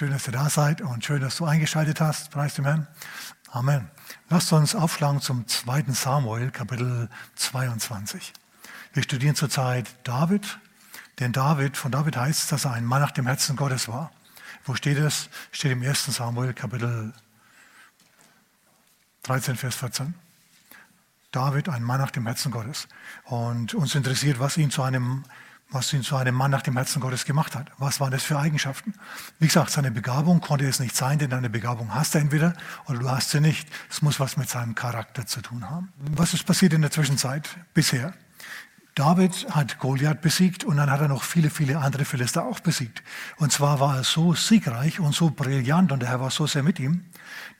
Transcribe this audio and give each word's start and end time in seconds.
Schön, 0.00 0.12
dass 0.12 0.26
ihr 0.26 0.32
da 0.32 0.48
seid 0.48 0.80
und 0.80 1.04
schön, 1.04 1.20
dass 1.20 1.36
du 1.36 1.44
eingeschaltet 1.44 2.00
hast. 2.00 2.30
Preis 2.30 2.54
dem 2.54 2.64
Herrn. 2.64 2.88
Amen. 3.50 3.90
Lasst 4.30 4.50
uns 4.50 4.74
aufschlagen 4.74 5.20
zum 5.20 5.46
2. 5.46 5.92
Samuel, 5.92 6.50
Kapitel 6.50 7.10
22. 7.34 8.32
Wir 8.94 9.02
studieren 9.02 9.34
zurzeit 9.34 9.94
David, 10.04 10.58
denn 11.18 11.32
David, 11.32 11.76
von 11.76 11.92
David 11.92 12.16
heißt 12.16 12.44
es, 12.44 12.48
dass 12.48 12.64
er 12.64 12.72
ein 12.72 12.86
Mann 12.86 13.02
nach 13.02 13.10
dem 13.10 13.26
Herzen 13.26 13.56
Gottes 13.56 13.88
war. 13.88 14.10
Wo 14.64 14.74
steht 14.74 14.96
es? 14.96 15.28
Steht 15.52 15.72
im 15.72 15.82
1. 15.82 16.06
Samuel, 16.06 16.54
Kapitel 16.54 17.12
13, 19.24 19.54
Vers 19.56 19.74
14. 19.74 20.14
David, 21.30 21.68
ein 21.68 21.82
Mann 21.82 22.00
nach 22.00 22.10
dem 22.10 22.24
Herzen 22.24 22.50
Gottes. 22.50 22.88
Und 23.24 23.74
uns 23.74 23.94
interessiert, 23.94 24.40
was 24.40 24.56
ihn 24.56 24.70
zu 24.70 24.82
einem 24.82 25.26
was 25.70 25.92
ihn 25.92 26.02
zu 26.02 26.16
einem 26.16 26.34
Mann 26.34 26.50
nach 26.50 26.62
dem 26.62 26.76
Herzen 26.76 27.00
Gottes 27.00 27.24
gemacht 27.24 27.54
hat. 27.54 27.70
Was 27.78 28.00
waren 28.00 28.10
das 28.10 28.22
für 28.22 28.38
Eigenschaften? 28.38 28.94
Wie 29.38 29.46
gesagt, 29.46 29.70
seine 29.70 29.90
Begabung 29.90 30.40
konnte 30.40 30.66
es 30.66 30.80
nicht 30.80 30.96
sein, 30.96 31.18
denn 31.18 31.30
deine 31.30 31.50
Begabung 31.50 31.94
hast 31.94 32.14
du 32.14 32.18
entweder 32.18 32.54
oder 32.86 32.98
du 32.98 33.10
hast 33.10 33.30
sie 33.30 33.40
nicht. 33.40 33.68
Es 33.88 34.02
muss 34.02 34.18
was 34.18 34.36
mit 34.36 34.48
seinem 34.48 34.74
Charakter 34.74 35.26
zu 35.26 35.40
tun 35.40 35.70
haben. 35.70 35.92
Was 36.16 36.34
ist 36.34 36.44
passiert 36.44 36.72
in 36.72 36.82
der 36.82 36.90
Zwischenzeit 36.90 37.56
bisher? 37.74 38.12
David 38.96 39.46
hat 39.50 39.78
Goliath 39.78 40.20
besiegt 40.20 40.64
und 40.64 40.76
dann 40.76 40.90
hat 40.90 41.00
er 41.00 41.08
noch 41.08 41.22
viele, 41.22 41.48
viele 41.48 41.78
andere 41.78 42.04
Philister 42.04 42.44
auch 42.44 42.58
besiegt. 42.58 43.02
Und 43.36 43.52
zwar 43.52 43.78
war 43.78 43.98
er 43.98 44.04
so 44.04 44.34
siegreich 44.34 44.98
und 44.98 45.14
so 45.14 45.30
brillant 45.30 45.92
und 45.92 46.00
der 46.00 46.08
Herr 46.08 46.20
war 46.20 46.30
so 46.30 46.46
sehr 46.46 46.64
mit 46.64 46.80
ihm, 46.80 47.04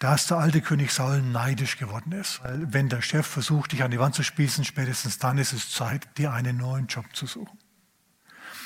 dass 0.00 0.26
der 0.26 0.38
alte 0.38 0.60
König 0.60 0.90
Saul 0.90 1.22
neidisch 1.22 1.78
geworden 1.78 2.12
ist. 2.12 2.42
Weil 2.42 2.72
wenn 2.72 2.88
der 2.88 3.00
Chef 3.00 3.26
versucht, 3.26 3.72
dich 3.72 3.84
an 3.84 3.92
die 3.92 4.00
Wand 4.00 4.16
zu 4.16 4.24
spießen, 4.24 4.64
spätestens 4.64 5.18
dann 5.18 5.38
ist 5.38 5.52
es 5.52 5.70
Zeit, 5.70 6.08
dir 6.18 6.32
einen 6.32 6.56
neuen 6.56 6.88
Job 6.88 7.06
zu 7.14 7.26
suchen. 7.26 7.59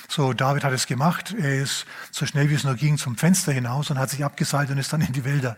So, 0.09 0.33
David 0.33 0.65
hat 0.65 0.73
es 0.73 0.87
gemacht. 0.87 1.35
Er 1.39 1.63
ist 1.63 1.87
so 2.11 2.27
schnell 2.27 2.51
wie 2.51 2.55
es 2.55 2.65
nur 2.65 2.75
ging 2.75 2.99
zum 2.99 3.17
Fenster 3.17 3.53
hinaus 3.53 3.91
und 3.91 3.99
hat 3.99 4.11
sich 4.11 4.25
abgeseilt 4.25 4.71
und 4.71 4.79
ist 4.79 4.93
dann 4.93 5.01
in 5.01 5.13
die 5.13 5.25
Wälder. 5.25 5.57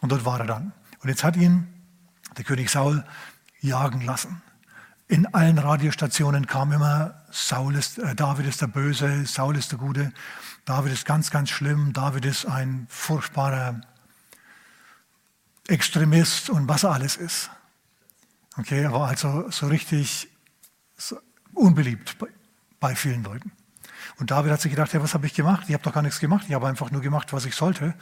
Und 0.00 0.10
dort 0.10 0.24
war 0.24 0.40
er 0.40 0.46
dann. 0.46 0.72
Und 1.00 1.08
jetzt 1.08 1.24
hat 1.24 1.36
ihn 1.36 1.68
der 2.36 2.44
König 2.44 2.70
Saul 2.70 3.04
jagen 3.60 4.00
lassen. 4.00 4.42
In 5.08 5.26
allen 5.34 5.58
Radiostationen 5.58 6.46
kam 6.46 6.72
immer, 6.72 7.22
Saul 7.30 7.74
ist, 7.76 7.98
äh, 7.98 8.14
David 8.14 8.46
ist 8.46 8.60
der 8.60 8.66
Böse, 8.66 9.24
Saul 9.24 9.56
ist 9.56 9.72
der 9.72 9.78
Gute, 9.78 10.12
David 10.66 10.92
ist 10.92 11.06
ganz, 11.06 11.30
ganz 11.30 11.48
schlimm, 11.48 11.94
David 11.94 12.26
ist 12.26 12.44
ein 12.44 12.86
furchtbarer 12.90 13.80
Extremist 15.66 16.50
und 16.50 16.68
was 16.68 16.84
er 16.84 16.92
alles 16.92 17.16
ist. 17.16 17.50
Okay, 18.58 18.82
er 18.82 18.92
war 18.92 19.08
also 19.08 19.50
so 19.50 19.68
richtig 19.68 20.28
so 20.96 21.18
unbeliebt 21.54 22.18
bei, 22.18 22.26
bei 22.80 22.94
vielen 22.94 23.22
Leuten. 23.22 23.52
Und 24.16 24.30
David 24.30 24.52
hat 24.52 24.60
sich 24.60 24.70
gedacht, 24.70 24.92
ja, 24.92 25.02
was 25.02 25.14
habe 25.14 25.26
ich 25.26 25.34
gemacht? 25.34 25.64
Ich 25.68 25.74
habe 25.74 25.84
doch 25.84 25.92
gar 25.92 26.02
nichts 26.02 26.20
gemacht. 26.20 26.46
Ich 26.48 26.54
habe 26.54 26.66
einfach 26.66 26.90
nur 26.90 27.02
gemacht, 27.02 27.32
was 27.32 27.44
ich 27.44 27.54
sollte. 27.54 27.94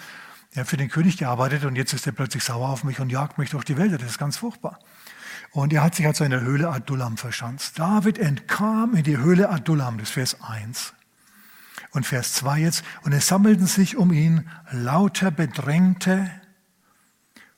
Er 0.52 0.62
hat 0.62 0.68
für 0.68 0.76
den 0.76 0.88
König 0.88 1.16
gearbeitet 1.16 1.64
und 1.64 1.76
jetzt 1.76 1.92
ist 1.92 2.06
er 2.06 2.12
plötzlich 2.12 2.44
sauer 2.44 2.68
auf 2.68 2.84
mich 2.84 3.00
und 3.00 3.10
jagt 3.10 3.38
mich 3.38 3.50
durch 3.50 3.64
die 3.64 3.76
Wälder. 3.76 3.98
Das 3.98 4.10
ist 4.10 4.18
ganz 4.18 4.36
furchtbar. 4.36 4.78
Und 5.50 5.72
er 5.72 5.82
hat 5.82 5.94
sich 5.94 6.06
also 6.06 6.24
in 6.24 6.30
der 6.30 6.40
Höhle 6.40 6.68
Adullam 6.68 7.16
verschanzt. 7.16 7.78
David 7.78 8.18
entkam 8.18 8.94
in 8.94 9.02
die 9.02 9.18
Höhle 9.18 9.48
Adullam, 9.48 9.98
das 9.98 10.08
ist 10.08 10.14
Vers 10.14 10.42
1. 10.42 10.94
Und 11.90 12.06
Vers 12.06 12.34
2 12.34 12.60
jetzt. 12.60 12.84
Und 13.02 13.12
es 13.12 13.26
sammelten 13.26 13.66
sich 13.66 13.96
um 13.96 14.12
ihn 14.12 14.48
lauter 14.70 15.30
Bedrängte 15.30 16.30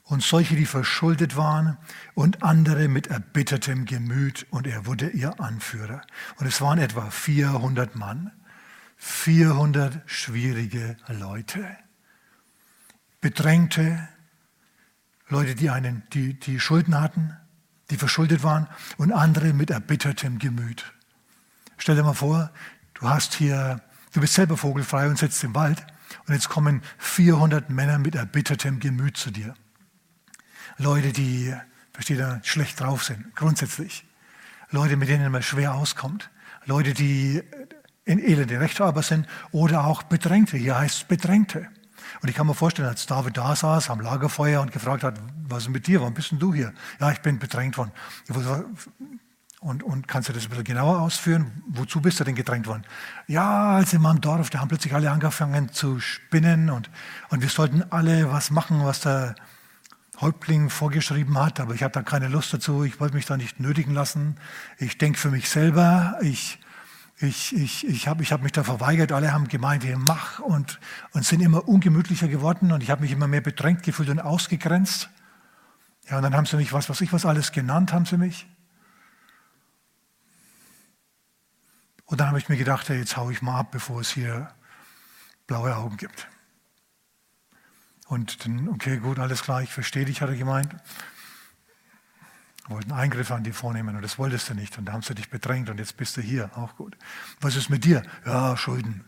und 0.09 0.23
solche, 0.23 0.57
die 0.57 0.67
verschuldet 0.67 1.37
waren 1.37 1.77
und 2.15 2.43
andere 2.43 2.89
mit 2.89 3.09
erbittertem 3.09 3.85
Gemüt 3.85 4.47
und 4.51 4.67
er 4.67 4.87
wurde 4.87 5.11
ihr 5.11 5.39
Anführer. 5.39 6.01
Und 6.37 6.47
es 6.47 6.61
waren 6.61 6.79
etwa 6.79 7.11
400 7.11 7.95
Mann. 7.95 8.33
400 8.99 10.03
schwierige 10.07 10.97
Leute. 11.07 11.65
Bedrängte, 13.21 14.09
Leute, 15.29 15.55
die, 15.55 15.71
einen, 15.71 16.03
die, 16.13 16.35
die 16.35 16.61
Schulden 16.61 17.01
hatten, 17.01 17.37
die 17.91 17.97
verschuldet 17.97 18.43
waren 18.43 18.69
und 18.97 19.13
andere 19.13 19.53
mit 19.53 19.71
erbittertem 19.71 20.39
Gemüt. 20.39 20.85
Stell 21.79 21.97
dir 21.97 22.03
mal 22.03 22.13
vor, 22.13 22.51
du 22.95 23.09
hast 23.09 23.35
hier, 23.35 23.81
du 24.13 24.21
bist 24.21 24.35
selber 24.35 24.57
vogelfrei 24.57 25.09
und 25.09 25.19
sitzt 25.19 25.43
im 25.45 25.55
Wald 25.55 25.87
und 26.27 26.35
jetzt 26.35 26.49
kommen 26.49 26.83
400 26.99 27.71
Männer 27.71 27.99
mit 27.99 28.15
erbittertem 28.15 28.81
Gemüt 28.81 29.17
zu 29.17 29.31
dir. 29.31 29.55
Leute, 30.77 31.13
die, 31.13 31.55
versteht 31.93 32.19
ihr, 32.19 32.41
schlecht 32.43 32.81
drauf 32.81 33.05
sind, 33.05 33.35
grundsätzlich. 33.37 34.05
Leute, 34.71 34.97
mit 34.97 35.09
denen 35.09 35.31
man 35.31 35.43
schwer 35.43 35.75
auskommt. 35.75 36.31
Leute, 36.67 36.95
die 36.95 37.43
in 38.09 38.19
elende 38.19 38.59
Rechthaber 38.59 39.03
sind 39.03 39.27
oder 39.53 39.85
auch 39.85 40.03
Bedrängte. 40.03 40.57
Hier 40.57 40.79
heißt 40.79 40.97
es 40.97 41.05
Bedrängte. 41.05 41.69
Und 42.23 42.29
ich 42.31 42.35
kann 42.35 42.47
mir 42.47 42.55
vorstellen, 42.55 42.89
als 42.89 43.05
David 43.05 43.37
da 43.37 43.55
saß 43.55 43.91
am 43.91 44.01
Lagerfeuer 44.01 44.63
und 44.63 44.73
gefragt 44.73 45.05
hat, 45.05 45.21
was 45.47 45.65
ist 45.65 45.69
mit 45.69 45.87
dir, 45.87 46.01
warum 46.01 46.15
bist 46.15 46.31
denn 46.31 46.39
du 46.39 46.55
hier? 46.55 46.73
Ja, 47.01 47.11
ich 47.13 47.21
bin 47.21 47.39
bedrängt 47.39 47.77
worden. 47.77 47.93
Und, 49.61 49.83
und 49.83 50.09
kannst 50.09 50.29
du 50.29 50.33
das 50.33 50.45
ein 50.45 50.49
bisschen 50.49 50.65
genauer 50.65 51.01
ausführen? 51.01 51.63
Wozu 51.69 52.01
bist 52.01 52.19
du 52.19 52.25
denn 52.25 52.35
gedrängt 52.35 52.67
worden? 52.67 52.85
Ja, 53.27 53.77
als 53.77 53.93
in 53.93 54.01
meinem 54.01 54.23
Dorf, 54.23 54.49
da 54.49 54.61
haben 54.61 54.69
plötzlich 54.69 54.95
alle 54.95 55.11
angefangen 55.11 55.71
zu 55.71 56.01
spinnen 56.01 56.71
und, 56.71 56.89
und 57.29 57.43
wir 57.43 57.49
sollten 57.51 57.83
alle 57.91 58.31
was 58.33 58.51
machen, 58.51 58.85
was 58.85 59.01
der 59.01 59.35
Häuptling 60.21 60.71
vorgeschrieben 60.71 61.39
hat, 61.39 61.61
aber 61.61 61.75
ich 61.75 61.83
hatte 61.83 61.99
da 61.99 62.03
keine 62.03 62.29
Lust 62.29 62.55
dazu, 62.55 62.85
ich 62.85 63.01
wollte 63.01 63.15
mich 63.15 63.27
da 63.27 63.37
nicht 63.37 63.61
nötigen 63.61 63.93
lassen. 63.93 64.37
Ich 64.79 64.97
denke 64.97 65.19
für 65.19 65.31
mich 65.31 65.51
selber, 65.51 66.17
ich 66.23 66.59
ich, 67.21 67.55
ich, 67.55 67.87
ich 67.87 68.07
habe 68.07 68.23
ich 68.23 68.33
hab 68.33 68.43
mich 68.43 68.53
da 68.53 68.63
verweigert, 68.63 69.11
alle 69.11 69.33
haben 69.33 69.49
gemeint, 69.49 69.83
ihr 69.85 69.99
mach 69.99 70.39
und, 70.39 70.79
und 71.13 71.25
sind 71.25 71.41
immer 71.41 71.67
ungemütlicher 71.67 72.29
geworden 72.29 72.71
und 72.71 72.83
ich 72.83 72.91
habe 72.91 73.03
mich 73.03 73.11
immer 73.11 73.27
mehr 73.27 73.41
bedrängt 73.41 73.83
gefühlt 73.83 74.09
und 74.09 74.21
ausgegrenzt. 74.21 75.11
Ja, 76.09 76.19
und 76.19 76.23
dann 76.23 76.35
haben 76.35 76.47
sie 76.47 76.57
mich, 76.57 76.73
was 76.73 76.89
weiß 76.89 77.01
ich, 77.01 77.13
was 77.13 77.27
alles 77.27 77.51
genannt 77.51 77.93
haben 77.93 78.07
sie 78.07 78.17
mich. 78.17 78.47
Und 82.05 82.21
dann 82.21 82.29
habe 82.29 82.39
ich 82.39 82.49
mir 82.49 82.57
gedacht, 82.57 82.89
hey, 82.89 82.99
jetzt 82.99 83.17
haue 83.17 83.33
ich 83.33 83.43
mal 83.43 83.59
ab, 83.59 83.73
bevor 83.73 84.01
es 84.01 84.11
hier 84.11 84.51
blaue 85.47 85.77
Augen 85.77 85.97
gibt. 85.97 86.29
Und 88.07 88.47
dann, 88.47 88.69
okay, 88.69 88.99
gut, 88.99 89.19
alles 89.19 89.43
klar, 89.43 89.61
ich 89.63 89.73
verstehe 89.73 90.05
dich, 90.05 90.23
hat 90.23 90.31
er 90.31 90.37
gemeint 90.37 90.75
wollten 92.71 92.93
Eingriffe 92.93 93.35
an 93.35 93.45
die 93.45 93.53
vornehmen 93.53 93.97
und 93.97 94.03
das 94.03 94.19
wolltest 94.19 94.51
du 94.51 94.55
nicht. 94.55 94.79
Und 94.79 94.87
da 94.87 94.93
haben 94.93 95.03
sie 95.03 95.15
dich 95.15 95.31
bedrängt 95.31 95.71
und 95.71 95.79
jetzt 95.79 95.97
bist 95.97 96.17
du 96.17 96.21
hier. 96.21 96.51
Auch 96.57 96.77
gut. 96.77 96.97
Was 97.41 97.57
ist 97.57 97.71
mit 97.71 97.85
dir? 97.85 98.03
Ja, 98.25 98.57
Schulden. 98.57 99.05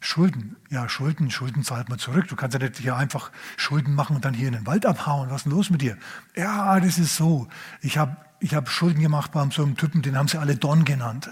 Schulden, 0.00 0.56
ja, 0.68 0.86
Schulden, 0.86 1.30
Schulden 1.30 1.64
zahlt 1.64 1.88
man 1.88 1.98
zurück. 1.98 2.28
Du 2.28 2.36
kannst 2.36 2.52
ja 2.52 2.60
nicht 2.60 2.76
hier 2.76 2.94
einfach 2.94 3.32
Schulden 3.56 3.94
machen 3.94 4.16
und 4.16 4.24
dann 4.24 4.34
hier 4.34 4.48
in 4.48 4.54
den 4.54 4.66
Wald 4.66 4.84
abhauen. 4.84 5.30
Was 5.30 5.38
ist 5.38 5.44
denn 5.44 5.52
los 5.52 5.70
mit 5.70 5.80
dir? 5.80 5.96
Ja, 6.36 6.78
das 6.78 6.98
ist 6.98 7.16
so. 7.16 7.48
Ich 7.80 7.96
habe 7.96 8.16
ich 8.38 8.54
hab 8.54 8.68
Schulden 8.68 9.00
gemacht 9.00 9.32
bei 9.32 9.48
so 9.50 9.62
einem 9.62 9.78
Typen, 9.78 10.02
den 10.02 10.18
haben 10.18 10.28
sie 10.28 10.36
alle 10.38 10.56
Don 10.56 10.84
genannt. 10.84 11.30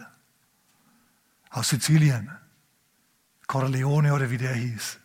Aus 1.50 1.68
Sizilien. 1.68 2.30
Corleone 3.46 4.14
oder 4.14 4.30
wie 4.30 4.38
der 4.38 4.54
hieß. 4.54 4.98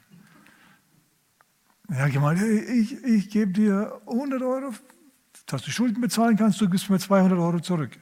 Ja, 1.89 2.07
gemeint, 2.07 2.41
ich, 2.41 3.03
ich 3.03 3.29
gebe 3.29 3.51
dir 3.51 4.01
100 4.07 4.41
Euro 4.41 4.73
dass 5.47 5.63
du 5.63 5.71
Schulden 5.71 6.01
bezahlen 6.01 6.37
kannst, 6.37 6.61
du 6.61 6.69
gibst 6.69 6.89
mir 6.89 6.99
200 6.99 7.39
Euro 7.39 7.59
zurück. 7.59 7.97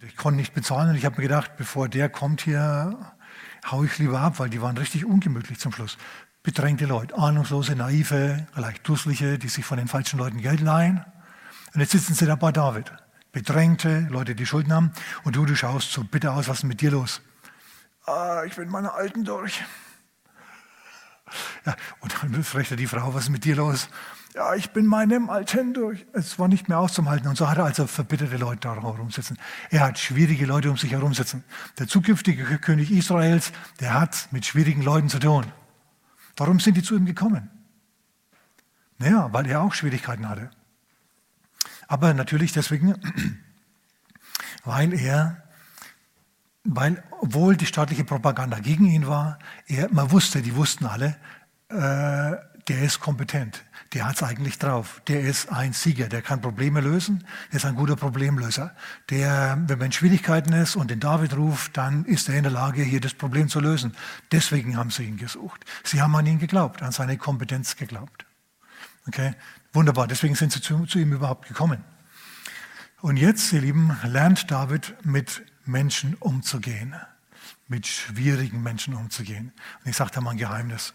Ich 0.00 0.16
konnte 0.16 0.40
nicht 0.40 0.54
bezahlen 0.54 0.90
und 0.90 0.96
ich 0.96 1.04
habe 1.04 1.16
mir 1.16 1.28
gedacht, 1.28 1.52
bevor 1.56 1.88
der 1.88 2.08
kommt 2.08 2.40
hier, 2.40 3.14
haue 3.70 3.86
ich 3.86 3.98
lieber 3.98 4.18
ab, 4.18 4.40
weil 4.40 4.50
die 4.50 4.60
waren 4.60 4.76
richtig 4.76 5.04
ungemütlich 5.04 5.60
zum 5.60 5.72
Schluss. 5.72 5.96
Bedrängte 6.42 6.86
Leute, 6.86 7.16
ahnungslose, 7.16 7.76
naive, 7.76 8.48
leicht 8.56 8.88
dusselige, 8.88 9.38
die 9.38 9.48
sich 9.48 9.64
von 9.64 9.78
den 9.78 9.86
falschen 9.86 10.18
Leuten 10.18 10.38
Geld 10.38 10.60
leihen. 10.60 11.04
Und 11.72 11.80
jetzt 11.80 11.92
sitzen 11.92 12.14
sie 12.14 12.26
da 12.26 12.34
bei 12.34 12.50
David. 12.50 12.92
Bedrängte, 13.30 14.08
Leute, 14.10 14.34
die 14.34 14.44
Schulden 14.44 14.72
haben. 14.72 14.92
Und 15.22 15.36
du, 15.36 15.46
du 15.46 15.54
schaust 15.54 15.92
so 15.92 16.02
bitter 16.02 16.34
aus, 16.34 16.48
was 16.48 16.58
ist 16.58 16.64
mit 16.64 16.80
dir 16.80 16.90
los? 16.90 17.20
Ah, 18.06 18.42
ich 18.44 18.56
bin 18.56 18.68
meine 18.68 18.92
Alten 18.92 19.24
durch. 19.24 19.62
Ja, 21.64 21.76
und 22.00 22.14
dann 22.20 22.42
fragt 22.42 22.78
die 22.78 22.86
Frau, 22.86 23.14
was 23.14 23.24
ist 23.24 23.30
mit 23.30 23.44
dir 23.44 23.56
los? 23.56 23.88
Ja, 24.34 24.54
ich 24.54 24.70
bin 24.70 24.86
meinem 24.86 25.28
Alten 25.28 25.74
durch. 25.74 26.06
Es 26.14 26.38
war 26.38 26.48
nicht 26.48 26.68
mehr 26.68 26.78
auszuhalten. 26.78 27.28
Und 27.28 27.36
so 27.36 27.50
hat 27.50 27.58
er 27.58 27.64
also 27.64 27.86
verbitterte 27.86 28.38
Leute 28.38 28.60
da 28.60 28.74
herumsitzen. 28.74 29.38
Er 29.70 29.80
hat 29.80 29.98
schwierige 29.98 30.46
Leute 30.46 30.70
um 30.70 30.78
sich 30.78 30.92
herum 30.92 31.12
sitzen. 31.12 31.44
Der 31.78 31.86
zukünftige 31.86 32.44
König 32.58 32.90
Israels, 32.90 33.52
der 33.80 33.92
hat 33.92 34.28
mit 34.30 34.46
schwierigen 34.46 34.82
Leuten 34.82 35.10
zu 35.10 35.18
tun. 35.18 35.44
Warum 36.36 36.60
sind 36.60 36.76
die 36.76 36.82
zu 36.82 36.96
ihm 36.96 37.04
gekommen? 37.04 37.50
Naja, 38.98 39.28
weil 39.32 39.46
er 39.46 39.60
auch 39.60 39.74
Schwierigkeiten 39.74 40.28
hatte. 40.28 40.50
Aber 41.86 42.14
natürlich 42.14 42.52
deswegen, 42.52 42.94
weil 44.64 44.94
er, 44.94 45.42
weil, 46.64 47.02
obwohl 47.20 47.56
die 47.56 47.66
staatliche 47.66 48.04
Propaganda 48.04 48.60
gegen 48.60 48.86
ihn 48.86 49.06
war, 49.06 49.38
er, 49.66 49.92
man 49.92 50.10
wusste, 50.10 50.40
die 50.40 50.56
wussten 50.56 50.86
alle, 50.86 51.16
äh, 51.68 52.36
der 52.68 52.82
ist 52.82 53.00
kompetent, 53.00 53.64
der 53.92 54.06
hat 54.06 54.16
es 54.16 54.22
eigentlich 54.22 54.58
drauf, 54.58 55.02
der 55.08 55.20
ist 55.20 55.50
ein 55.50 55.72
Sieger, 55.72 56.08
der 56.08 56.22
kann 56.22 56.40
Probleme 56.40 56.80
lösen, 56.80 57.24
der 57.50 57.58
ist 57.58 57.64
ein 57.64 57.74
guter 57.74 57.96
Problemlöser. 57.96 58.74
Der, 59.10 59.58
wenn 59.66 59.78
man 59.78 59.86
in 59.86 59.92
Schwierigkeiten 59.92 60.52
ist 60.52 60.76
und 60.76 60.90
den 60.90 61.00
David 61.00 61.36
ruft, 61.36 61.76
dann 61.76 62.04
ist 62.04 62.28
er 62.28 62.36
in 62.36 62.44
der 62.44 62.52
Lage, 62.52 62.82
hier 62.82 63.00
das 63.00 63.14
Problem 63.14 63.48
zu 63.48 63.60
lösen. 63.60 63.94
Deswegen 64.30 64.76
haben 64.76 64.90
sie 64.90 65.04
ihn 65.04 65.16
gesucht. 65.16 65.64
Sie 65.82 66.00
haben 66.00 66.14
an 66.14 66.26
ihn 66.26 66.38
geglaubt, 66.38 66.82
an 66.82 66.92
seine 66.92 67.18
Kompetenz 67.18 67.76
geglaubt. 67.76 68.24
Okay, 69.08 69.34
wunderbar, 69.72 70.06
deswegen 70.06 70.36
sind 70.36 70.52
sie 70.52 70.60
zu, 70.60 70.86
zu 70.86 70.98
ihm 70.98 71.12
überhaupt 71.12 71.48
gekommen. 71.48 71.84
Und 73.00 73.16
jetzt, 73.16 73.52
ihr 73.52 73.60
Lieben, 73.60 73.96
lernt 74.04 74.50
David 74.50 74.94
mit 75.04 75.42
Menschen 75.64 76.14
umzugehen, 76.14 76.94
mit 77.66 77.86
schwierigen 77.88 78.62
Menschen 78.62 78.94
umzugehen. 78.94 79.52
Und 79.82 79.90
ich 79.90 79.96
sage 79.96 80.12
da 80.14 80.20
mal 80.20 80.30
ein 80.30 80.36
Geheimnis. 80.36 80.94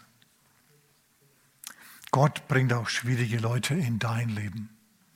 Gott 2.10 2.48
bringt 2.48 2.72
auch 2.72 2.88
schwierige 2.88 3.38
Leute 3.38 3.74
in 3.74 3.98
dein 3.98 4.30
Leben. 4.30 4.70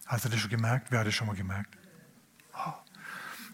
Hast 0.06 0.24
du 0.24 0.28
das 0.28 0.40
schon 0.40 0.50
gemerkt? 0.50 0.90
Wer 0.90 1.00
hat 1.00 1.06
das 1.06 1.14
schon 1.14 1.26
mal 1.26 1.36
gemerkt? 1.36 1.76
Oh. 2.54 2.72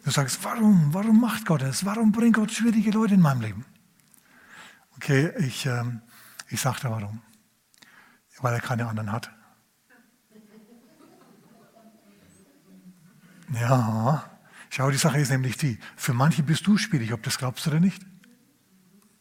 Du 0.04 0.10
sagst, 0.10 0.42
warum? 0.42 0.92
Warum 0.92 1.20
macht 1.20 1.46
Gott 1.46 1.62
das? 1.62 1.84
Warum 1.84 2.12
bringt 2.12 2.36
Gott 2.36 2.50
schwierige 2.50 2.90
Leute 2.90 3.14
in 3.14 3.20
meinem 3.20 3.40
Leben? 3.40 3.64
Okay, 4.96 5.32
ich, 5.38 5.66
ähm, 5.66 6.02
ich 6.48 6.60
sage 6.60 6.80
dir 6.80 6.90
warum. 6.90 7.22
Weil 8.40 8.54
er 8.54 8.60
keine 8.60 8.86
anderen 8.86 9.12
hat. 9.12 9.30
Ja, 13.52 14.30
schau, 14.70 14.90
die 14.90 14.96
Sache 14.96 15.18
ist 15.18 15.30
nämlich 15.30 15.56
die, 15.56 15.78
für 15.96 16.12
manche 16.12 16.42
bist 16.42 16.66
du 16.66 16.76
schwierig, 16.76 17.12
ob 17.12 17.22
das 17.22 17.38
glaubst 17.38 17.66
du 17.66 17.70
oder 17.70 17.80
nicht. 17.80 18.04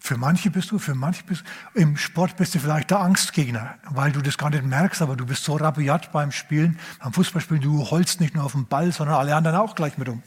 Für 0.07 0.15
manche 0.15 0.50
bist 0.50 0.71
du, 0.71 0.80
für 0.80 0.95
manche 0.95 1.21
bist 1.25 1.44
du. 1.74 1.81
Im 1.81 1.98
Sport 1.98 2.38
bist 2.38 2.56
du 2.56 2.59
vielleicht 2.59 2.92
der 2.92 3.01
Angstgegner, 3.01 3.75
weil 3.89 4.13
du 4.13 4.21
das 4.21 4.38
gar 4.38 4.50
nicht 4.50 4.63
merkst, 4.63 5.01
aber 5.01 5.18
du 5.18 5.25
bist 5.25 5.44
so 5.44 5.57
rabiat 5.57 6.13
beim 6.13 6.31
Spielen, 6.31 6.80
beim 7.04 7.12
Fußballspielen, 7.12 7.62
du 7.62 7.92
holst 7.92 8.21
nicht 8.21 8.33
nur 8.33 8.45
auf 8.45 8.54
den 8.54 8.68
Ball, 8.68 8.94
sondern 8.94 9.18
alle 9.18 9.36
anderen 9.36 9.57
auch 9.57 9.75
gleich 9.75 9.98
mit 9.98 10.07
um. 10.07 10.24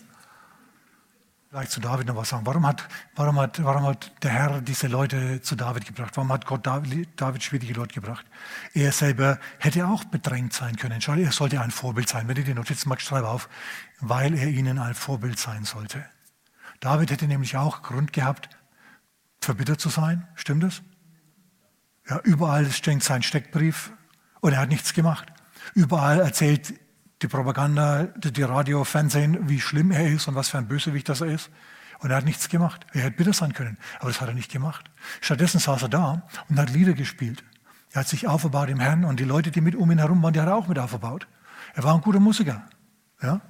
Vielleicht 1.48 1.70
zu 1.70 1.80
David 1.80 2.08
noch 2.08 2.16
was 2.16 2.28
sagen. 2.28 2.44
Warum 2.44 2.66
hat, 2.66 2.86
warum 3.16 3.40
hat, 3.40 3.64
warum 3.64 3.84
hat 3.84 4.12
der 4.22 4.32
Herr 4.32 4.60
diese 4.60 4.86
Leute 4.86 5.40
zu 5.40 5.56
David 5.56 5.86
gebracht? 5.86 6.14
Warum 6.14 6.30
hat 6.30 6.44
Gott 6.44 6.66
David, 6.66 7.42
schwierige 7.42 7.72
Leute 7.72 7.94
gebracht? 7.94 8.26
Er 8.74 8.92
selber 8.92 9.38
hätte 9.60 9.86
auch 9.86 10.04
bedrängt 10.04 10.52
sein 10.52 10.76
können. 10.76 11.00
Schau, 11.00 11.14
er 11.14 11.32
sollte 11.32 11.58
ein 11.58 11.70
Vorbild 11.70 12.06
sein. 12.06 12.28
Wenn 12.28 12.34
du 12.34 12.44
die 12.44 12.52
Notizen 12.52 12.90
magst, 12.90 13.06
schreibe 13.06 13.28
auf, 13.28 13.48
weil 13.98 14.34
er 14.34 14.48
ihnen 14.48 14.78
ein 14.78 14.92
Vorbild 14.92 15.38
sein 15.38 15.64
sollte. 15.64 16.04
David 16.80 17.10
hätte 17.10 17.26
nämlich 17.26 17.56
auch 17.56 17.80
Grund 17.80 18.12
gehabt, 18.12 18.50
verbittert 19.40 19.80
zu 19.80 19.88
sein. 19.88 20.26
Stimmt 20.34 20.62
das? 20.62 20.82
Ja, 22.08 22.20
überall 22.24 22.70
steckt 22.70 23.02
sein 23.02 23.22
Steckbrief 23.22 23.92
und 24.40 24.52
er 24.52 24.60
hat 24.60 24.68
nichts 24.68 24.94
gemacht. 24.94 25.32
Überall 25.74 26.20
erzählt 26.20 26.74
die 27.22 27.28
Propaganda, 27.28 28.04
die 28.04 28.42
Radio, 28.42 28.84
Fernsehen, 28.84 29.48
wie 29.48 29.60
schlimm 29.60 29.90
er 29.90 30.08
ist 30.08 30.26
und 30.26 30.34
was 30.34 30.48
für 30.48 30.58
ein 30.58 30.68
Bösewicht 30.68 31.08
das 31.08 31.20
er 31.20 31.28
ist. 31.28 31.50
Und 31.98 32.10
er 32.10 32.16
hat 32.16 32.24
nichts 32.24 32.48
gemacht. 32.48 32.86
Er 32.92 33.02
hätte 33.02 33.16
bitter 33.16 33.34
sein 33.34 33.52
können, 33.52 33.76
aber 33.98 34.08
das 34.08 34.22
hat 34.22 34.28
er 34.28 34.34
nicht 34.34 34.50
gemacht. 34.50 34.90
Stattdessen 35.20 35.60
saß 35.60 35.82
er 35.82 35.88
da 35.90 36.26
und 36.48 36.58
hat 36.58 36.70
Lieder 36.70 36.94
gespielt. 36.94 37.44
Er 37.92 38.00
hat 38.00 38.08
sich 38.08 38.26
aufgebaut 38.26 38.70
im 38.70 38.80
Herrn 38.80 39.04
und 39.04 39.20
die 39.20 39.24
Leute, 39.24 39.50
die 39.50 39.60
mit 39.60 39.74
um 39.74 39.90
ihn 39.90 39.98
herum 39.98 40.22
waren, 40.22 40.32
die 40.32 40.40
hat 40.40 40.48
er 40.48 40.56
auch 40.56 40.68
mit 40.68 40.78
aufgebaut. 40.78 41.26
Er 41.74 41.84
war 41.84 41.94
ein 41.94 42.00
guter 42.00 42.20
Musiker. 42.20 42.64
Ja? 43.22 43.40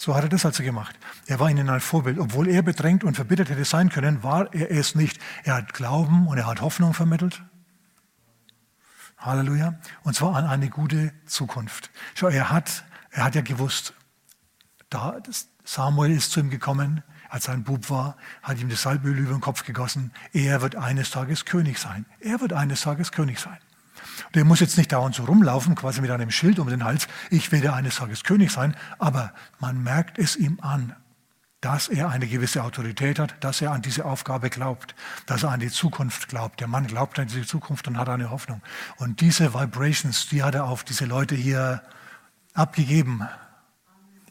So 0.00 0.14
hat 0.14 0.22
er 0.22 0.28
das 0.28 0.46
also 0.46 0.62
gemacht. 0.62 0.96
Er 1.26 1.40
war 1.40 1.50
ihnen 1.50 1.68
ein 1.68 1.80
Vorbild. 1.80 2.20
Obwohl 2.20 2.48
er 2.48 2.62
bedrängt 2.62 3.02
und 3.02 3.16
verbittert 3.16 3.50
hätte 3.50 3.64
sein 3.64 3.88
können, 3.88 4.22
war 4.22 4.54
er 4.54 4.70
es 4.70 4.94
nicht. 4.94 5.20
Er 5.42 5.56
hat 5.56 5.74
Glauben 5.74 6.28
und 6.28 6.38
er 6.38 6.46
hat 6.46 6.60
Hoffnung 6.60 6.94
vermittelt. 6.94 7.42
Halleluja. 9.18 9.74
Und 10.04 10.14
zwar 10.14 10.36
an 10.36 10.46
eine 10.46 10.70
gute 10.70 11.12
Zukunft. 11.26 11.90
Schau, 12.14 12.28
er 12.28 12.50
hat, 12.50 12.84
er 13.10 13.24
hat 13.24 13.34
ja 13.34 13.42
gewusst, 13.42 13.92
da, 14.88 15.18
Samuel 15.64 16.12
ist 16.12 16.30
zu 16.30 16.40
ihm 16.40 16.50
gekommen, 16.50 17.02
als 17.28 17.48
er 17.48 17.54
ein 17.54 17.64
Bub 17.64 17.90
war, 17.90 18.16
hat 18.42 18.60
ihm 18.60 18.68
das 18.68 18.82
Salböl 18.82 19.18
über 19.18 19.32
den 19.32 19.40
Kopf 19.40 19.64
gegossen. 19.64 20.12
Er 20.32 20.62
wird 20.62 20.76
eines 20.76 21.10
Tages 21.10 21.44
König 21.44 21.78
sein. 21.78 22.06
Er 22.20 22.40
wird 22.40 22.52
eines 22.52 22.82
Tages 22.82 23.10
König 23.10 23.40
sein. 23.40 23.58
Der 24.34 24.44
muss 24.44 24.60
jetzt 24.60 24.78
nicht 24.78 24.92
dauernd 24.92 25.14
so 25.14 25.24
rumlaufen, 25.24 25.74
quasi 25.74 26.00
mit 26.00 26.10
einem 26.10 26.30
Schild 26.30 26.58
um 26.58 26.68
den 26.68 26.84
Hals, 26.84 27.08
ich 27.30 27.52
werde 27.52 27.72
eines 27.72 27.96
Tages 27.96 28.24
König 28.24 28.50
sein, 28.50 28.76
aber 28.98 29.32
man 29.60 29.82
merkt 29.82 30.18
es 30.18 30.36
ihm 30.36 30.58
an, 30.60 30.94
dass 31.60 31.88
er 31.88 32.10
eine 32.10 32.28
gewisse 32.28 32.62
Autorität 32.62 33.18
hat, 33.18 33.42
dass 33.42 33.60
er 33.60 33.72
an 33.72 33.82
diese 33.82 34.04
Aufgabe 34.04 34.48
glaubt, 34.48 34.94
dass 35.26 35.42
er 35.42 35.50
an 35.50 35.60
die 35.60 35.70
Zukunft 35.70 36.28
glaubt. 36.28 36.60
Der 36.60 36.68
Mann 36.68 36.86
glaubt 36.86 37.18
an 37.18 37.26
diese 37.26 37.44
Zukunft 37.44 37.88
und 37.88 37.98
hat 37.98 38.08
eine 38.08 38.30
Hoffnung. 38.30 38.62
Und 38.96 39.20
diese 39.20 39.54
Vibrations, 39.54 40.28
die 40.28 40.42
hat 40.42 40.54
er 40.54 40.64
auf 40.64 40.84
diese 40.84 41.04
Leute 41.04 41.34
hier 41.34 41.82
abgegeben. 42.54 43.26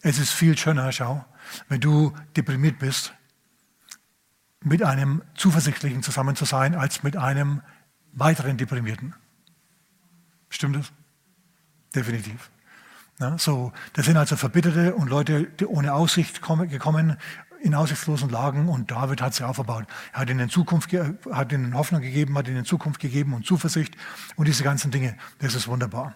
Es 0.02 0.20
ist 0.20 0.32
viel 0.32 0.58
schöner, 0.58 0.92
schau, 0.94 1.26
wenn 1.68 1.82
du 1.82 2.14
deprimiert 2.38 2.80
bist, 2.80 3.14
mit 4.62 4.82
einem 4.84 5.22
Zuversichtlichen 5.36 6.04
zusammen 6.04 6.36
zu 6.36 6.46
sein, 6.46 6.76
als 6.76 7.04
mit 7.04 7.18
einem 7.18 7.62
weiteren 8.14 8.58
Deprimierten. 8.58 9.16
Stimmt 10.50 10.78
das? 10.78 10.92
Definitiv. 11.96 12.50
Ja, 13.20 13.38
so, 13.38 13.74
das 13.94 14.06
sind 14.06 14.18
also 14.18 14.36
Verbitterte 14.36 14.94
und 14.94 15.10
Leute, 15.10 15.46
die 15.46 15.66
ohne 15.66 15.94
Aussicht 15.94 16.42
kommen, 16.42 16.70
gekommen, 16.70 17.18
in 17.62 17.74
aussichtslosen 17.74 18.30
Lagen 18.30 18.70
und 18.70 18.92
David 18.92 19.22
hat 19.22 19.34
sie 19.34 19.44
aufgebaut. 19.44 19.86
Er 20.14 20.20
hat 20.22 20.30
ihnen 20.30 20.50
Zukunft, 20.50 20.92
hat 21.32 21.52
ihnen 21.52 21.74
Hoffnung 21.74 22.02
gegeben, 22.02 22.38
hat 22.38 22.48
ihnen 22.48 22.66
Zukunft 22.66 23.00
gegeben 23.00 23.34
und 23.34 23.46
Zuversicht 23.46 23.96
und 24.36 24.48
diese 24.48 24.64
ganzen 24.64 24.92
Dinge. 24.92 25.18
Das 25.40 25.56
ist 25.56 25.68
wunderbar. 25.68 26.16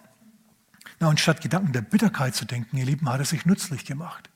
Na, 1.00 1.08
und 1.08 1.18
statt 1.18 1.40
Gedanken 1.40 1.72
der 1.72 1.80
Bitterkeit 1.80 2.34
zu 2.34 2.44
denken, 2.44 2.76
ihr 2.76 2.84
Lieben, 2.84 3.08
hat 3.08 3.18
er 3.18 3.24
sich 3.24 3.44
nützlich 3.44 3.84
gemacht. 3.84 4.30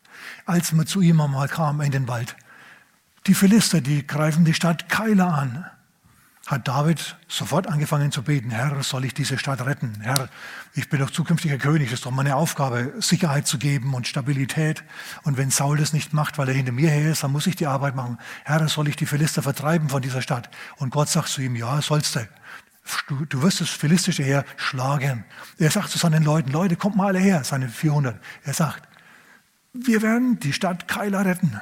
Als 0.46 0.72
man 0.72 0.86
zu 0.86 1.00
ihm 1.00 1.20
einmal 1.20 1.48
kam 1.48 1.80
in 1.80 1.92
den 1.92 2.08
Wald, 2.08 2.36
die 3.26 3.34
Philister, 3.34 3.80
die 3.80 4.06
greifen 4.06 4.44
die 4.44 4.54
Stadt 4.54 4.88
Keiler 4.88 5.32
an 5.32 5.66
hat 6.46 6.68
David 6.68 7.16
sofort 7.26 7.66
angefangen 7.66 8.12
zu 8.12 8.22
beten, 8.22 8.50
Herr, 8.50 8.82
soll 8.84 9.04
ich 9.04 9.14
diese 9.14 9.36
Stadt 9.36 9.66
retten? 9.66 9.98
Herr, 10.00 10.28
ich 10.74 10.88
bin 10.88 11.00
doch 11.00 11.10
zukünftiger 11.10 11.58
König, 11.58 11.90
das 11.90 11.98
ist 11.98 12.06
doch 12.06 12.12
meine 12.12 12.36
Aufgabe, 12.36 12.94
Sicherheit 13.00 13.48
zu 13.48 13.58
geben 13.58 13.94
und 13.94 14.06
Stabilität. 14.06 14.84
Und 15.24 15.38
wenn 15.38 15.50
Saul 15.50 15.76
das 15.76 15.92
nicht 15.92 16.12
macht, 16.12 16.38
weil 16.38 16.48
er 16.48 16.54
hinter 16.54 16.70
mir 16.70 16.88
her 16.88 17.10
ist, 17.10 17.24
dann 17.24 17.32
muss 17.32 17.48
ich 17.48 17.56
die 17.56 17.66
Arbeit 17.66 17.96
machen. 17.96 18.18
Herr, 18.44 18.66
soll 18.68 18.86
ich 18.86 18.94
die 18.94 19.06
Philister 19.06 19.42
vertreiben 19.42 19.88
von 19.88 20.02
dieser 20.02 20.22
Stadt? 20.22 20.48
Und 20.76 20.90
Gott 20.90 21.08
sagt 21.08 21.28
zu 21.28 21.42
ihm, 21.42 21.56
ja, 21.56 21.82
sollst 21.82 22.14
du. 22.14 22.20
Du, 23.08 23.24
du 23.24 23.42
wirst 23.42 23.60
das 23.60 23.70
Philistische 23.70 24.22
Heer 24.22 24.44
schlagen. 24.56 25.24
Er 25.58 25.72
sagt 25.72 25.90
zu 25.90 25.98
seinen 25.98 26.22
Leuten, 26.22 26.52
Leute, 26.52 26.76
kommt 26.76 26.94
mal 26.94 27.08
alle 27.08 27.18
her, 27.18 27.42
seine 27.42 27.68
400. 27.68 28.20
Er 28.44 28.54
sagt, 28.54 28.88
wir 29.72 30.00
werden 30.00 30.38
die 30.38 30.52
Stadt 30.52 30.86
Keiler 30.86 31.24
retten. 31.24 31.60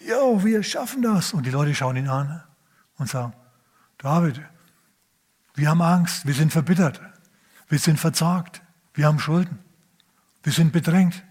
Jo, 0.00 0.42
wir 0.42 0.62
schaffen 0.62 1.02
das. 1.02 1.34
Und 1.34 1.44
die 1.44 1.50
Leute 1.50 1.74
schauen 1.74 1.96
ihn 1.96 2.08
an 2.08 2.42
und 2.96 3.10
sagen, 3.10 3.34
David, 4.00 4.40
wir 5.54 5.68
haben 5.68 5.82
Angst, 5.82 6.26
wir 6.26 6.32
sind 6.32 6.52
verbittert, 6.52 7.02
wir 7.68 7.78
sind 7.78 8.00
verzagt, 8.00 8.62
wir 8.94 9.06
haben 9.06 9.18
Schulden, 9.18 9.58
wir 10.42 10.52
sind 10.52 10.72
bedrängt. 10.72 11.22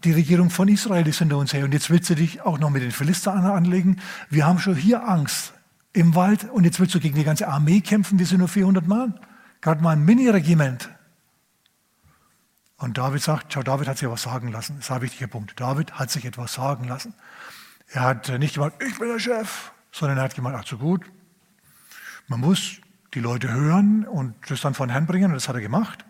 Die 0.00 0.12
Regierung 0.12 0.50
von 0.50 0.68
Israel 0.68 1.08
ist 1.08 1.20
hinter 1.20 1.38
uns 1.38 1.54
her 1.54 1.64
und 1.64 1.72
jetzt 1.72 1.88
willst 1.88 2.10
du 2.10 2.14
dich 2.14 2.42
auch 2.42 2.58
noch 2.58 2.68
mit 2.68 2.82
den 2.82 2.90
Philistern 2.90 3.46
anlegen. 3.46 4.02
Wir 4.28 4.46
haben 4.46 4.58
schon 4.58 4.76
hier 4.76 5.08
Angst 5.08 5.54
im 5.94 6.14
Wald 6.14 6.44
und 6.44 6.64
jetzt 6.64 6.78
willst 6.78 6.94
du 6.94 7.00
gegen 7.00 7.16
die 7.16 7.24
ganze 7.24 7.48
Armee 7.48 7.80
kämpfen, 7.80 8.18
wir 8.18 8.26
sind 8.26 8.38
nur 8.38 8.48
400 8.48 8.86
Mann. 8.86 9.18
Gerade 9.62 9.82
mal 9.82 9.92
ein 9.92 10.04
Mini-Regiment. 10.04 10.90
Und 12.76 12.98
David 12.98 13.22
sagt, 13.22 13.50
schau, 13.50 13.62
David 13.62 13.88
hat 13.88 13.96
sich 13.96 14.10
was 14.10 14.20
sagen 14.20 14.48
lassen. 14.48 14.76
Das 14.76 14.86
ist 14.86 14.90
ein 14.90 15.00
wichtiger 15.00 15.26
Punkt. 15.26 15.58
David 15.58 15.92
hat 15.92 16.10
sich 16.10 16.26
etwas 16.26 16.52
sagen 16.52 16.86
lassen. 16.86 17.14
Er 17.88 18.02
hat 18.02 18.28
nicht 18.28 18.56
gesagt, 18.56 18.82
ich 18.82 18.98
bin 18.98 19.08
der 19.08 19.18
Chef 19.18 19.72
sondern 19.94 20.18
er 20.18 20.24
hat 20.24 20.34
gemeint, 20.34 20.56
ach 20.58 20.66
so 20.66 20.76
gut, 20.76 21.04
man 22.26 22.40
muss 22.40 22.80
die 23.14 23.20
Leute 23.20 23.52
hören 23.52 24.04
und 24.04 24.34
das 24.48 24.60
dann 24.60 24.74
von 24.74 24.90
Herrn 24.90 25.06
bringen 25.06 25.26
und 25.26 25.34
das 25.34 25.48
hat 25.48 25.54
er 25.54 25.60
gemacht. 25.60 26.04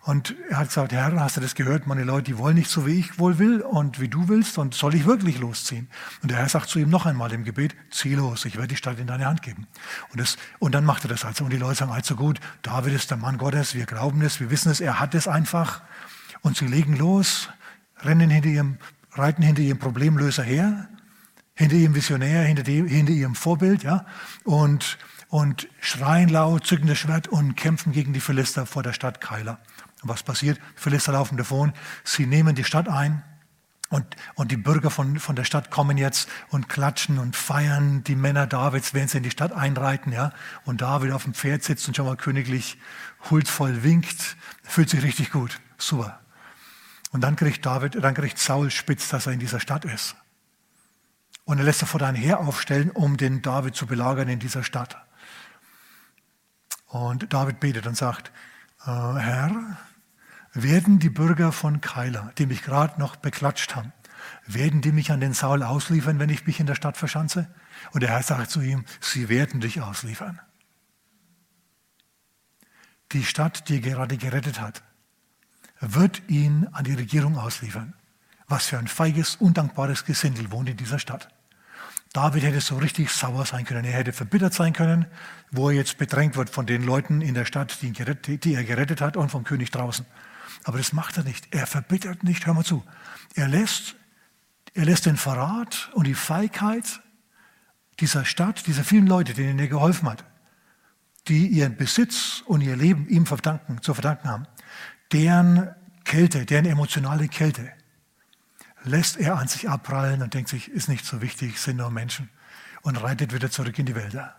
Und 0.00 0.34
er 0.50 0.58
hat 0.58 0.68
gesagt, 0.68 0.92
Herr, 0.92 1.18
hast 1.18 1.36
du 1.38 1.40
das 1.40 1.54
gehört? 1.54 1.86
Meine 1.86 2.02
Leute, 2.02 2.24
die 2.24 2.36
wollen 2.36 2.56
nicht 2.56 2.68
so, 2.68 2.86
wie 2.86 2.98
ich 2.98 3.18
wohl 3.18 3.38
will 3.38 3.62
und 3.62 4.00
wie 4.00 4.08
du 4.08 4.28
willst 4.28 4.58
und 4.58 4.74
soll 4.74 4.94
ich 4.94 5.06
wirklich 5.06 5.38
losziehen? 5.38 5.88
Und 6.22 6.30
der 6.30 6.38
Herr 6.38 6.48
sagt 6.48 6.68
zu 6.68 6.78
ihm 6.78 6.90
noch 6.90 7.06
einmal 7.06 7.32
im 7.32 7.44
Gebet, 7.44 7.74
zieh 7.90 8.14
los, 8.14 8.44
ich 8.44 8.56
werde 8.56 8.68
die 8.68 8.76
Stadt 8.76 8.98
in 8.98 9.06
deine 9.06 9.26
Hand 9.26 9.40
geben. 9.40 9.66
Und, 10.10 10.20
das, 10.20 10.36
und 10.58 10.74
dann 10.74 10.84
macht 10.84 11.04
er 11.04 11.08
das 11.08 11.24
also. 11.24 11.44
Und 11.44 11.52
die 11.52 11.56
Leute 11.56 11.76
sagen, 11.76 11.92
also 11.92 12.16
gut, 12.16 12.40
David 12.62 12.94
ist 12.94 13.10
der 13.10 13.16
Mann 13.16 13.38
Gottes, 13.38 13.74
wir 13.74 13.86
glauben 13.86 14.20
es, 14.22 14.40
wir 14.40 14.50
wissen 14.50 14.70
es, 14.70 14.80
er 14.80 15.00
hat 15.00 15.14
es 15.14 15.26
einfach. 15.26 15.82
Und 16.42 16.56
sie 16.56 16.66
legen 16.66 16.96
los, 16.96 17.48
rennen 18.02 18.28
hinter 18.28 18.48
ihrem, 18.48 18.76
reiten 19.12 19.42
hinter 19.42 19.62
ihrem 19.62 19.78
Problemlöser 19.78 20.42
her 20.42 20.88
hinter 21.54 21.76
ihrem 21.76 21.94
Visionär, 21.94 22.42
hinter, 22.42 22.62
dem, 22.62 22.86
hinter 22.86 23.12
ihrem 23.12 23.34
Vorbild, 23.34 23.82
ja, 23.82 24.06
und, 24.44 24.98
und 25.28 25.68
schreien 25.80 26.28
laut, 26.28 26.66
zücken 26.66 26.86
das 26.86 26.98
Schwert 26.98 27.28
und 27.28 27.56
kämpfen 27.56 27.92
gegen 27.92 28.12
die 28.12 28.20
Philister 28.20 28.66
vor 28.66 28.82
der 28.82 28.92
Stadt 28.92 29.20
Keiler. 29.20 29.58
Und 30.02 30.08
was 30.08 30.22
passiert? 30.22 30.58
Die 30.58 30.80
Philister 30.80 31.12
laufen 31.12 31.36
davon, 31.36 31.72
sie 32.02 32.26
nehmen 32.26 32.54
die 32.54 32.64
Stadt 32.64 32.88
ein 32.88 33.22
Und, 33.90 34.04
und 34.34 34.50
die 34.50 34.56
Bürger 34.56 34.90
von, 34.90 35.20
von 35.20 35.36
der 35.36 35.44
Stadt 35.44 35.70
kommen 35.70 35.96
jetzt 35.96 36.28
und 36.48 36.68
klatschen 36.68 37.18
und 37.18 37.36
feiern 37.36 38.02
die 38.02 38.16
Männer 38.16 38.46
Davids, 38.46 38.92
während 38.92 39.10
sie 39.10 39.18
in 39.18 39.22
die 39.22 39.30
Stadt 39.30 39.52
einreiten. 39.52 40.12
Ja? 40.12 40.32
Und 40.64 40.80
David 40.80 41.12
auf 41.12 41.24
dem 41.24 41.34
Pferd 41.34 41.62
sitzt 41.62 41.86
und 41.86 41.96
schon 41.96 42.06
mal 42.06 42.16
königlich 42.16 42.78
huldvoll 43.30 43.84
winkt. 43.84 44.36
Fühlt 44.64 44.90
sich 44.90 45.02
richtig 45.04 45.30
gut. 45.30 45.60
Super. 45.78 46.20
Und 47.12 47.20
dann 47.20 47.36
kriegt 47.36 47.64
David, 47.64 48.02
dann 48.02 48.14
kriegt 48.14 48.38
Saul 48.38 48.70
spitz, 48.70 49.08
dass 49.10 49.26
er 49.26 49.32
in 49.34 49.38
dieser 49.38 49.60
Stadt 49.60 49.84
ist. 49.84 50.16
Und 51.44 51.58
er 51.58 51.64
lässt 51.64 51.80
sofort 51.80 52.02
ein 52.02 52.14
Heer 52.14 52.40
aufstellen, 52.40 52.90
um 52.90 53.16
den 53.16 53.42
David 53.42 53.74
zu 53.74 53.86
belagern 53.86 54.28
in 54.28 54.38
dieser 54.38 54.62
Stadt. 54.62 54.96
Und 56.86 57.32
David 57.32 57.60
betet 57.60 57.86
und 57.86 57.96
sagt, 57.96 58.32
äh, 58.86 58.90
Herr, 58.90 59.76
werden 60.52 61.00
die 61.00 61.10
Bürger 61.10 61.52
von 61.52 61.80
Keila, 61.80 62.32
die 62.38 62.46
mich 62.46 62.62
gerade 62.62 62.98
noch 63.00 63.16
beklatscht 63.16 63.74
haben, 63.74 63.92
werden 64.46 64.80
die 64.80 64.92
mich 64.92 65.10
an 65.10 65.20
den 65.20 65.34
Saul 65.34 65.62
ausliefern, 65.62 66.18
wenn 66.18 66.30
ich 66.30 66.46
mich 66.46 66.60
in 66.60 66.66
der 66.66 66.74
Stadt 66.74 66.96
verschanze? 66.96 67.52
Und 67.92 68.02
der 68.02 68.10
Herr 68.10 68.22
sagt 68.22 68.50
zu 68.50 68.60
ihm, 68.60 68.84
sie 69.00 69.28
werden 69.28 69.60
dich 69.60 69.80
ausliefern. 69.80 70.40
Die 73.12 73.24
Stadt, 73.24 73.68
die 73.68 73.76
er 73.76 73.80
gerade 73.80 74.16
gerettet 74.16 74.60
hat, 74.60 74.82
wird 75.80 76.22
ihn 76.28 76.68
an 76.72 76.84
die 76.84 76.94
Regierung 76.94 77.36
ausliefern. 77.36 77.94
Was 78.54 78.66
für 78.66 78.78
ein 78.78 78.86
feiges, 78.86 79.34
undankbares 79.34 80.04
Gesindel 80.04 80.52
wohnt 80.52 80.68
in 80.68 80.76
dieser 80.76 81.00
Stadt. 81.00 81.26
David 82.12 82.44
hätte 82.44 82.60
so 82.60 82.76
richtig 82.76 83.10
sauer 83.10 83.44
sein 83.46 83.64
können. 83.64 83.84
Er 83.84 83.94
hätte 83.94 84.12
verbittert 84.12 84.54
sein 84.54 84.72
können, 84.72 85.06
wo 85.50 85.70
er 85.70 85.74
jetzt 85.74 85.98
bedrängt 85.98 86.36
wird 86.36 86.50
von 86.50 86.64
den 86.64 86.84
Leuten 86.84 87.20
in 87.20 87.34
der 87.34 87.46
Stadt, 87.46 87.82
die, 87.82 87.92
gerettet, 87.92 88.44
die 88.44 88.54
er 88.54 88.62
gerettet 88.62 89.00
hat 89.00 89.16
und 89.16 89.30
vom 89.30 89.42
König 89.42 89.72
draußen. 89.72 90.06
Aber 90.62 90.78
das 90.78 90.92
macht 90.92 91.16
er 91.16 91.24
nicht. 91.24 91.52
Er 91.52 91.66
verbittert 91.66 92.22
nicht. 92.22 92.46
Hör 92.46 92.54
mal 92.54 92.62
zu. 92.62 92.84
Er 93.34 93.48
lässt, 93.48 93.96
er 94.72 94.84
lässt 94.84 95.06
den 95.06 95.16
Verrat 95.16 95.90
und 95.94 96.06
die 96.06 96.14
Feigheit 96.14 97.00
dieser 97.98 98.24
Stadt, 98.24 98.68
dieser 98.68 98.84
vielen 98.84 99.08
Leute, 99.08 99.34
denen 99.34 99.58
er 99.58 99.66
geholfen 99.66 100.08
hat, 100.08 100.24
die 101.26 101.48
ihren 101.48 101.74
Besitz 101.76 102.44
und 102.46 102.60
ihr 102.60 102.76
Leben 102.76 103.08
ihm 103.08 103.26
verdanken, 103.26 103.82
zu 103.82 103.94
verdanken 103.94 104.28
haben, 104.28 104.46
deren 105.10 105.74
Kälte, 106.04 106.46
deren 106.46 106.66
emotionale 106.66 107.26
Kälte, 107.26 107.72
lässt 108.84 109.16
er 109.16 109.36
an 109.38 109.48
sich 109.48 109.68
abprallen 109.68 110.22
und 110.22 110.34
denkt 110.34 110.48
sich, 110.48 110.70
ist 110.70 110.88
nicht 110.88 111.04
so 111.04 111.20
wichtig, 111.20 111.58
sind 111.58 111.78
nur 111.78 111.90
Menschen 111.90 112.28
und 112.82 112.96
reitet 112.96 113.32
wieder 113.32 113.50
zurück 113.50 113.78
in 113.78 113.86
die 113.86 113.94
Wälder. 113.94 114.36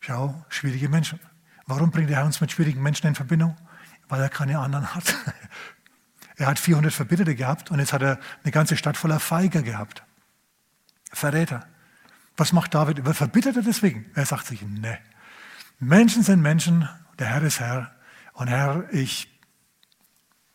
Schau, 0.00 0.44
schwierige 0.48 0.88
Menschen. 0.88 1.18
Warum 1.66 1.90
bringt 1.90 2.10
der 2.10 2.18
Herr 2.18 2.26
uns 2.26 2.40
mit 2.40 2.52
schwierigen 2.52 2.82
Menschen 2.82 3.06
in 3.06 3.14
Verbindung? 3.14 3.56
Weil 4.08 4.20
er 4.20 4.28
keine 4.28 4.58
anderen 4.58 4.94
hat. 4.94 5.14
Er 6.36 6.48
hat 6.48 6.58
400 6.58 6.92
Verbitterte 6.92 7.36
gehabt 7.36 7.70
und 7.70 7.78
jetzt 7.78 7.92
hat 7.92 8.02
er 8.02 8.18
eine 8.42 8.50
ganze 8.50 8.76
Stadt 8.76 8.96
voller 8.96 9.20
Feiger 9.20 9.62
gehabt. 9.62 10.02
Verräter. 11.12 11.64
Was 12.36 12.52
macht 12.52 12.74
David? 12.74 13.06
Verbittert 13.14 13.54
er 13.54 13.62
deswegen? 13.62 14.10
Er 14.16 14.26
sagt 14.26 14.46
sich, 14.46 14.60
ne. 14.62 14.98
Menschen 15.78 16.24
sind 16.24 16.42
Menschen, 16.42 16.88
der 17.20 17.28
Herr 17.28 17.42
ist 17.42 17.60
Herr. 17.60 17.94
Und 18.32 18.48
Herr, 18.48 18.92
ich, 18.92 19.32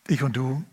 ich 0.08 0.22
und 0.22 0.36
du, 0.36 0.66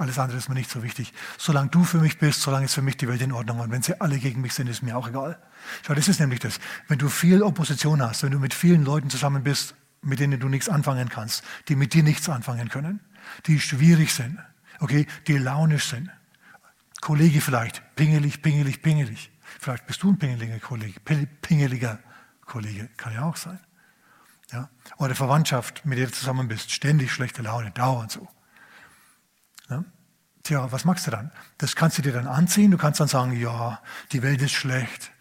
alles 0.00 0.18
andere 0.18 0.38
ist 0.38 0.48
mir 0.48 0.54
nicht 0.54 0.70
so 0.70 0.82
wichtig. 0.82 1.12
Solange 1.38 1.68
du 1.68 1.84
für 1.84 1.98
mich 1.98 2.18
bist, 2.18 2.40
solange 2.40 2.64
ist 2.64 2.74
für 2.74 2.82
mich 2.82 2.96
die 2.96 3.08
Welt 3.08 3.20
in 3.20 3.32
Ordnung. 3.32 3.60
Und 3.60 3.70
wenn 3.70 3.82
sie 3.82 4.00
alle 4.00 4.18
gegen 4.18 4.40
mich 4.40 4.54
sind, 4.54 4.68
ist 4.68 4.82
mir 4.82 4.96
auch 4.96 5.08
egal. 5.08 5.40
Schau, 5.86 5.94
das 5.94 6.08
ist 6.08 6.20
nämlich 6.20 6.40
das. 6.40 6.58
Wenn 6.88 6.98
du 6.98 7.08
viel 7.08 7.42
Opposition 7.42 8.02
hast, 8.02 8.22
wenn 8.22 8.32
du 8.32 8.38
mit 8.38 8.54
vielen 8.54 8.84
Leuten 8.84 9.10
zusammen 9.10 9.42
bist, 9.42 9.74
mit 10.02 10.18
denen 10.18 10.40
du 10.40 10.48
nichts 10.48 10.68
anfangen 10.68 11.08
kannst, 11.08 11.44
die 11.68 11.76
mit 11.76 11.92
dir 11.92 12.02
nichts 12.02 12.28
anfangen 12.28 12.68
können, 12.70 13.00
die 13.46 13.60
schwierig 13.60 14.14
sind, 14.14 14.38
okay, 14.80 15.06
die 15.26 15.36
launisch 15.36 15.86
sind. 15.90 16.10
Kollege 17.00 17.40
vielleicht, 17.40 17.82
pingelig, 17.96 18.42
pingelig, 18.42 18.82
pingelig. 18.82 19.30
Vielleicht 19.58 19.86
bist 19.86 20.02
du 20.02 20.10
ein 20.10 20.18
pingeliger 20.18 20.58
Kollege, 20.58 21.00
pingeliger 21.00 21.98
Kollege, 22.46 22.88
kann 22.96 23.12
ja 23.12 23.22
auch 23.24 23.36
sein. 23.36 23.60
Ja? 24.52 24.70
Oder 24.96 25.14
Verwandtschaft, 25.14 25.84
mit 25.84 25.98
der 25.98 26.06
du 26.06 26.12
zusammen 26.12 26.48
bist, 26.48 26.70
ständig 26.70 27.12
schlechte 27.12 27.42
Laune, 27.42 27.70
dauernd 27.70 28.10
so. 28.10 28.28
Ja? 29.70 29.84
Tja, 30.42 30.72
was 30.72 30.84
machst 30.84 31.06
du 31.06 31.10
dann? 31.10 31.30
Das 31.58 31.76
kannst 31.76 31.98
du 31.98 32.02
dir 32.02 32.12
dann 32.12 32.26
anziehen. 32.26 32.70
Du 32.70 32.78
kannst 32.78 33.00
dann 33.00 33.08
sagen, 33.08 33.32
ja, 33.32 33.80
die 34.12 34.22
Welt 34.22 34.40
ist 34.42 34.52
schlecht. 34.52 35.12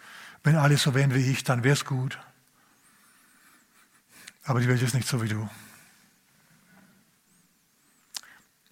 Wenn 0.44 0.56
alle 0.56 0.78
so 0.78 0.94
wären 0.94 1.14
wie 1.14 1.32
ich, 1.32 1.44
dann 1.44 1.64
wäre 1.64 1.74
es 1.74 1.86
gut. 1.86 2.20
Aber 4.44 4.62
die 4.62 4.68
Welt 4.68 4.82
ist 4.82 4.94
nicht 4.94 5.08
so 5.08 5.22
wie 5.22 5.28
du. 5.28 5.50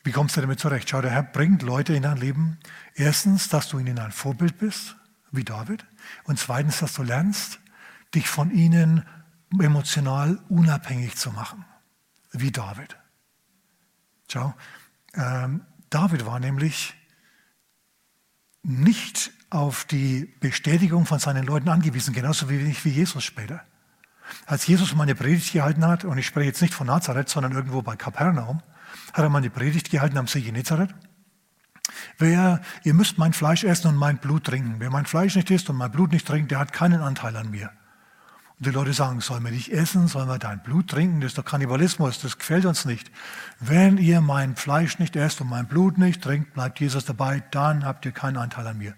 Wie 0.04 0.14
kommst 0.14 0.38
du 0.38 0.42
damit 0.42 0.60
zurecht? 0.60 0.90
Schau, 0.90 1.02
der 1.02 1.12
Herr 1.12 1.24
bringt 1.24 1.62
Leute 1.64 1.94
in 1.94 2.04
dein 2.04 2.18
Leben. 2.18 2.60
Erstens, 2.96 3.50
dass 3.50 3.68
du 3.68 3.78
ihnen 3.78 4.00
ein 4.00 4.14
Vorbild 4.14 4.58
bist, 4.58 4.96
wie 5.32 5.44
David. 5.44 5.86
Und 6.24 6.40
zweitens, 6.40 6.80
dass 6.80 6.94
du 6.94 7.04
lernst, 7.04 7.60
dich 8.16 8.30
von 8.30 8.50
ihnen 8.52 9.06
emotional 9.60 10.40
unabhängig 10.48 11.18
zu 11.18 11.32
machen, 11.32 11.66
wie 12.32 12.52
David. 12.52 12.98
Schau, 14.32 14.56
ähm, 15.14 15.66
David 15.90 16.26
war 16.26 16.40
nämlich 16.40 16.94
nicht 18.64 19.32
auf 19.50 19.86
die 19.86 20.26
Bestätigung 20.40 21.06
von 21.06 21.20
seinen 21.20 21.46
Leuten 21.46 21.70
angewiesen, 21.70 22.14
genauso 22.14 22.50
wenig 22.50 22.84
wie 22.84 22.90
Jesus 22.90 23.24
später. 23.24 23.62
Als 24.46 24.68
Jesus 24.68 24.94
mal 24.94 25.04
eine 25.04 25.16
Predigt 25.16 25.54
gehalten 25.54 25.86
hat, 25.86 26.04
und 26.04 26.18
ich 26.18 26.28
spreche 26.28 26.48
jetzt 26.48 26.62
nicht 26.62 26.74
von 26.74 26.88
Nazareth, 26.88 27.30
sondern 27.30 27.54
irgendwo 27.54 27.82
bei 27.82 27.96
Kapernaum, 27.96 28.62
hat 29.14 29.24
er 29.24 29.30
mal 29.30 29.38
eine 29.38 29.50
Predigt 29.50 29.90
gehalten 29.90 30.18
am 30.18 30.28
See 30.28 30.42
Genezareth. 30.42 30.94
Wer, 32.18 32.62
ihr 32.84 32.94
müsst 32.94 33.18
mein 33.18 33.32
Fleisch 33.32 33.64
essen 33.64 33.88
und 33.88 33.96
mein 33.96 34.18
Blut 34.18 34.44
trinken. 34.44 34.76
Wer 34.80 34.90
mein 34.90 35.06
Fleisch 35.06 35.36
nicht 35.36 35.50
isst 35.50 35.70
und 35.70 35.78
mein 35.78 35.92
Blut 35.92 36.12
nicht 36.12 36.28
trinkt, 36.28 36.52
der 36.52 36.60
hat 36.60 36.74
keinen 36.74 37.02
Anteil 37.02 37.36
an 37.38 37.50
mir. 37.50 37.72
Und 38.60 38.66
die 38.66 38.72
Leute 38.72 38.94
sagen, 38.94 39.22
sollen 39.22 39.44
wir 39.44 39.52
dich 39.52 39.72
essen, 39.72 40.08
sollen 40.08 40.28
wir 40.28 40.40
dein 40.40 40.64
Blut 40.64 40.90
trinken? 40.90 41.22
Das 41.22 41.32
ist 41.32 41.38
doch 41.38 41.46
Kannibalismus, 41.46 42.20
das 42.20 42.40
gefällt 42.40 42.66
uns 42.66 42.86
nicht. 42.86 43.12
Wenn 43.60 43.98
ihr 43.98 44.20
mein 44.20 44.56
Fleisch 44.56 44.98
nicht 44.98 45.16
esst 45.16 45.42
und 45.42 45.50
mein 45.50 45.68
Blut 45.68 46.00
nicht 46.00 46.24
trinkt, 46.24 46.54
bleibt 46.54 46.80
Jesus 46.80 47.06
dabei, 47.06 47.44
dann 47.52 47.86
habt 47.86 48.06
ihr 48.06 48.12
keinen 48.12 48.38
Anteil 48.38 48.66
an 48.66 48.80
mir. 48.80 48.96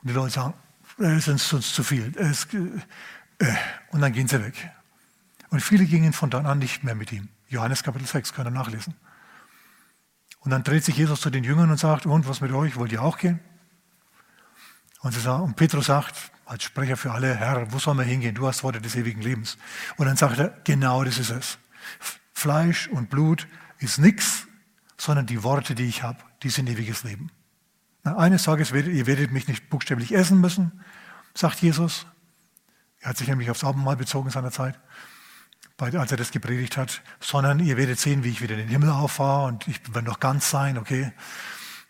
Und 0.00 0.08
die 0.08 0.14
Leute 0.14 0.32
sagen, 0.32 0.54
es 0.96 1.28
ist 1.28 1.52
uns 1.52 1.72
zu 1.72 1.84
viel. 1.84 2.16
Es, 2.16 2.46
äh, 3.38 3.54
und 3.90 4.00
dann 4.00 4.12
gehen 4.12 4.26
sie 4.26 4.42
weg. 4.42 4.70
Und 5.50 5.60
viele 5.60 5.84
gingen 5.84 6.14
von 6.14 6.30
dann 6.30 6.46
an 6.46 6.58
nicht 6.58 6.82
mehr 6.82 6.94
mit 6.94 7.12
ihm. 7.12 7.28
Johannes 7.48 7.82
Kapitel 7.82 8.06
6, 8.06 8.32
könnt 8.32 8.48
ihr 8.48 8.52
nachlesen. 8.52 8.94
Und 10.40 10.50
dann 10.50 10.62
dreht 10.62 10.84
sich 10.84 10.96
Jesus 10.96 11.20
zu 11.20 11.30
den 11.30 11.44
Jüngern 11.44 11.70
und 11.70 11.78
sagt, 11.78 12.06
und 12.06 12.26
was 12.26 12.40
mit 12.40 12.52
euch, 12.52 12.76
wollt 12.76 12.92
ihr 12.92 13.02
auch 13.02 13.18
gehen? 13.18 13.40
Und, 15.00 15.12
sie 15.12 15.20
sagen, 15.20 15.44
und 15.44 15.56
Petrus 15.56 15.86
sagt, 15.86 16.14
als 16.48 16.64
Sprecher 16.64 16.96
für 16.96 17.12
alle, 17.12 17.34
Herr, 17.34 17.70
wo 17.72 17.78
sollen 17.78 17.98
wir 17.98 18.04
hingehen? 18.04 18.34
Du 18.34 18.46
hast 18.46 18.64
Worte 18.64 18.80
des 18.80 18.96
ewigen 18.96 19.20
Lebens. 19.20 19.58
Und 19.98 20.06
dann 20.06 20.16
sagt 20.16 20.38
er, 20.38 20.48
genau 20.64 21.04
das 21.04 21.18
ist 21.18 21.30
es. 21.30 21.58
Fleisch 22.32 22.88
und 22.88 23.10
Blut 23.10 23.46
ist 23.78 23.98
nichts, 23.98 24.46
sondern 24.96 25.26
die 25.26 25.42
Worte, 25.42 25.74
die 25.74 25.84
ich 25.84 26.02
habe, 26.02 26.18
die 26.42 26.48
sind 26.48 26.68
ewiges 26.68 27.04
Leben. 27.04 27.30
Eines 28.02 28.44
Tages 28.44 28.72
werdet 28.72 28.94
ihr 28.94 29.06
werdet 29.06 29.30
mich 29.30 29.46
nicht 29.46 29.68
buchstäblich 29.68 30.14
essen 30.14 30.40
müssen, 30.40 30.80
sagt 31.34 31.60
Jesus. 31.60 32.06
Er 33.00 33.10
hat 33.10 33.18
sich 33.18 33.28
nämlich 33.28 33.50
aufs 33.50 33.62
Abendmahl 33.64 33.96
bezogen 33.96 34.28
in 34.28 34.32
seiner 34.32 34.50
Zeit, 34.50 34.78
als 35.78 36.10
er 36.10 36.16
das 36.16 36.30
gepredigt 36.30 36.78
hat, 36.78 37.02
sondern 37.20 37.60
ihr 37.60 37.76
werdet 37.76 38.00
sehen, 38.00 38.24
wie 38.24 38.30
ich 38.30 38.40
wieder 38.40 38.54
in 38.54 38.60
den 38.60 38.68
Himmel 38.68 38.90
auffahre 38.90 39.48
und 39.48 39.68
ich 39.68 39.80
werde 39.94 40.08
noch 40.08 40.18
ganz 40.18 40.48
sein, 40.48 40.78
okay? 40.78 41.12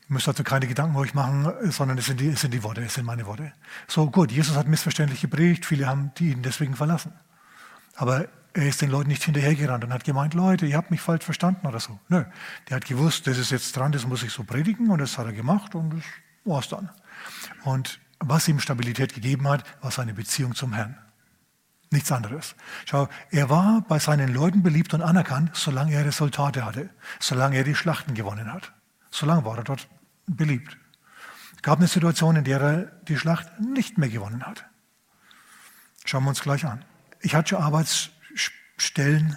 Ihr 0.08 0.14
müsst 0.14 0.28
also 0.28 0.42
keine 0.42 0.66
Gedanken 0.66 0.96
euch 0.96 1.12
machen, 1.12 1.52
sondern 1.70 1.98
es 1.98 2.06
sind, 2.06 2.20
die, 2.20 2.28
es 2.28 2.40
sind 2.40 2.54
die 2.54 2.62
Worte, 2.62 2.82
es 2.82 2.94
sind 2.94 3.04
meine 3.04 3.26
Worte. 3.26 3.52
So 3.86 4.10
gut, 4.10 4.32
Jesus 4.32 4.56
hat 4.56 4.66
missverständlich 4.66 5.20
gepredigt, 5.20 5.66
viele 5.66 5.86
haben 5.86 6.12
die 6.16 6.30
ihn 6.32 6.42
deswegen 6.42 6.74
verlassen. 6.74 7.12
Aber 7.94 8.26
er 8.54 8.66
ist 8.68 8.80
den 8.80 8.90
Leuten 8.90 9.08
nicht 9.08 9.22
hinterhergerannt 9.24 9.84
und 9.84 9.92
hat 9.92 10.04
gemeint, 10.04 10.32
Leute, 10.32 10.64
ihr 10.64 10.76
habt 10.76 10.90
mich 10.90 11.02
falsch 11.02 11.24
verstanden 11.24 11.66
oder 11.66 11.78
so. 11.78 12.00
Nö, 12.08 12.24
der 12.68 12.76
hat 12.76 12.86
gewusst, 12.86 13.26
das 13.26 13.36
ist 13.36 13.50
jetzt 13.50 13.76
dran, 13.76 13.92
das 13.92 14.06
muss 14.06 14.22
ich 14.22 14.32
so 14.32 14.44
predigen 14.44 14.90
und 14.90 14.98
das 14.98 15.18
hat 15.18 15.26
er 15.26 15.32
gemacht 15.32 15.74
und 15.74 15.90
das 15.90 16.04
war 16.44 16.60
es 16.60 16.68
dann. 16.68 16.88
Und 17.64 18.00
was 18.18 18.48
ihm 18.48 18.60
Stabilität 18.60 19.14
gegeben 19.14 19.46
hat, 19.46 19.64
war 19.82 19.90
seine 19.90 20.14
Beziehung 20.14 20.54
zum 20.54 20.72
Herrn. 20.72 20.96
Nichts 21.90 22.10
anderes. 22.12 22.54
Schau, 22.86 23.08
er 23.30 23.48
war 23.50 23.82
bei 23.82 23.98
seinen 23.98 24.32
Leuten 24.32 24.62
beliebt 24.62 24.94
und 24.94 25.02
anerkannt, 25.02 25.50
solange 25.54 25.94
er 25.94 26.04
Resultate 26.04 26.64
hatte, 26.64 26.90
solange 27.20 27.56
er 27.56 27.64
die 27.64 27.74
Schlachten 27.74 28.14
gewonnen 28.14 28.52
hat. 28.52 28.72
Solange 29.10 29.44
war 29.44 29.56
er 29.56 29.64
dort 29.64 29.88
beliebt. 30.28 30.76
Es 31.56 31.62
gab 31.62 31.78
eine 31.78 31.88
Situation, 31.88 32.36
in 32.36 32.44
der 32.44 32.60
er 32.60 32.84
die 33.08 33.16
Schlacht 33.16 33.60
nicht 33.60 33.98
mehr 33.98 34.08
gewonnen 34.08 34.44
hat. 34.44 34.64
Schauen 36.04 36.24
wir 36.24 36.30
uns 36.30 36.42
gleich 36.42 36.64
an. 36.64 36.84
Ich 37.20 37.34
hatte 37.34 37.58
Arbeitsstellen, 37.58 39.36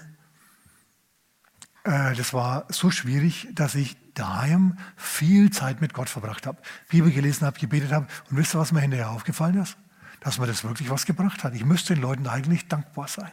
äh, 1.84 2.14
das 2.16 2.34
war 2.34 2.66
so 2.70 2.92
schwierig, 2.92 3.48
dass 3.54 3.76
ich 3.76 3.98
daheim 4.14 4.78
viel 4.98 5.50
Zeit 5.52 5.82
mit 5.82 5.94
Gott 5.94 6.10
verbracht 6.10 6.46
habe, 6.46 6.62
Bibel 6.90 7.12
gelesen 7.12 7.46
habe, 7.46 7.60
gebetet 7.60 7.92
habe. 7.92 8.08
Und 8.30 8.38
wisst 8.38 8.54
ihr, 8.54 8.60
was 8.60 8.72
mir 8.72 8.82
hinterher 8.82 9.10
aufgefallen 9.10 9.60
ist? 9.62 9.78
Dass 10.20 10.38
mir 10.38 10.48
das 10.48 10.64
wirklich 10.64 10.90
was 10.90 11.06
gebracht 11.06 11.44
hat. 11.44 11.56
Ich 11.56 11.66
müsste 11.66 11.96
den 11.96 12.04
Leuten 12.04 12.28
eigentlich 12.28 12.68
dankbar 12.68 13.08
sein. 13.08 13.32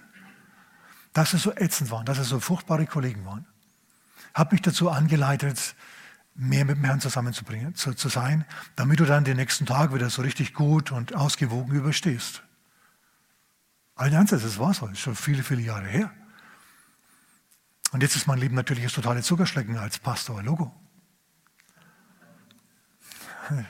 Dass 1.13 1.33
sie 1.33 1.39
so 1.39 1.53
ätzend 1.55 1.91
waren, 1.91 2.07
dass 2.07 2.19
sie 2.19 2.25
so 2.25 2.41
furchtbare 2.41 2.87
Kollegen 2.87 3.25
waren. 3.27 3.47
Habe 4.35 4.55
mich 4.55 4.63
dazu 4.63 4.89
angeleitet, 4.91 5.75
mehr 6.39 6.65
mit 6.65 6.77
dem 6.77 6.85
Herrn 6.85 7.01
zusammenzubringen, 7.01 7.75
zu, 7.75 7.95
zu 7.95 8.09
sein, 8.09 8.45
damit 8.77 9.01
du 9.01 9.05
dann 9.05 9.25
den 9.25 9.37
nächsten 9.37 9.67
Tag 9.67 9.93
wieder 9.93 10.09
so 10.09 10.23
richtig 10.23 10.55
gut 10.55 10.93
und 10.93 11.15
ausgewogen 11.15 11.75
überstehst. 11.75 12.45
Ein 13.97 14.13
Ernst, 14.13 14.33
das 14.33 14.59
war 14.59 14.73
so, 14.73 14.87
ist 14.87 15.01
schon 15.01 15.17
viele, 15.17 15.43
viele 15.43 15.63
Jahre 15.63 15.87
her. 15.87 16.13
Und 17.91 18.05
jetzt 18.05 18.15
ist 18.15 18.29
mein 18.29 18.39
Leben 18.39 18.55
natürlich 18.55 18.85
das 18.85 18.93
totale 18.93 19.23
Zuckerschlecken 19.23 19.77
als 19.77 19.99
Pastor, 19.99 20.41
Logo. 20.43 20.73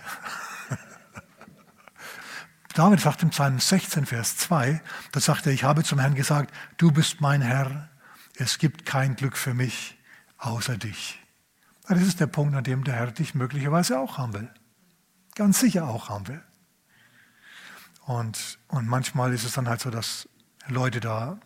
David 2.75 3.00
sagt 3.00 3.22
im 3.22 3.30
Psalm 3.30 3.58
16, 3.58 4.04
Vers 4.04 4.37
2, 4.37 4.82
da 5.12 5.20
sagt 5.20 5.46
er, 5.46 5.52
ich 5.52 5.64
habe 5.64 5.84
zum 5.84 5.98
Herrn 6.00 6.14
gesagt, 6.14 6.52
du 6.76 6.92
bist 6.92 7.22
mein 7.22 7.40
Herr, 7.40 7.88
es 8.34 8.58
gibt 8.58 8.84
kein 8.84 9.16
Glück 9.16 9.38
für 9.38 9.54
mich 9.54 9.96
außer 10.37 10.76
dich. 10.76 11.18
Das 11.88 12.02
ist 12.02 12.21
der 12.21 12.26
Punkt, 12.26 12.54
an 12.54 12.64
dem 12.64 12.85
der 12.85 12.95
Herr 12.95 13.11
dich 13.11 13.35
möglicherweise 13.35 13.99
auch 13.99 14.18
haben 14.18 14.35
will. 14.35 14.50
Ganz 15.35 15.61
sicher 15.61 15.88
auch 15.88 16.11
haben 16.11 16.28
will. 16.28 16.42
Und, 18.04 18.59
und 18.68 18.87
manchmal 18.87 19.33
ist 19.33 19.45
es 19.45 19.52
dann 19.52 19.68
halt 19.68 19.80
so, 19.80 19.90
dass 19.90 20.28
Leute 20.66 21.00
da 21.00 21.38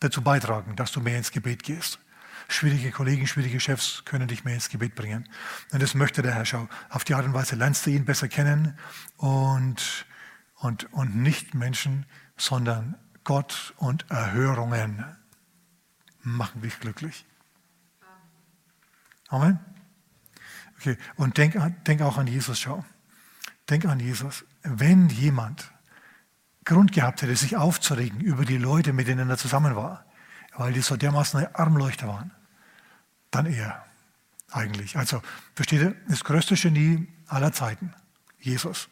dazu 0.00 0.22
beitragen, 0.22 0.76
dass 0.76 0.92
du 0.92 1.00
mehr 1.00 1.18
ins 1.18 1.32
Gebet 1.32 1.62
gehst. 1.62 1.98
Schwierige 2.48 2.90
Kollegen, 2.90 3.26
schwierige 3.26 3.58
Chefs 3.58 4.04
können 4.04 4.28
dich 4.28 4.44
mehr 4.44 4.54
ins 4.54 4.68
Gebet 4.68 4.94
bringen. 4.94 5.28
Und 5.72 5.82
das 5.82 5.94
möchte 5.94 6.22
der 6.22 6.34
Herr. 6.34 6.44
Schau, 6.44 6.68
auf 6.90 7.04
die 7.04 7.14
Art 7.14 7.24
und 7.24 7.34
Weise 7.34 7.56
lernst 7.56 7.86
du 7.86 7.90
ihn 7.90 8.04
besser 8.04 8.28
kennen 8.28 8.78
und, 9.16 10.06
und, 10.56 10.92
und 10.92 11.16
nicht 11.16 11.54
Menschen, 11.54 12.06
sondern 12.36 12.96
Gott 13.24 13.74
und 13.78 14.10
Erhörungen 14.10 15.04
machen 16.20 16.62
dich 16.62 16.78
glücklich. 16.78 17.24
Amen. 19.34 19.58
Okay, 20.78 20.96
und 21.16 21.36
denk, 21.38 21.56
denk 21.86 22.02
auch 22.02 22.18
an 22.18 22.28
Jesus, 22.28 22.60
schau. 22.60 22.84
Denk 23.68 23.84
an 23.86 23.98
Jesus. 23.98 24.44
Wenn 24.62 25.08
jemand 25.08 25.72
Grund 26.64 26.92
gehabt 26.92 27.20
hätte, 27.20 27.34
sich 27.34 27.56
aufzuregen 27.56 28.20
über 28.20 28.44
die 28.44 28.58
Leute, 28.58 28.92
mit 28.92 29.08
denen 29.08 29.28
er 29.28 29.36
zusammen 29.36 29.74
war, 29.74 30.04
weil 30.56 30.72
die 30.72 30.82
so 30.82 30.96
dermaßen 30.96 31.52
Armleuchter 31.52 32.06
waren, 32.06 32.30
dann 33.32 33.46
er 33.46 33.84
eigentlich. 34.52 34.96
Also, 34.96 35.20
versteht 35.56 35.82
ihr, 35.82 35.96
das 36.06 36.22
größte 36.22 36.54
Genie 36.54 37.08
aller 37.26 37.52
Zeiten, 37.52 37.92
Jesus. 38.38 38.88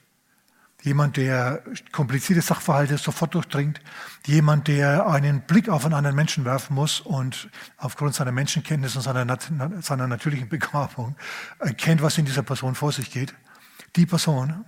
Jemand, 0.82 1.16
der 1.16 1.62
komplizierte 1.92 2.42
Sachverhalte 2.42 2.98
sofort 2.98 3.34
durchdringt. 3.34 3.80
Jemand, 4.26 4.66
der 4.66 5.06
einen 5.06 5.42
Blick 5.42 5.68
auf 5.68 5.84
einen 5.84 5.94
anderen 5.94 6.16
Menschen 6.16 6.44
werfen 6.44 6.74
muss 6.74 7.00
und 7.00 7.48
aufgrund 7.76 8.16
seiner 8.16 8.32
Menschenkenntnis 8.32 8.96
und 8.96 9.02
seiner, 9.02 9.38
seiner 9.80 10.08
natürlichen 10.08 10.48
Begabung 10.48 11.14
erkennt, 11.60 12.02
was 12.02 12.18
in 12.18 12.24
dieser 12.24 12.42
Person 12.42 12.74
vor 12.74 12.90
sich 12.90 13.12
geht. 13.12 13.32
Die 13.94 14.06
Person 14.06 14.64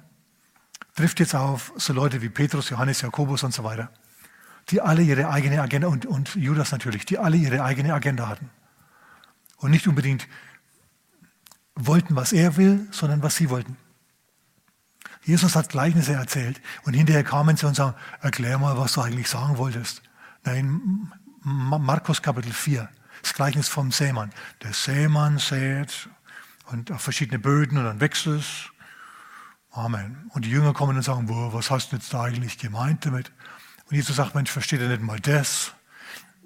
trifft 0.95 1.19
jetzt 1.19 1.35
auf 1.35 1.73
so 1.77 1.93
Leute 1.93 2.23
wie 2.23 2.29
Petrus, 2.29 2.71
Johannes, 2.71 3.01
Jakobus 3.01 3.43
und 3.43 3.53
so 3.53 3.65
weiter, 3.65 3.91
die 4.71 4.81
alle 4.81 5.03
ihre 5.03 5.29
eigene 5.29 5.61
Agenda, 5.61 5.89
und, 5.89 6.07
und 6.07 6.37
Judas 6.37 6.71
natürlich, 6.71 7.07
die 7.07 7.19
alle 7.19 7.37
ihre 7.37 7.65
eigene 7.65 7.93
Agenda 7.93 8.29
hatten. 8.29 8.51
Und 9.57 9.73
nicht 9.73 9.89
unbedingt 9.89 10.29
wollten, 11.75 12.15
was 12.15 12.33
er 12.33 12.57
will, 12.57 12.87
sondern 12.93 13.21
was 13.23 13.35
sie 13.35 13.51
wollten. 13.51 13.77
Jesus 15.25 15.57
hat 15.57 15.69
Gleichnisse 15.69 16.13
erzählt 16.13 16.61
und 16.85 16.95
hinterher 16.95 17.25
kamen 17.25 17.57
sie 17.57 17.67
und 17.67 17.75
sagen, 17.75 17.95
erklär 18.21 18.59
mal, 18.59 18.77
was 18.77 18.93
du 18.93 19.01
eigentlich 19.01 19.29
sagen 19.29 19.59
wolltest. 19.59 20.03
Nein, 20.45 21.11
Markus 21.43 22.23
Kapitel 22.23 22.53
4, 22.53 22.89
das 23.23 23.35
Gleichnis 23.35 23.69
vom 23.69 23.91
Sämann. 23.91 24.31
Der 24.63 24.73
Sämann 24.73 25.39
sät 25.39 26.09
und 26.71 26.93
auf 26.93 27.01
verschiedene 27.01 27.39
Böden 27.39 27.79
und 27.79 27.85
dann 27.85 28.01
wächst 28.01 28.27
es 28.27 28.71
Amen. 29.75 30.31
Und 30.33 30.45
die 30.45 30.51
Jünger 30.51 30.73
kommen 30.73 30.97
und 30.97 31.03
sagen, 31.03 31.29
was 31.29 31.71
hast 31.71 31.91
du 31.91 31.97
jetzt 31.97 32.15
da 32.15 32.23
eigentlich 32.23 32.59
gemeint 32.59 33.05
damit? 33.07 33.33
Und 33.91 33.97
Jesus 33.97 34.17
sagt, 34.17 34.35
Mensch, 34.37 34.51
versteht 34.51 34.81
er 34.81 34.89
nicht 34.89 35.03
mal 35.03 35.19
das? 35.19 35.73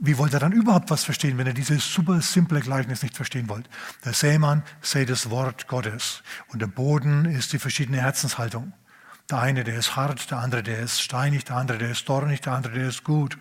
Wie 0.00 0.16
wollt 0.16 0.32
er 0.32 0.38
dann 0.38 0.52
überhaupt 0.52 0.90
was 0.90 1.02
verstehen, 1.02 1.38
wenn 1.38 1.48
er 1.48 1.54
dieses 1.54 1.92
super 1.92 2.20
simple 2.20 2.60
Gleichnis 2.60 3.02
nicht 3.02 3.16
verstehen 3.16 3.48
wollt? 3.48 3.68
Der 4.04 4.12
Sämann 4.12 4.62
sät 4.80 5.10
das 5.10 5.28
Wort 5.28 5.66
Gottes 5.66 6.22
und 6.48 6.62
der 6.62 6.68
Boden 6.68 7.24
ist 7.24 7.52
die 7.52 7.58
verschiedene 7.58 8.00
Herzenshaltung. 8.00 8.72
Der 9.28 9.40
eine, 9.40 9.64
der 9.64 9.76
ist 9.76 9.96
hart, 9.96 10.30
der 10.30 10.38
andere, 10.38 10.62
der 10.62 10.78
ist 10.78 11.02
steinig, 11.02 11.44
der 11.44 11.56
andere, 11.56 11.78
der 11.78 11.90
ist 11.90 12.08
dornig, 12.08 12.40
der 12.40 12.52
andere, 12.52 12.74
der 12.74 12.88
ist 12.88 13.02
gut. 13.02 13.38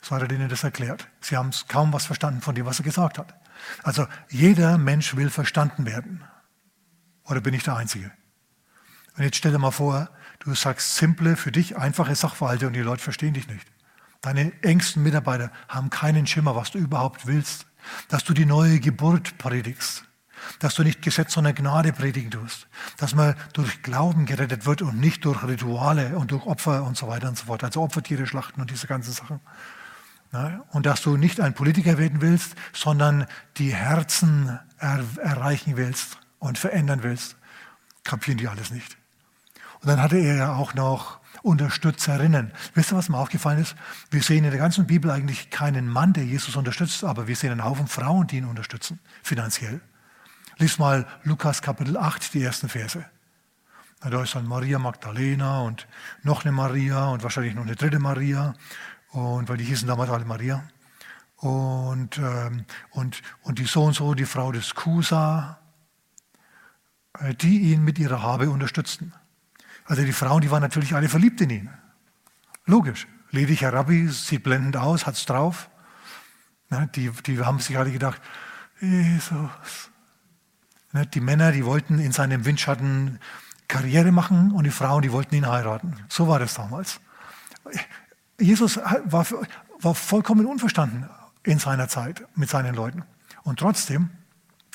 So 0.00 0.14
hat 0.14 0.22
er 0.22 0.28
denen 0.28 0.48
das 0.48 0.64
erklärt. 0.64 1.06
Sie 1.20 1.36
haben 1.36 1.50
kaum 1.68 1.92
was 1.92 2.06
verstanden 2.06 2.40
von 2.40 2.54
dem, 2.54 2.64
was 2.64 2.80
er 2.80 2.84
gesagt 2.84 3.18
hat. 3.18 3.34
Also 3.82 4.06
jeder 4.30 4.78
Mensch 4.78 5.16
will 5.16 5.28
verstanden 5.28 5.84
werden. 5.84 6.24
Oder 7.24 7.42
bin 7.42 7.54
ich 7.54 7.62
der 7.62 7.76
Einzige? 7.76 8.10
Und 9.16 9.24
jetzt 9.24 9.36
stell 9.36 9.52
dir 9.52 9.58
mal 9.58 9.70
vor, 9.70 10.10
du 10.40 10.54
sagst 10.54 10.96
simple, 10.96 11.36
für 11.36 11.52
dich 11.52 11.76
einfache 11.76 12.14
Sachverhalte 12.14 12.66
und 12.66 12.72
die 12.72 12.80
Leute 12.80 13.02
verstehen 13.02 13.34
dich 13.34 13.48
nicht. 13.48 13.73
Deine 14.24 14.52
engsten 14.62 15.02
Mitarbeiter 15.02 15.50
haben 15.68 15.90
keinen 15.90 16.26
Schimmer, 16.26 16.56
was 16.56 16.70
du 16.70 16.78
überhaupt 16.78 17.26
willst. 17.26 17.66
Dass 18.08 18.24
du 18.24 18.32
die 18.32 18.46
neue 18.46 18.80
Geburt 18.80 19.36
predigst. 19.36 20.04
Dass 20.60 20.74
du 20.74 20.82
nicht 20.82 21.02
Gesetz, 21.02 21.34
sondern 21.34 21.54
Gnade 21.54 21.92
predigen 21.92 22.30
tust. 22.30 22.66
Dass 22.96 23.14
man 23.14 23.34
durch 23.52 23.82
Glauben 23.82 24.24
gerettet 24.24 24.64
wird 24.64 24.80
und 24.80 24.98
nicht 24.98 25.26
durch 25.26 25.44
Rituale 25.44 26.16
und 26.16 26.30
durch 26.30 26.46
Opfer 26.46 26.84
und 26.84 26.96
so 26.96 27.06
weiter 27.06 27.28
und 27.28 27.36
so 27.36 27.44
fort. 27.44 27.64
Also 27.64 27.82
Opfertiere 27.82 28.26
schlachten 28.26 28.62
und 28.62 28.70
diese 28.70 28.86
ganzen 28.86 29.12
Sachen. 29.12 29.40
Und 30.70 30.86
dass 30.86 31.02
du 31.02 31.18
nicht 31.18 31.38
ein 31.40 31.52
Politiker 31.52 31.98
werden 31.98 32.22
willst, 32.22 32.54
sondern 32.72 33.26
die 33.58 33.74
Herzen 33.74 34.58
er 34.78 35.04
erreichen 35.20 35.76
willst 35.76 36.16
und 36.38 36.56
verändern 36.56 37.02
willst. 37.02 37.36
Kapieren 38.04 38.38
die 38.38 38.48
alles 38.48 38.70
nicht. 38.70 38.96
Und 39.82 39.88
dann 39.88 40.00
hatte 40.00 40.16
er 40.16 40.34
ja 40.34 40.54
auch 40.54 40.72
noch 40.72 41.20
Unterstützerinnen. 41.44 42.52
Wisst 42.72 42.90
ihr, 42.92 42.96
was 42.96 43.10
mir 43.10 43.18
aufgefallen 43.18 43.60
ist? 43.60 43.76
Wir 44.10 44.22
sehen 44.22 44.44
in 44.44 44.50
der 44.50 44.58
ganzen 44.58 44.86
Bibel 44.86 45.10
eigentlich 45.10 45.50
keinen 45.50 45.86
Mann, 45.86 46.14
der 46.14 46.24
Jesus 46.24 46.56
unterstützt, 46.56 47.04
aber 47.04 47.28
wir 47.28 47.36
sehen 47.36 47.52
einen 47.52 47.64
Haufen 47.64 47.86
Frauen, 47.86 48.26
die 48.26 48.38
ihn 48.38 48.46
unterstützen, 48.46 48.98
finanziell. 49.22 49.82
Lies 50.56 50.78
mal 50.78 51.06
Lukas 51.22 51.60
Kapitel 51.60 51.98
8, 51.98 52.32
die 52.32 52.42
ersten 52.42 52.70
Verse. 52.70 53.04
Da 54.00 54.22
ist 54.22 54.34
dann 54.34 54.46
Maria 54.46 54.78
Magdalena 54.78 55.60
und 55.60 55.86
noch 56.22 56.44
eine 56.44 56.52
Maria 56.52 57.08
und 57.08 57.22
wahrscheinlich 57.22 57.54
noch 57.54 57.64
eine 57.64 57.76
dritte 57.76 57.98
Maria. 57.98 58.54
Und 59.10 59.48
weil 59.48 59.58
die 59.58 59.64
hießen 59.64 59.86
damals 59.86 60.10
alle 60.10 60.24
Maria. 60.24 60.64
Und, 61.36 62.16
ähm, 62.16 62.64
und, 62.90 63.20
und 63.42 63.58
die 63.58 63.64
so 63.64 63.84
und 63.84 63.92
so, 63.92 64.14
die 64.14 64.24
Frau 64.24 64.50
des 64.50 64.74
Kusa, 64.74 65.58
äh, 67.18 67.34
die 67.34 67.72
ihn 67.72 67.84
mit 67.84 67.98
ihrer 67.98 68.22
Habe 68.22 68.48
unterstützten. 68.48 69.12
Also 69.84 70.02
die 70.02 70.12
Frauen, 70.12 70.40
die 70.40 70.50
waren 70.50 70.62
natürlich 70.62 70.94
alle 70.94 71.08
verliebt 71.08 71.40
in 71.40 71.50
ihn. 71.50 71.70
Logisch. 72.66 73.06
Lediger 73.30 73.72
Rabbi, 73.72 74.08
sieht 74.08 74.42
blendend 74.42 74.76
aus, 74.76 75.06
hat's 75.06 75.26
drauf. 75.26 75.68
Die, 76.94 77.10
die 77.10 77.40
haben 77.40 77.58
sich 77.58 77.76
alle 77.76 77.90
gedacht, 77.90 78.20
Jesus. 78.80 79.50
Die 81.12 81.20
Männer, 81.20 81.52
die 81.52 81.64
wollten 81.64 81.98
in 81.98 82.12
seinem 82.12 82.44
Windschatten 82.44 83.18
Karriere 83.66 84.12
machen 84.12 84.52
und 84.52 84.64
die 84.64 84.70
Frauen, 84.70 85.02
die 85.02 85.12
wollten 85.12 85.34
ihn 85.34 85.48
heiraten. 85.48 85.96
So 86.08 86.28
war 86.28 86.38
das 86.38 86.54
damals. 86.54 87.00
Jesus 88.38 88.76
war, 88.76 89.26
war 89.80 89.94
vollkommen 89.94 90.46
unverstanden 90.46 91.08
in 91.42 91.58
seiner 91.58 91.88
Zeit 91.88 92.24
mit 92.36 92.48
seinen 92.48 92.74
Leuten. 92.74 93.04
Und 93.42 93.58
trotzdem 93.58 94.10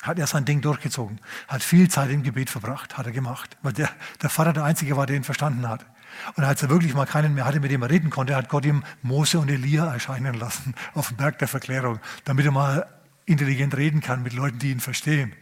hat 0.02 0.18
er 0.18 0.26
sein 0.26 0.44
Ding 0.44 0.60
durchgezogen, 0.60 1.20
hat 1.48 1.62
viel 1.62 1.88
Zeit 1.88 2.10
im 2.10 2.22
Gebet 2.22 2.50
verbracht, 2.50 2.96
hat 2.96 3.06
er 3.06 3.12
gemacht, 3.12 3.56
weil 3.62 3.72
der, 3.72 3.90
der 4.22 4.30
Vater 4.30 4.52
der 4.52 4.64
Einzige 4.64 4.96
war, 4.96 5.06
der 5.06 5.16
ihn 5.16 5.24
verstanden 5.24 5.68
hat. 5.68 5.84
Und 6.36 6.44
als 6.44 6.62
er 6.62 6.70
wirklich 6.70 6.94
mal 6.94 7.06
keinen 7.06 7.34
mehr 7.34 7.44
hatte, 7.44 7.60
mit 7.60 7.70
dem 7.70 7.82
er 7.82 7.90
reden 7.90 8.10
konnte, 8.10 8.34
hat 8.34 8.48
Gott 8.48 8.64
ihm 8.64 8.82
Mose 9.02 9.38
und 9.38 9.50
Elia 9.50 9.92
erscheinen 9.92 10.34
lassen 10.34 10.74
auf 10.94 11.08
dem 11.08 11.16
Berg 11.16 11.38
der 11.38 11.48
Verklärung, 11.48 12.00
damit 12.24 12.46
er 12.46 12.52
mal 12.52 12.86
intelligent 13.26 13.76
reden 13.76 14.00
kann 14.00 14.22
mit 14.22 14.32
Leuten, 14.32 14.58
die 14.58 14.70
ihn 14.70 14.80
verstehen. 14.80 15.34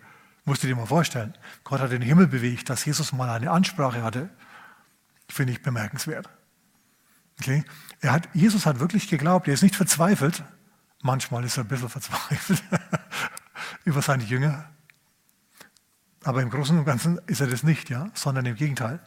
Musst 0.44 0.62
du 0.62 0.66
dir 0.66 0.76
mal 0.76 0.86
vorstellen. 0.86 1.34
Gott 1.64 1.80
hat 1.80 1.92
den 1.92 2.02
Himmel 2.02 2.26
bewegt, 2.26 2.70
dass 2.70 2.84
Jesus 2.84 3.12
mal 3.12 3.30
eine 3.30 3.50
Ansprache 3.50 4.02
hatte. 4.02 4.30
Finde 5.28 5.52
ich 5.52 5.62
bemerkenswert. 5.62 6.28
Okay? 7.40 7.64
Er 8.00 8.12
hat, 8.12 8.28
Jesus 8.32 8.66
hat 8.66 8.80
wirklich 8.80 9.08
geglaubt, 9.08 9.46
er 9.46 9.54
ist 9.54 9.62
nicht 9.62 9.76
verzweifelt. 9.76 10.42
Manchmal 11.02 11.44
ist 11.44 11.56
er 11.56 11.64
ein 11.64 11.68
bisschen 11.68 11.88
verzweifelt. 11.88 12.62
über 13.88 14.02
seine 14.02 14.24
Jünger. 14.24 14.68
Aber 16.22 16.42
im 16.42 16.50
Großen 16.50 16.78
und 16.78 16.84
Ganzen 16.84 17.18
ist 17.26 17.40
er 17.40 17.46
das 17.46 17.62
nicht, 17.62 17.88
ja, 17.88 18.10
sondern 18.14 18.44
im 18.46 18.54
Gegenteil. 18.54 19.00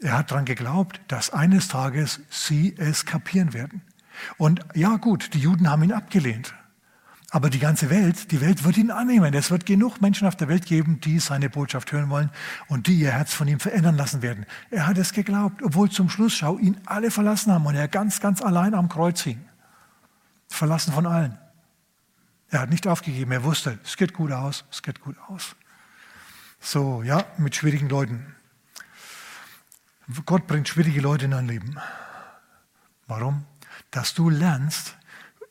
Er 0.00 0.16
hat 0.18 0.30
daran 0.30 0.46
geglaubt, 0.46 1.00
dass 1.08 1.30
eines 1.30 1.68
Tages 1.68 2.20
sie 2.30 2.74
es 2.78 3.04
kapieren 3.04 3.52
werden. 3.52 3.82
Und 4.38 4.60
ja, 4.74 4.96
gut, 4.96 5.34
die 5.34 5.38
Juden 5.38 5.70
haben 5.70 5.82
ihn 5.82 5.92
abgelehnt. 5.92 6.54
Aber 7.30 7.50
die 7.50 7.58
ganze 7.58 7.88
Welt, 7.88 8.30
die 8.30 8.40
Welt 8.40 8.64
wird 8.64 8.76
ihn 8.76 8.90
annehmen. 8.90 9.32
Es 9.32 9.50
wird 9.50 9.64
genug 9.64 10.00
Menschen 10.00 10.26
auf 10.26 10.36
der 10.36 10.48
Welt 10.48 10.66
geben, 10.66 11.00
die 11.00 11.18
seine 11.18 11.48
Botschaft 11.48 11.92
hören 11.92 12.10
wollen 12.10 12.30
und 12.68 12.86
die 12.86 12.94
ihr 12.94 13.10
Herz 13.10 13.32
von 13.32 13.48
ihm 13.48 13.60
verändern 13.60 13.96
lassen 13.96 14.22
werden. 14.22 14.44
Er 14.70 14.86
hat 14.86 14.98
es 14.98 15.12
geglaubt, 15.12 15.62
obwohl 15.62 15.90
zum 15.90 16.10
Schluss, 16.10 16.34
schau, 16.34 16.58
ihn 16.58 16.78
alle 16.84 17.10
verlassen 17.10 17.52
haben 17.52 17.64
und 17.64 17.74
er 17.74 17.88
ganz, 17.88 18.20
ganz 18.20 18.42
allein 18.42 18.74
am 18.74 18.88
Kreuz 18.88 19.22
hing. 19.22 19.40
Verlassen 20.48 20.92
von 20.92 21.06
allen. 21.06 21.38
Er 22.52 22.60
hat 22.60 22.70
nicht 22.70 22.86
aufgegeben, 22.86 23.32
er 23.32 23.44
wusste, 23.44 23.78
es 23.82 23.96
geht 23.96 24.12
gut 24.12 24.30
aus, 24.30 24.66
es 24.70 24.82
geht 24.82 25.00
gut 25.00 25.16
aus. 25.26 25.56
So, 26.60 27.02
ja, 27.02 27.24
mit 27.38 27.56
schwierigen 27.56 27.88
Leuten. 27.88 28.36
Gott 30.26 30.46
bringt 30.46 30.68
schwierige 30.68 31.00
Leute 31.00 31.24
in 31.24 31.30
dein 31.30 31.48
Leben. 31.48 31.78
Warum? 33.06 33.46
Dass 33.90 34.12
du 34.12 34.28
lernst, 34.28 34.98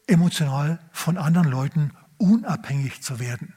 emotional 0.06 0.80
von 0.92 1.18
anderen 1.18 1.48
Leuten 1.48 1.92
unabhängig 2.20 3.02
zu 3.02 3.20
werden. 3.20 3.56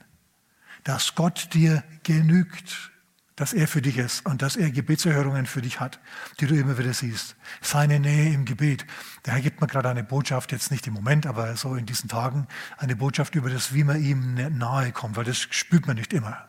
Dass 0.82 1.14
Gott 1.14 1.52
dir 1.52 1.84
genügt, 2.02 2.92
dass 3.36 3.52
er 3.52 3.66
für 3.66 3.82
dich 3.82 3.98
ist 3.98 4.24
und 4.26 4.42
dass 4.42 4.56
er 4.56 4.70
Gebetserhörungen 4.70 5.46
für 5.46 5.60
dich 5.60 5.80
hat, 5.80 5.98
die 6.40 6.46
du 6.46 6.54
immer 6.54 6.78
wieder 6.78 6.94
siehst. 6.94 7.36
Seine 7.60 7.98
Nähe 7.98 8.32
im 8.32 8.44
Gebet. 8.44 8.86
Der 9.26 9.34
Herr 9.34 9.40
gibt 9.40 9.60
mir 9.60 9.66
gerade 9.66 9.88
eine 9.88 10.04
Botschaft, 10.04 10.52
jetzt 10.52 10.70
nicht 10.70 10.86
im 10.86 10.94
Moment, 10.94 11.26
aber 11.26 11.56
so 11.56 11.74
in 11.74 11.86
diesen 11.86 12.08
Tagen, 12.08 12.46
eine 12.76 12.94
Botschaft 12.94 13.34
über 13.34 13.50
das, 13.50 13.74
wie 13.74 13.82
man 13.82 14.02
ihm 14.02 14.34
nahe 14.56 14.92
kommt, 14.92 15.16
weil 15.16 15.24
das 15.24 15.38
spürt 15.38 15.86
man 15.86 15.96
nicht 15.96 16.12
immer. 16.12 16.48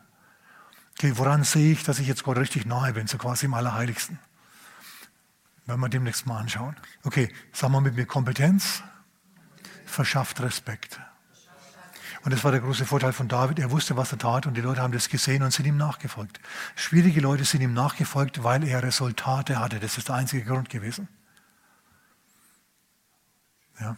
Okay, 0.98 1.12
woran 1.16 1.44
sehe 1.44 1.72
ich, 1.72 1.82
dass 1.82 1.98
ich 1.98 2.06
jetzt 2.06 2.22
Gott 2.22 2.38
richtig 2.38 2.64
nahe 2.66 2.92
bin, 2.92 3.06
so 3.06 3.18
quasi 3.18 3.46
im 3.46 3.54
Allerheiligsten? 3.54 4.18
Werden 5.66 5.80
wir 5.80 5.88
demnächst 5.88 6.26
mal 6.26 6.38
anschauen. 6.38 6.76
Okay, 7.02 7.28
sagen 7.52 7.72
wir 7.72 7.80
mit 7.80 7.96
mir 7.96 8.06
Kompetenz, 8.06 8.82
verschafft 9.84 10.40
Respekt. 10.40 11.00
Und 12.26 12.32
das 12.32 12.42
war 12.42 12.50
der 12.50 12.60
große 12.60 12.86
Vorteil 12.86 13.12
von 13.12 13.28
David. 13.28 13.60
Er 13.60 13.70
wusste, 13.70 13.96
was 13.96 14.10
er 14.10 14.18
tat 14.18 14.46
und 14.46 14.54
die 14.54 14.60
Leute 14.60 14.82
haben 14.82 14.92
das 14.92 15.08
gesehen 15.08 15.44
und 15.44 15.52
sind 15.52 15.64
ihm 15.64 15.76
nachgefolgt. 15.76 16.40
Schwierige 16.74 17.20
Leute 17.20 17.44
sind 17.44 17.60
ihm 17.60 17.72
nachgefolgt, 17.72 18.42
weil 18.42 18.66
er 18.66 18.82
Resultate 18.82 19.60
hatte. 19.60 19.78
Das 19.78 19.96
ist 19.96 20.08
der 20.08 20.16
einzige 20.16 20.42
Grund 20.42 20.68
gewesen. 20.68 21.06
Ja. 23.78 23.96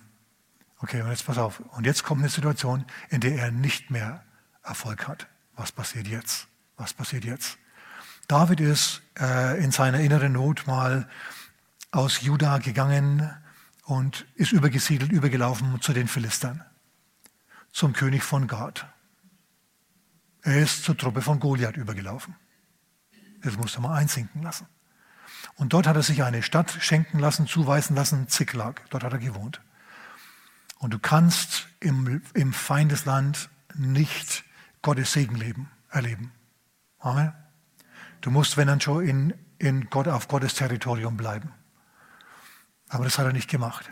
Okay, 0.78 1.00
und 1.00 1.08
jetzt 1.08 1.24
pass 1.24 1.38
auf. 1.38 1.60
Und 1.60 1.86
jetzt 1.86 2.04
kommt 2.04 2.20
eine 2.20 2.28
Situation, 2.28 2.84
in 3.08 3.22
der 3.22 3.38
er 3.38 3.50
nicht 3.50 3.90
mehr 3.90 4.22
Erfolg 4.62 5.08
hat. 5.08 5.26
Was 5.56 5.72
passiert 5.72 6.06
jetzt? 6.06 6.48
Was 6.76 6.92
passiert 6.92 7.24
jetzt? 7.24 7.56
David 8.26 8.60
ist 8.60 9.00
äh, 9.18 9.58
in 9.64 9.72
seiner 9.72 10.00
inneren 10.00 10.32
Not 10.32 10.66
mal 10.66 11.08
aus 11.92 12.20
Juda 12.20 12.58
gegangen 12.58 13.34
und 13.84 14.26
ist 14.34 14.52
übergesiedelt, 14.52 15.12
übergelaufen 15.12 15.80
zu 15.80 15.94
den 15.94 16.08
Philistern 16.08 16.62
zum 17.72 17.92
König 17.92 18.22
von 18.22 18.46
Gad. 18.46 18.86
Er 20.42 20.62
ist 20.62 20.84
zur 20.84 20.96
Truppe 20.96 21.22
von 21.22 21.40
Goliath 21.40 21.76
übergelaufen. 21.76 22.36
Das 23.42 23.56
musste 23.56 23.80
man 23.80 23.92
einsinken 23.92 24.42
lassen. 24.42 24.66
Und 25.56 25.72
dort 25.72 25.86
hat 25.86 25.96
er 25.96 26.02
sich 26.02 26.22
eine 26.22 26.42
Stadt 26.42 26.70
schenken 26.80 27.18
lassen, 27.18 27.46
zuweisen 27.46 27.94
lassen, 27.94 28.28
Ziklag. 28.28 28.82
Dort 28.90 29.04
hat 29.04 29.12
er 29.12 29.18
gewohnt. 29.18 29.60
Und 30.78 30.94
du 30.94 30.98
kannst 30.98 31.68
im, 31.80 32.22
im 32.34 32.52
Feindesland 32.52 33.50
nicht 33.74 34.44
Gottes 34.82 35.12
Segen 35.12 35.34
leben, 35.34 35.70
erleben. 35.90 36.32
Amen. 36.98 37.32
Du 38.20 38.30
musst, 38.30 38.56
wenn 38.56 38.68
dann 38.68 38.80
schon, 38.80 39.06
in, 39.06 39.34
in 39.58 39.90
Gott, 39.90 40.08
auf 40.08 40.28
Gottes 40.28 40.54
Territorium 40.54 41.16
bleiben. 41.16 41.52
Aber 42.88 43.04
das 43.04 43.18
hat 43.18 43.26
er 43.26 43.32
nicht 43.32 43.50
gemacht. 43.50 43.90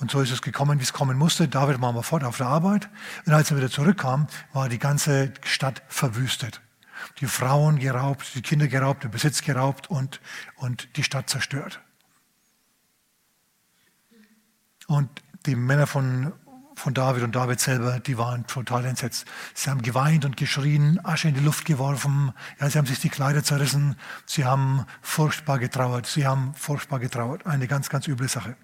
Und 0.00 0.12
so 0.12 0.20
ist 0.20 0.30
es 0.30 0.42
gekommen, 0.42 0.78
wie 0.78 0.84
es 0.84 0.92
kommen 0.92 1.18
musste. 1.18 1.48
David 1.48 1.80
war 1.80 1.92
mal 1.92 2.02
fort 2.02 2.22
auf 2.22 2.36
der 2.36 2.46
Arbeit. 2.46 2.88
Und 3.26 3.32
als 3.32 3.50
er 3.50 3.56
wieder 3.56 3.70
zurückkam, 3.70 4.28
war 4.52 4.68
die 4.68 4.78
ganze 4.78 5.32
Stadt 5.44 5.82
verwüstet. 5.88 6.60
Die 7.20 7.26
Frauen 7.26 7.78
geraubt, 7.78 8.34
die 8.34 8.42
Kinder 8.42 8.68
geraubt, 8.68 9.02
der 9.02 9.08
Besitz 9.08 9.42
geraubt 9.42 9.90
und, 9.90 10.20
und 10.56 10.96
die 10.96 11.02
Stadt 11.02 11.28
zerstört. 11.28 11.80
Und 14.86 15.10
die 15.46 15.56
Männer 15.56 15.88
von, 15.88 16.32
von 16.76 16.94
David 16.94 17.24
und 17.24 17.34
David 17.34 17.58
selber, 17.58 17.98
die 17.98 18.18
waren 18.18 18.46
total 18.46 18.84
entsetzt. 18.84 19.26
Sie 19.54 19.68
haben 19.68 19.82
geweint 19.82 20.24
und 20.24 20.36
geschrien, 20.36 21.04
Asche 21.04 21.28
in 21.28 21.34
die 21.34 21.40
Luft 21.40 21.64
geworfen, 21.64 22.32
ja, 22.60 22.70
sie 22.70 22.78
haben 22.78 22.86
sich 22.86 23.00
die 23.00 23.10
Kleider 23.10 23.42
zerrissen, 23.42 23.96
sie 24.26 24.44
haben 24.44 24.86
furchtbar 25.02 25.58
getrauert, 25.58 26.06
sie 26.06 26.26
haben 26.26 26.54
furchtbar 26.54 27.00
getrauert. 27.00 27.46
Eine 27.46 27.66
ganz, 27.66 27.88
ganz 27.88 28.06
üble 28.06 28.28
Sache. 28.28 28.56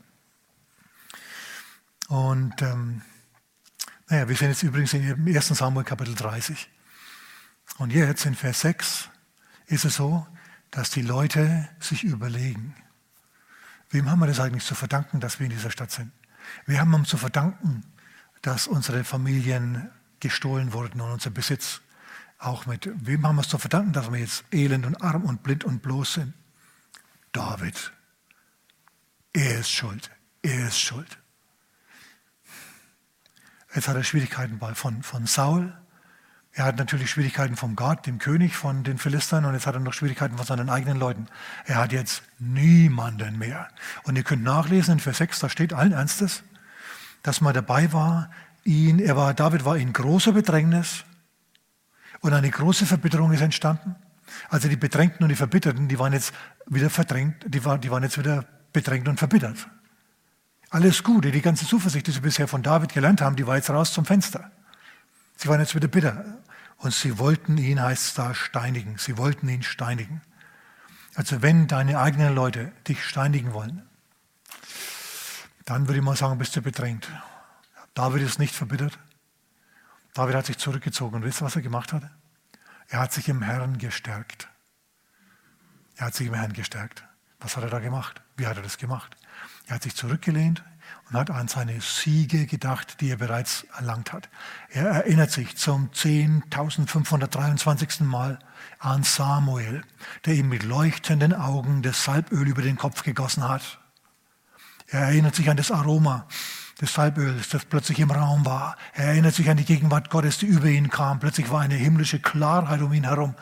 Und 2.09 2.61
ähm, 2.63 3.03
naja, 4.09 4.29
wir 4.29 4.37
sind 4.37 4.49
jetzt 4.49 4.63
übrigens 4.63 4.93
im 4.95 5.27
1. 5.27 5.49
Samuel 5.49 5.85
Kapitel 5.85 6.15
30. 6.15 6.69
Und 7.79 7.93
jetzt 7.93 8.27
in 8.27 8.35
Vers 8.35 8.61
6 8.61 9.09
ist 9.67 9.85
es 9.85 9.97
so, 9.97 10.27
dass 10.71 10.91
die 10.91 11.03
Leute 11.03 11.69
sich 11.81 12.05
überlegen, 12.05 12.75
wem 13.91 14.11
haben 14.11 14.19
wir 14.19 14.27
das 14.27 14.41
eigentlich 14.41 14.65
zu 14.65 14.75
verdanken, 14.75 15.21
dass 15.21 15.39
wir 15.39 15.47
in 15.47 15.53
dieser 15.53 15.71
Stadt 15.71 15.91
sind? 15.91 16.13
Wir 16.67 16.81
haben 16.81 16.93
uns 16.93 17.09
zu 17.09 17.17
verdanken, 17.17 17.85
dass 18.43 18.67
unsere 18.67 19.05
Familien 19.05 19.91
gestohlen 20.21 20.73
wurden 20.73 21.01
und 21.01 21.11
unser 21.11 21.31
Besitz 21.31 21.81
auch 22.39 22.67
mit. 22.67 22.91
Wem 22.95 23.27
haben 23.27 23.37
wir 23.37 23.43
es 23.43 23.49
zu 23.49 23.59
verdanken, 23.59 23.93
dass 23.93 24.13
wir 24.13 24.19
jetzt 24.19 24.45
elend 24.53 24.85
und 24.85 25.01
arm 25.03 25.25
und 25.25 25.43
blind 25.43 25.65
und 25.65 25.81
bloß 25.81 26.15
sind? 26.15 26.35
David. 27.33 27.93
Er 29.33 29.61
ist 29.61 29.71
schuld. 29.71 30.11
Er 30.43 30.69
ist 30.69 30.79
schuld. 30.79 31.19
Jetzt 33.75 33.89
hat 33.89 33.97
er 33.97 34.05
Schwierigkeiten 34.05 34.61
von, 34.75 35.03
von 35.03 35.27
Saul. 35.27 35.73
Er 36.53 36.67
hat 36.67 36.77
natürlich 36.77 37.11
Schwierigkeiten 37.11 37.57
vom 37.57 37.75
Gott, 37.75 38.07
dem 38.07 38.19
König 38.19 38.57
von 38.57 38.85
den 38.85 38.99
Philistern. 38.99 39.45
Und 39.45 39.55
jetzt 39.55 39.67
hat 39.67 39.75
er 39.75 39.81
noch 39.81 39.93
Schwierigkeiten 39.93 40.37
von 40.37 40.47
seinen 40.47 40.71
eigenen 40.71 40.99
Leuten. 40.99 41.27
Er 41.65 41.77
hat 41.77 41.93
jetzt 41.93 42.23
niemanden 42.39 43.37
mehr. 43.39 43.69
Und 44.05 44.17
ihr 44.17 44.23
könnt 44.23 44.45
nachlesen 44.45 44.95
in 44.95 45.01
Vers 45.01 45.19
6, 45.19 45.41
da 45.41 45.49
steht 45.49 45.73
allen 45.73 45.93
Ernstes, 45.93 46.45
dass 47.25 47.41
man 47.41 47.55
dabei 47.55 47.93
war, 47.93 48.31
ihn, 48.63 49.01
er 49.01 49.17
war, 49.17 49.35
David 49.35 49.65
war 49.65 49.77
in 49.77 49.93
großer 49.93 50.33
Bedrängnis 50.33 51.05
und 52.21 52.33
eine 52.33 52.51
große 52.51 52.87
Verbitterung 52.87 53.33
ist 53.33 53.41
entstanden. 53.41 53.97
Also 54.49 54.69
die 54.69 54.77
Bedrängten 54.77 55.23
und 55.25 55.29
die 55.29 55.37
Verbitterten, 55.37 55.89
die 55.89 55.99
waren 55.99 56.13
jetzt 56.13 56.33
wieder 56.67 56.91
verdrängt, 56.91 57.45
die, 57.47 57.65
war, 57.65 57.79
die 57.79 57.91
waren 57.91 58.03
jetzt 58.03 58.19
wieder 58.19 58.45
bedrängt 58.73 59.09
und 59.09 59.19
verbittert. 59.19 59.67
Alles 60.75 61.05
Gute, 61.05 61.31
die 61.31 61.41
ganze 61.41 61.69
Zuversicht, 61.69 62.09
die 62.09 62.11
sie 62.11 62.19
bisher 62.19 62.49
von 62.49 62.65
David 62.65 62.93
gelernt 62.93 63.21
haben, 63.21 63.37
die 63.37 63.47
war 63.47 63.55
jetzt 63.55 63.71
raus 63.71 63.93
zum 63.93 64.05
Fenster. 64.05 64.51
Sie 65.37 65.47
waren 65.47 65.61
jetzt 65.61 65.77
wieder 65.77 65.87
bitter. 65.87 66.25
Und 66.79 66.93
sie 66.93 67.21
wollten 67.21 67.59
ihn, 67.59 67.81
heißt 67.81 68.09
es 68.09 68.15
da, 68.15 68.35
steinigen. 68.35 68.99
Sie 68.99 69.17
wollten 69.17 69.49
ihn 69.49 69.63
steinigen. 69.63 70.21
Also 71.15 71.43
wenn 71.43 71.69
deine 71.69 72.01
eigenen 72.01 72.35
Leute 72.35 72.73
dich 72.89 73.05
steinigen 73.05 73.53
wollen, 73.53 73.89
dann 75.65 75.87
würde 75.87 76.01
ich 76.01 76.05
mal 76.05 76.17
sagen, 76.17 76.39
bist 76.39 76.57
du 76.57 76.61
bedrängt. 76.61 77.09
David 77.95 78.23
ist 78.23 78.41
nicht 78.41 78.53
verbittert. 78.53 78.99
David 80.13 80.35
hat 80.35 80.47
sich 80.47 80.59
zurückgezogen. 80.59 81.15
Und 81.15 81.23
wisst 81.23 81.41
ihr, 81.41 81.45
was 81.45 81.55
er 81.55 81.63
gemacht 81.63 81.93
hat? 81.93 82.03
Er 82.89 82.99
hat 82.99 83.13
sich 83.13 83.29
im 83.29 83.43
Herrn 83.43 83.79
gestärkt. 83.79 84.49
Er 85.95 86.07
hat 86.07 86.17
sich 86.17 86.27
im 86.27 86.35
Herrn 86.35 86.53
gestärkt. 86.53 87.05
Was 87.39 87.57
hat 87.57 87.63
er 87.63 87.71
da 87.71 87.79
gemacht? 87.79 88.23
Wie 88.37 88.49
hat 88.49 88.57
er 88.57 88.65
das 88.65 88.77
gemacht? 88.77 89.17
Er 89.67 89.77
hat 89.77 89.83
sich 89.83 89.95
zurückgelehnt 89.95 90.63
und 91.09 91.17
hat 91.17 91.31
an 91.31 91.49
seine 91.49 91.81
Siege 91.81 92.47
gedacht, 92.47 93.01
die 93.01 93.11
er 93.11 93.17
bereits 93.17 93.67
erlangt 93.77 94.13
hat. 94.13 94.29
Er 94.71 94.87
erinnert 94.87 95.31
sich 95.31 95.57
zum 95.57 95.91
10.523. 95.91 98.05
Mal 98.05 98.39
an 98.79 99.03
Samuel, 99.03 99.83
der 100.27 100.35
ihm 100.35 100.49
mit 100.49 100.63
leuchtenden 100.63 101.33
Augen 101.33 101.83
das 101.83 102.05
Salböl 102.05 102.47
über 102.47 102.63
den 102.63 102.77
Kopf 102.77 103.03
gegossen 103.03 103.49
hat. 103.49 103.81
Er 104.89 105.01
erinnert 105.01 105.35
sich 105.35 105.49
an 105.49 105.57
das 105.57 105.71
Aroma 105.71 106.29
des 106.81 106.93
Salböls, 106.93 107.49
das 107.49 107.65
plötzlich 107.65 108.01
im 108.01 108.11
Raum 108.11 108.45
war. 108.45 108.77
Er 108.93 109.07
erinnert 109.07 109.35
sich 109.35 109.49
an 109.49 109.57
die 109.57 109.65
Gegenwart 109.65 110.11
Gottes, 110.11 110.39
die 110.39 110.47
über 110.47 110.67
ihn 110.67 110.91
kam. 110.91 111.21
Plötzlich 111.21 111.51
war 111.51 111.61
eine 111.61 111.77
himmlische 111.77 112.19
Klarheit 112.19 112.83
um 112.83 112.93
ihn 112.93 113.05
herum. 113.05 113.35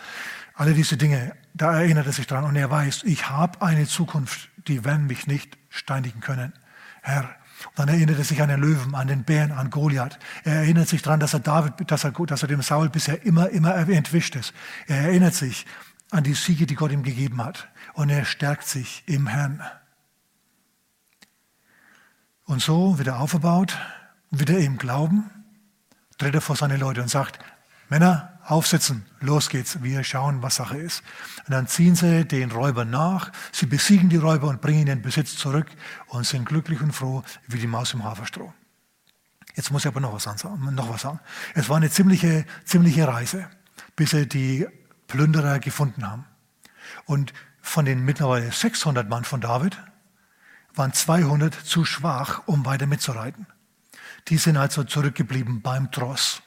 Alle 0.55 0.75
diese 0.75 0.97
Dinge, 0.97 1.35
da 1.55 1.75
erinnert 1.75 2.07
er 2.07 2.13
sich 2.13 2.27
dran 2.27 2.45
und 2.45 2.57
er 2.57 2.71
weiß, 2.71 3.03
ich 3.05 3.31
habe 3.31 3.63
eine 3.63 3.87
Zukunft, 3.87 4.51
die 4.69 4.85
werden 4.85 5.07
mich 5.07 5.27
nicht 5.27 5.57
steinigen 5.73 6.21
können. 6.21 6.53
Herr, 7.03 7.29
und 7.65 7.79
dann 7.79 7.89
erinnert 7.89 8.19
er 8.19 8.25
sich 8.25 8.43
an 8.43 8.49
den 8.49 8.61
Löwen, 8.61 8.95
an 8.95 9.09
den 9.09 9.25
Bären, 9.25 9.53
an 9.53 9.71
Goliath. 9.71 10.19
Er 10.45 10.57
erinnert 10.57 10.89
sich 10.89 11.03
daran, 11.03 11.21
dass 11.21 11.35
er 11.35 11.41
David, 11.41 11.91
dass 11.91 12.05
er, 12.05 12.11
dass 12.13 12.43
er 12.43 12.49
dem 12.49 12.63
Saul 12.63 12.89
bisher 12.89 13.25
immer, 13.25 13.51
immer 13.51 13.75
entwischt 13.75 14.37
ist. 14.37 14.53
Er 14.87 14.99
erinnert 14.99 15.35
sich 15.35 15.67
an 16.11 16.25
die 16.25 16.35
Siege, 16.35 16.67
die 16.67 16.75
Gott 16.75 16.93
ihm 16.93 17.03
gegeben 17.03 17.43
hat. 17.43 17.69
Und 17.95 18.11
er 18.11 18.25
stärkt 18.25 18.67
sich 18.67 19.03
im 19.07 19.27
Herrn. 19.27 19.63
Und 22.45 22.61
so 22.61 22.99
wird 22.99 23.09
er 23.09 23.21
aufgebaut, 23.21 23.79
wieder 24.31 24.59
im 24.59 24.79
Glauben, 24.79 25.31
tritt 26.19 26.35
er 26.35 26.41
vor 26.41 26.57
seine 26.57 26.77
Leute 26.77 27.01
und 27.03 27.09
sagt, 27.09 27.39
Männer, 27.89 28.32
aufsitzen, 28.45 29.07
los 29.21 29.49
geht's, 29.49 29.83
wir 29.83 30.03
schauen, 30.05 30.43
was 30.43 30.57
Sache 30.57 30.79
ist. 30.79 31.03
Und 31.47 31.53
dann 31.53 31.67
ziehen 31.67 31.95
sie 31.95 32.25
den 32.25 32.51
Räubern 32.51 32.91
nach, 32.91 33.31
sie 33.53 33.67
besiegen 33.67 34.09
die 34.09 34.17
Räuber 34.17 34.49
und 34.49 34.61
bringen 34.61 34.87
den 34.87 35.03
Besitz 35.03 35.37
zurück 35.37 35.67
und 36.09 36.27
sind 36.27 36.47
glücklich 36.47 36.81
und 36.81 36.93
froh 36.93 37.23
wie 37.49 37.59
die 37.59 37.67
Maus 37.67 37.95
im 37.95 38.05
Haferstroh. 38.05 38.53
Jetzt 39.55 39.71
muss 39.71 39.83
ich 39.83 39.89
aber 39.89 40.01
noch 40.01 40.13
was, 40.13 40.23
sagen, 40.23 40.75
noch 40.75 40.89
was 40.89 41.03
sagen. 41.03 41.21
Es 41.55 41.69
war 41.69 41.77
eine 41.77 41.91
ziemliche, 41.91 42.47
ziemliche 42.65 43.07
Reise, 43.07 43.49
bis 43.97 44.11
sie 44.11 44.27
die 44.27 44.67
Plünderer 45.07 45.59
gefunden 45.59 46.09
haben. 46.09 46.25
Und 47.05 47.33
von 47.61 47.85
den 47.85 48.05
mittlerweile 48.05 48.51
600 48.51 49.09
Mann 49.09 49.25
von 49.25 49.41
David 49.41 49.79
waren 50.75 50.93
200 50.93 51.55
zu 51.55 51.85
schwach, 51.85 52.43
um 52.47 52.65
weiter 52.65 52.87
mitzureiten. 52.87 53.47
Die 54.29 54.39
sind 54.39 54.57
also 54.57 54.85
zurückgeblieben 54.85 55.63
beim 55.63 55.91
Tross. 55.91 56.43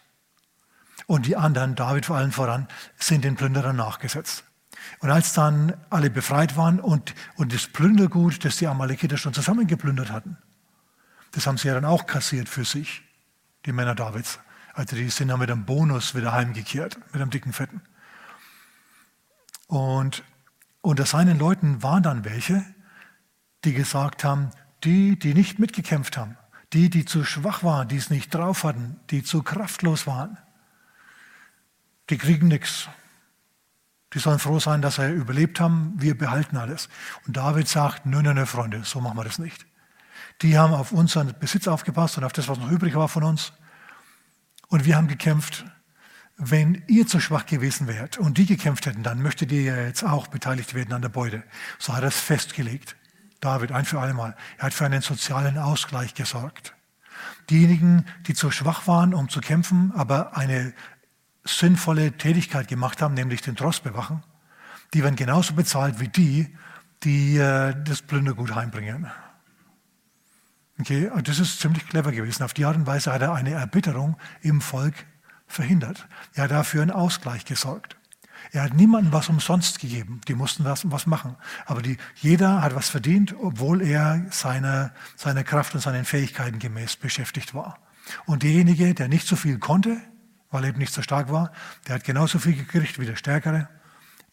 Und 1.08 1.26
die 1.26 1.38
anderen, 1.38 1.76
David 1.76 2.06
vor 2.06 2.18
allem 2.18 2.32
voran, 2.32 2.68
sind 2.98 3.24
den 3.24 3.36
Plünderern 3.36 3.76
nachgesetzt. 3.76 4.44
Und 5.00 5.12
als 5.12 5.34
dann 5.34 5.74
alle 5.90 6.10
befreit 6.10 6.58
waren 6.58 6.80
und, 6.80 7.14
und 7.36 7.54
das 7.54 7.68
Plündergut, 7.68 8.44
das 8.46 8.58
die 8.58 8.68
Amalekiter 8.68 9.18
schon 9.18 9.34
zusammengeplündert 9.34 10.12
hatten, 10.12 10.38
das 11.32 11.48
haben 11.48 11.58
sie 11.58 11.68
ja 11.68 11.74
dann 11.74 11.86
auch 11.86 12.06
kassiert 12.06 12.48
für 12.50 12.66
sich, 12.66 13.04
die 13.66 13.72
Männer 13.72 13.96
Davids. 13.96 14.40
Also 14.74 14.96
die 14.96 15.10
sind 15.10 15.30
dann 15.30 15.40
mit 15.40 15.52
einem 15.52 15.66
Bonus 15.66 16.16
wieder 16.16 16.34
heimgekehrt, 16.34 16.98
mit 17.14 17.22
einem 17.22 17.30
dicken 17.30 17.54
Fetten. 17.54 17.82
Und 19.68 20.24
unter 20.82 21.06
seinen 21.06 21.40
Leuten 21.40 21.82
waren 21.82 22.04
dann 22.04 22.26
welche, 22.26 22.64
die 23.64 23.74
gesagt 23.74 24.24
haben, 24.24 24.52
die, 24.84 25.18
die 25.18 25.34
nicht 25.34 25.60
mitgekämpft 25.60 26.18
haben, 26.18 26.38
die, 26.74 26.90
die 26.90 27.06
zu 27.06 27.24
schwach 27.24 27.64
waren, 27.64 27.88
die 27.88 27.98
es 27.98 28.10
nicht 28.10 28.34
drauf 28.34 28.64
hatten, 28.64 29.00
die 29.10 29.24
zu 29.24 29.42
kraftlos 29.44 30.06
waren, 30.06 30.38
die 32.10 32.18
kriegen 32.18 32.48
nichts. 32.48 32.88
Die 34.14 34.20
sollen 34.20 34.40
froh 34.40 34.60
sein, 34.60 34.82
dass 34.82 34.96
sie 34.96 35.12
überlebt 35.12 35.60
haben. 35.60 35.94
Wir 35.98 36.18
behalten 36.18 36.58
alles. 36.58 36.88
Und 37.28 37.36
David 37.36 37.68
sagt, 37.68 38.06
nö, 38.06 38.22
nö, 38.22 38.34
nö, 38.34 38.46
Freunde, 38.46 38.84
so 38.84 39.02
machen 39.02 39.18
wir 39.18 39.26
das 39.26 39.40
nicht. 39.40 39.66
Die 40.42 40.58
haben 40.58 40.74
auf 40.74 40.92
unseren 40.92 41.34
Besitz 41.40 41.68
aufgepasst 41.68 42.18
und 42.18 42.24
auf 42.24 42.34
das, 42.34 42.48
was 42.48 42.58
noch 42.58 42.72
übrig 42.72 42.96
war 42.96 43.10
von 43.10 43.24
uns. 43.24 43.54
Und 44.68 44.86
wir 44.86 44.96
haben 44.96 45.08
gekämpft. 45.08 45.66
Wenn 46.38 46.84
ihr 46.88 47.08
zu 47.08 47.22
schwach 47.22 47.46
gewesen 47.46 47.88
wärt 47.88 48.18
und 48.18 48.38
die 48.38 48.46
gekämpft 48.46 48.86
hätten, 48.86 49.04
dann 49.04 49.22
möchtet 49.22 49.54
ihr 49.54 49.62
ja 49.62 49.78
jetzt 49.78 50.04
auch 50.04 50.28
beteiligt 50.28 50.74
werden 50.74 50.94
an 50.94 51.02
der 51.02 51.10
Beute. 51.10 51.44
So 51.80 51.94
hat 51.94 52.04
er 52.04 52.10
es 52.10 52.20
festgelegt. 52.20 52.98
David, 53.40 53.72
ein 53.72 53.86
für 53.86 54.00
allemal. 54.00 54.36
Er 54.58 54.66
hat 54.66 54.74
für 54.74 54.86
einen 54.86 55.02
sozialen 55.02 55.58
Ausgleich 55.58 56.14
gesorgt. 56.14 56.74
Diejenigen, 57.50 58.06
die 58.28 58.34
zu 58.34 58.52
schwach 58.52 58.88
waren, 58.88 59.14
um 59.14 59.30
zu 59.30 59.40
kämpfen, 59.40 59.94
aber 59.96 60.36
eine 60.36 60.74
sinnvolle 61.46 62.14
Tätigkeit 62.14 62.68
gemacht 62.68 63.02
haben, 63.02 63.14
nämlich 63.14 63.42
den 63.42 63.56
Trost 63.56 63.84
bewachen, 63.84 64.24
die 64.94 65.04
werden 65.04 65.16
genauso 65.16 65.54
bezahlt 65.54 66.00
wie 66.00 66.08
die, 66.08 66.56
die 67.04 67.38
äh, 67.38 67.76
das 67.84 68.02
Plündergut 68.02 68.56
heimbringen. 68.56 69.08
Okay, 70.80 71.08
und 71.08 71.28
das 71.28 71.40
ist 71.40 71.60
ziemlich 71.62 71.88
clever 71.88 72.12
gewesen. 72.12 72.44
Auf 72.44 72.54
die 72.54 72.66
Art 72.66 72.76
und 72.76 72.86
Weise 72.88 73.14
hat 73.14 73.22
er 73.22 73.34
eine 73.34 73.52
Erbitterung 73.52 74.18
im 74.42 74.60
Volk 74.60 74.94
verhindert. 75.48 76.08
Er 76.34 76.46
hat 76.46 76.52
dafür 76.52 76.82
einen 76.82 76.92
Ausgleich 76.92 77.46
gesorgt. 77.46 77.96
Er 78.52 78.64
hat 78.64 78.74
niemandem 78.74 79.14
was 79.14 79.30
umsonst 79.30 79.80
gegeben. 79.80 80.22
Die 80.28 80.36
mussten 80.36 80.66
was, 80.66 80.90
was 80.92 81.08
machen. 81.08 81.36
Aber 81.66 81.82
die, 81.82 81.98
jeder 82.16 82.62
hat 82.62 82.76
was 82.76 82.90
verdient, 82.90 83.36
obwohl 83.40 83.82
er 83.82 84.26
seiner, 84.32 84.94
seiner 85.16 85.44
Kraft 85.44 85.76
und 85.76 85.82
seinen 85.82 86.06
Fähigkeiten 86.06 86.60
gemäß 86.60 86.98
beschäftigt 86.98 87.54
war. 87.54 87.80
Und 88.26 88.44
derjenige, 88.44 88.94
der 88.94 89.08
nicht 89.08 89.28
so 89.28 89.36
viel 89.36 89.58
konnte, 89.60 90.02
weil 90.52 90.64
er 90.64 90.70
eben 90.70 90.80
nicht 90.80 90.94
so 90.94 91.02
stark 91.02 91.32
war. 91.32 91.52
Der 91.88 91.96
hat 91.96 92.04
genauso 92.04 92.40
viel 92.40 92.56
gekriegt 92.56 93.00
wie 93.00 93.06
der 93.06 93.16
Stärkere, 93.16 93.70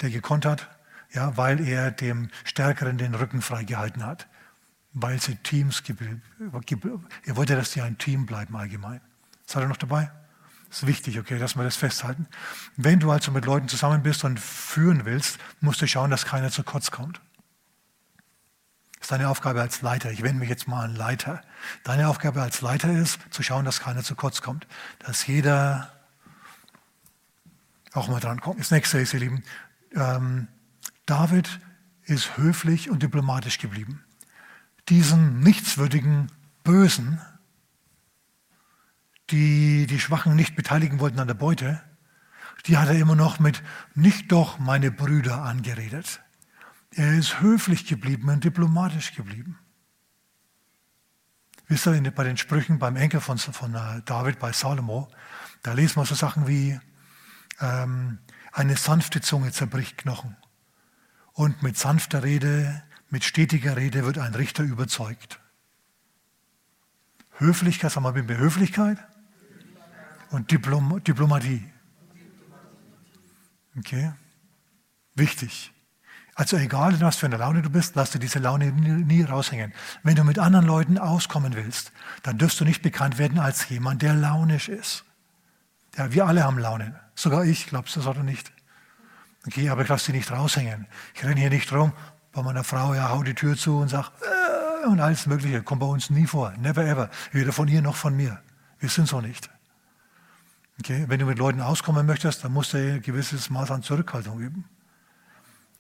der 0.01 0.11
gekonnt 0.11 0.45
hat, 0.45 0.69
ja, 1.13 1.37
weil 1.37 1.67
er 1.67 1.91
dem 1.91 2.31
Stärkeren 2.45 2.99
den 2.99 3.15
Rücken 3.15 3.43
freigehalten 3.43 4.05
hat. 4.05 4.29
Weil 4.95 5.21
sie 5.21 5.37
Teams 5.37 5.83
Er 7.25 7.37
wollte, 7.37 7.57
dass 7.57 7.71
die 7.71 7.81
ein 7.81 7.97
Team 7.97 8.27
bleiben 8.27 8.55
allgemein. 8.57 9.01
Seid 9.47 9.63
ihr 9.65 9.69
noch 9.69 9.79
dabei? 9.79 10.11
Ist 10.71 10.87
wichtig, 10.87 11.19
okay, 11.19 11.39
dass 11.39 11.57
wir 11.57 11.65
das 11.65 11.77
festhalten. 11.77 12.27
Wenn 12.77 13.01
du 13.01 13.11
also 13.11 13.31
mit 13.31 13.45
Leuten 13.45 13.69
zusammen 13.69 14.03
bist 14.03 14.25
und 14.25 14.41
führen 14.41 15.05
willst, 15.05 15.39
musst 15.61 15.83
du 15.83 15.87
schauen, 15.87 16.11
dass 16.11 16.25
keiner 16.25 16.51
zu 16.51 16.63
kurz 16.63 16.91
kommt. 16.91 17.21
Das 18.95 19.07
ist 19.07 19.13
deine 19.13 19.29
Aufgabe 19.29 19.61
als 19.61 19.83
Leiter. 19.83 20.11
Ich 20.11 20.23
wende 20.23 20.39
mich 20.39 20.49
jetzt 20.49 20.69
mal 20.69 20.85
an 20.85 20.95
Leiter. 20.95 21.43
Deine 21.85 22.09
Aufgabe 22.09 22.41
als 22.41 22.61
Leiter 22.61 22.91
ist, 22.91 23.19
zu 23.31 23.43
schauen, 23.43 23.65
dass 23.65 23.81
keiner 23.81 24.03
zu 24.03 24.15
kurz 24.15 24.43
kommt. 24.43 24.67
Dass 25.01 25.27
jeder 25.27 25.93
auch 27.93 28.09
mal 28.09 28.21
dran 28.21 28.41
kommen. 28.41 28.59
Das 28.59 28.71
nächste 28.71 28.99
ist, 28.99 29.15
ihr 29.15 29.21
Lieben, 29.21 29.43
ähm, 29.95 30.49
David 31.07 31.61
ist 32.05 32.37
höflich 32.37 32.91
und 32.91 33.03
diplomatisch 33.03 33.59
geblieben. 33.59 34.05
Diesen 34.89 35.41
nichtswürdigen 35.41 36.31
Bösen, 36.65 37.21
die 39.31 39.87
die 39.87 40.01
Schwachen 40.01 40.35
nicht 40.37 40.57
beteiligen 40.57 41.01
wollten 41.01 41.21
an 41.21 41.29
der 41.29 41.35
Beute, 41.35 41.83
die 42.67 42.77
hat 42.77 42.89
er 42.89 42.99
immer 42.99 43.17
noch 43.17 43.39
mit 43.39 43.63
nicht 43.95 44.31
doch 44.31 44.59
meine 44.59 44.91
Brüder 44.91 45.43
angeredet. 45.43 46.21
Er 46.91 47.15
ist 47.15 47.41
höflich 47.41 47.87
geblieben 47.87 48.29
und 48.29 48.45
diplomatisch 48.45 49.15
geblieben. 49.15 49.59
Wisst 51.69 51.87
ihr, 51.87 52.11
bei 52.11 52.25
den 52.25 52.37
Sprüchen 52.37 52.79
beim 52.79 52.97
Enkel 52.97 53.21
von, 53.21 53.39
von 53.39 53.75
äh, 53.75 54.03
David, 54.05 54.39
bei 54.39 54.53
Salomo, 54.53 55.09
da 55.63 55.73
lesen 55.73 55.97
wir 55.97 56.05
so 56.05 56.15
Sachen 56.15 56.47
wie, 56.47 56.79
ähm, 57.63 58.19
eine 58.53 58.77
sanfte 58.77 59.21
Zunge 59.21 59.53
zerbricht 59.53 59.97
Knochen. 59.97 60.37
Und 61.33 61.63
mit 61.63 61.79
sanfter 61.79 62.23
Rede, 62.23 62.83
mit 63.09 63.25
stetiger 63.25 63.77
Rede 63.77 64.05
wird 64.05 64.19
ein 64.19 64.35
Richter 64.35 64.65
überzeugt. 64.65 65.41
Höflichkeit, 67.39 67.91
sagen 67.91 68.05
wir 68.05 68.23
mal, 68.23 68.37
Höflichkeit 68.37 68.99
und 70.31 70.51
Diplom 70.51 71.03
Diplomatie. 71.03 71.71
Okay? 73.79 74.13
Wichtig. 75.15 75.73
Also 76.35 76.57
egal, 76.57 76.99
was 77.01 77.17
für 77.17 77.27
eine 77.27 77.37
Laune 77.37 77.61
du 77.61 77.69
bist, 77.69 77.95
lass 77.95 78.11
dir 78.11 78.19
diese 78.19 78.39
Laune 78.39 78.73
nie, 78.73 79.23
raushängen. 79.23 79.73
Wenn 80.03 80.17
du 80.17 80.25
mit 80.25 80.39
anderen 80.39 80.67
Leuten 80.67 80.99
auskommen 80.99 81.55
willst, 81.55 81.93
dann 82.23 82.39
dürfst 82.39 82.59
du 82.61 82.65
nicht 82.65 82.83
bekannt 82.83 83.19
werden 83.19 83.39
als 83.39 83.69
jemand, 83.69 84.01
der 84.03 84.15
launisch 84.15 84.69
ist. 84.69 85.05
Ja, 85.97 86.13
wir 86.13 86.27
alle 86.27 86.45
haben 86.45 86.59
Laune. 86.59 86.99
Sogar 87.15 87.45
ich, 87.45 87.67
glaubst 87.67 87.97
du 87.97 88.01
das 88.01 88.07
oder 88.07 88.23
nicht? 88.23 88.53
Okay, 89.47 89.69
aber 89.69 89.83
ich 89.83 89.89
lasse 89.89 90.07
sie 90.07 90.13
nicht 90.13 90.31
raushängen. 90.31 90.87
Ich 91.15 91.25
renne 91.25 91.41
hier 91.41 91.51
nicht 91.51 91.73
rum 91.73 91.93
bei 92.33 92.43
meiner 92.43 92.65
Frau, 92.65 92.95
ja, 92.95 93.11
hau 93.11 93.23
die 93.23 93.35
Tür 93.35 93.57
zu 93.57 93.79
und 93.79 93.89
sag, 93.89 94.11
äh, 94.23 94.87
und 94.87 95.01
alles 95.01 95.27
Mögliche. 95.27 95.63
Kommt 95.63 95.81
bei 95.81 95.87
uns 95.87 96.11
nie 96.11 96.27
vor. 96.27 96.53
Never 96.59 96.85
ever. 96.85 97.11
Weder 97.33 97.53
von 97.53 97.69
ihr 97.69 97.83
noch 97.83 97.97
von 97.97 98.17
mir. 98.17 98.41
Wir 98.79 98.89
sind 98.89 99.07
so 99.07 99.21
nicht. 99.21 99.51
Okay, 100.81 101.05
wenn 101.09 101.21
du 101.21 101.27
mit 101.27 101.39
Leuten 101.39 101.61
auskommen 101.61 102.07
möchtest, 102.07 102.43
dann 102.43 102.53
musst 102.53 102.73
du 102.73 102.79
ein 102.79 103.03
gewisses 103.03 103.51
Maß 103.51 103.71
an 103.71 103.83
Zurückhaltung 103.83 104.41
üben. 104.41 104.65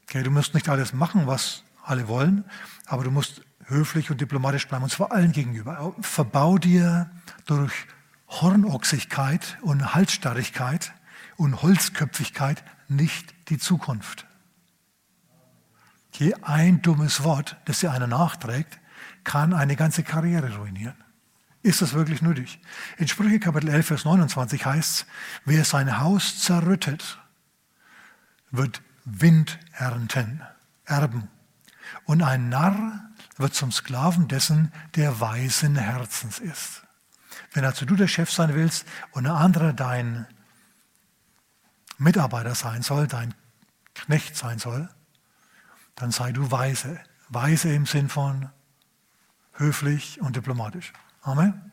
Okay, 0.04 0.22
du 0.22 0.30
musst 0.30 0.54
nicht 0.54 0.68
alles 0.68 0.92
machen, 0.92 1.26
was 1.26 1.64
alle 1.82 2.06
wollen, 2.06 2.44
aber 2.86 3.02
du 3.02 3.10
musst 3.10 3.42
höflich 3.64 4.10
und 4.10 4.20
diplomatisch 4.20 4.68
bleiben, 4.68 4.84
und 4.84 4.90
zwar 4.90 5.10
allen 5.10 5.32
gegenüber. 5.32 5.94
Verbau 6.00 6.58
dir 6.58 7.10
durch 7.46 7.72
Hornochsigkeit 8.40 9.58
und 9.62 9.94
Halsstarrigkeit 9.94 10.92
und 11.36 11.62
Holzköpfigkeit 11.62 12.64
nicht 12.88 13.34
die 13.48 13.58
Zukunft. 13.58 14.26
Hier 16.12 16.46
ein 16.46 16.82
dummes 16.82 17.24
Wort, 17.24 17.56
das 17.64 17.80
dir 17.80 17.92
einer 17.92 18.06
nachträgt, 18.06 18.78
kann 19.24 19.52
eine 19.52 19.76
ganze 19.76 20.02
Karriere 20.02 20.56
ruinieren. 20.56 20.96
Ist 21.62 21.80
das 21.80 21.92
wirklich 21.92 22.22
nötig? 22.22 22.60
In 22.98 23.06
Sprüche 23.06 23.38
Kapitel 23.38 23.68
11, 23.68 23.86
Vers 23.86 24.04
29 24.04 24.66
heißt 24.66 24.90
es, 24.90 25.06
wer 25.44 25.64
sein 25.64 26.00
Haus 26.00 26.40
zerrüttet, 26.40 27.18
wird 28.50 28.82
Wind 29.04 29.58
ernten, 29.72 30.42
erben. 30.84 31.28
Und 32.04 32.22
ein 32.22 32.48
Narr 32.48 33.10
wird 33.36 33.54
zum 33.54 33.72
Sklaven 33.72 34.28
dessen, 34.28 34.72
der 34.96 35.20
weisen 35.20 35.76
Herzens 35.76 36.38
ist. 36.38 36.81
Wenn 37.54 37.64
also 37.64 37.84
du 37.84 37.96
der 37.96 38.08
Chef 38.08 38.30
sein 38.30 38.54
willst 38.54 38.86
und 39.12 39.26
ein 39.26 39.32
anderer 39.32 39.72
dein 39.72 40.26
Mitarbeiter 41.98 42.54
sein 42.54 42.82
soll, 42.82 43.06
dein 43.06 43.34
Knecht 43.94 44.36
sein 44.36 44.58
soll, 44.58 44.88
dann 45.94 46.10
sei 46.10 46.32
du 46.32 46.50
weise. 46.50 46.98
Weise 47.28 47.72
im 47.72 47.86
Sinn 47.86 48.08
von 48.08 48.50
höflich 49.54 50.20
und 50.20 50.36
diplomatisch. 50.36 50.92
Amen. 51.22 51.72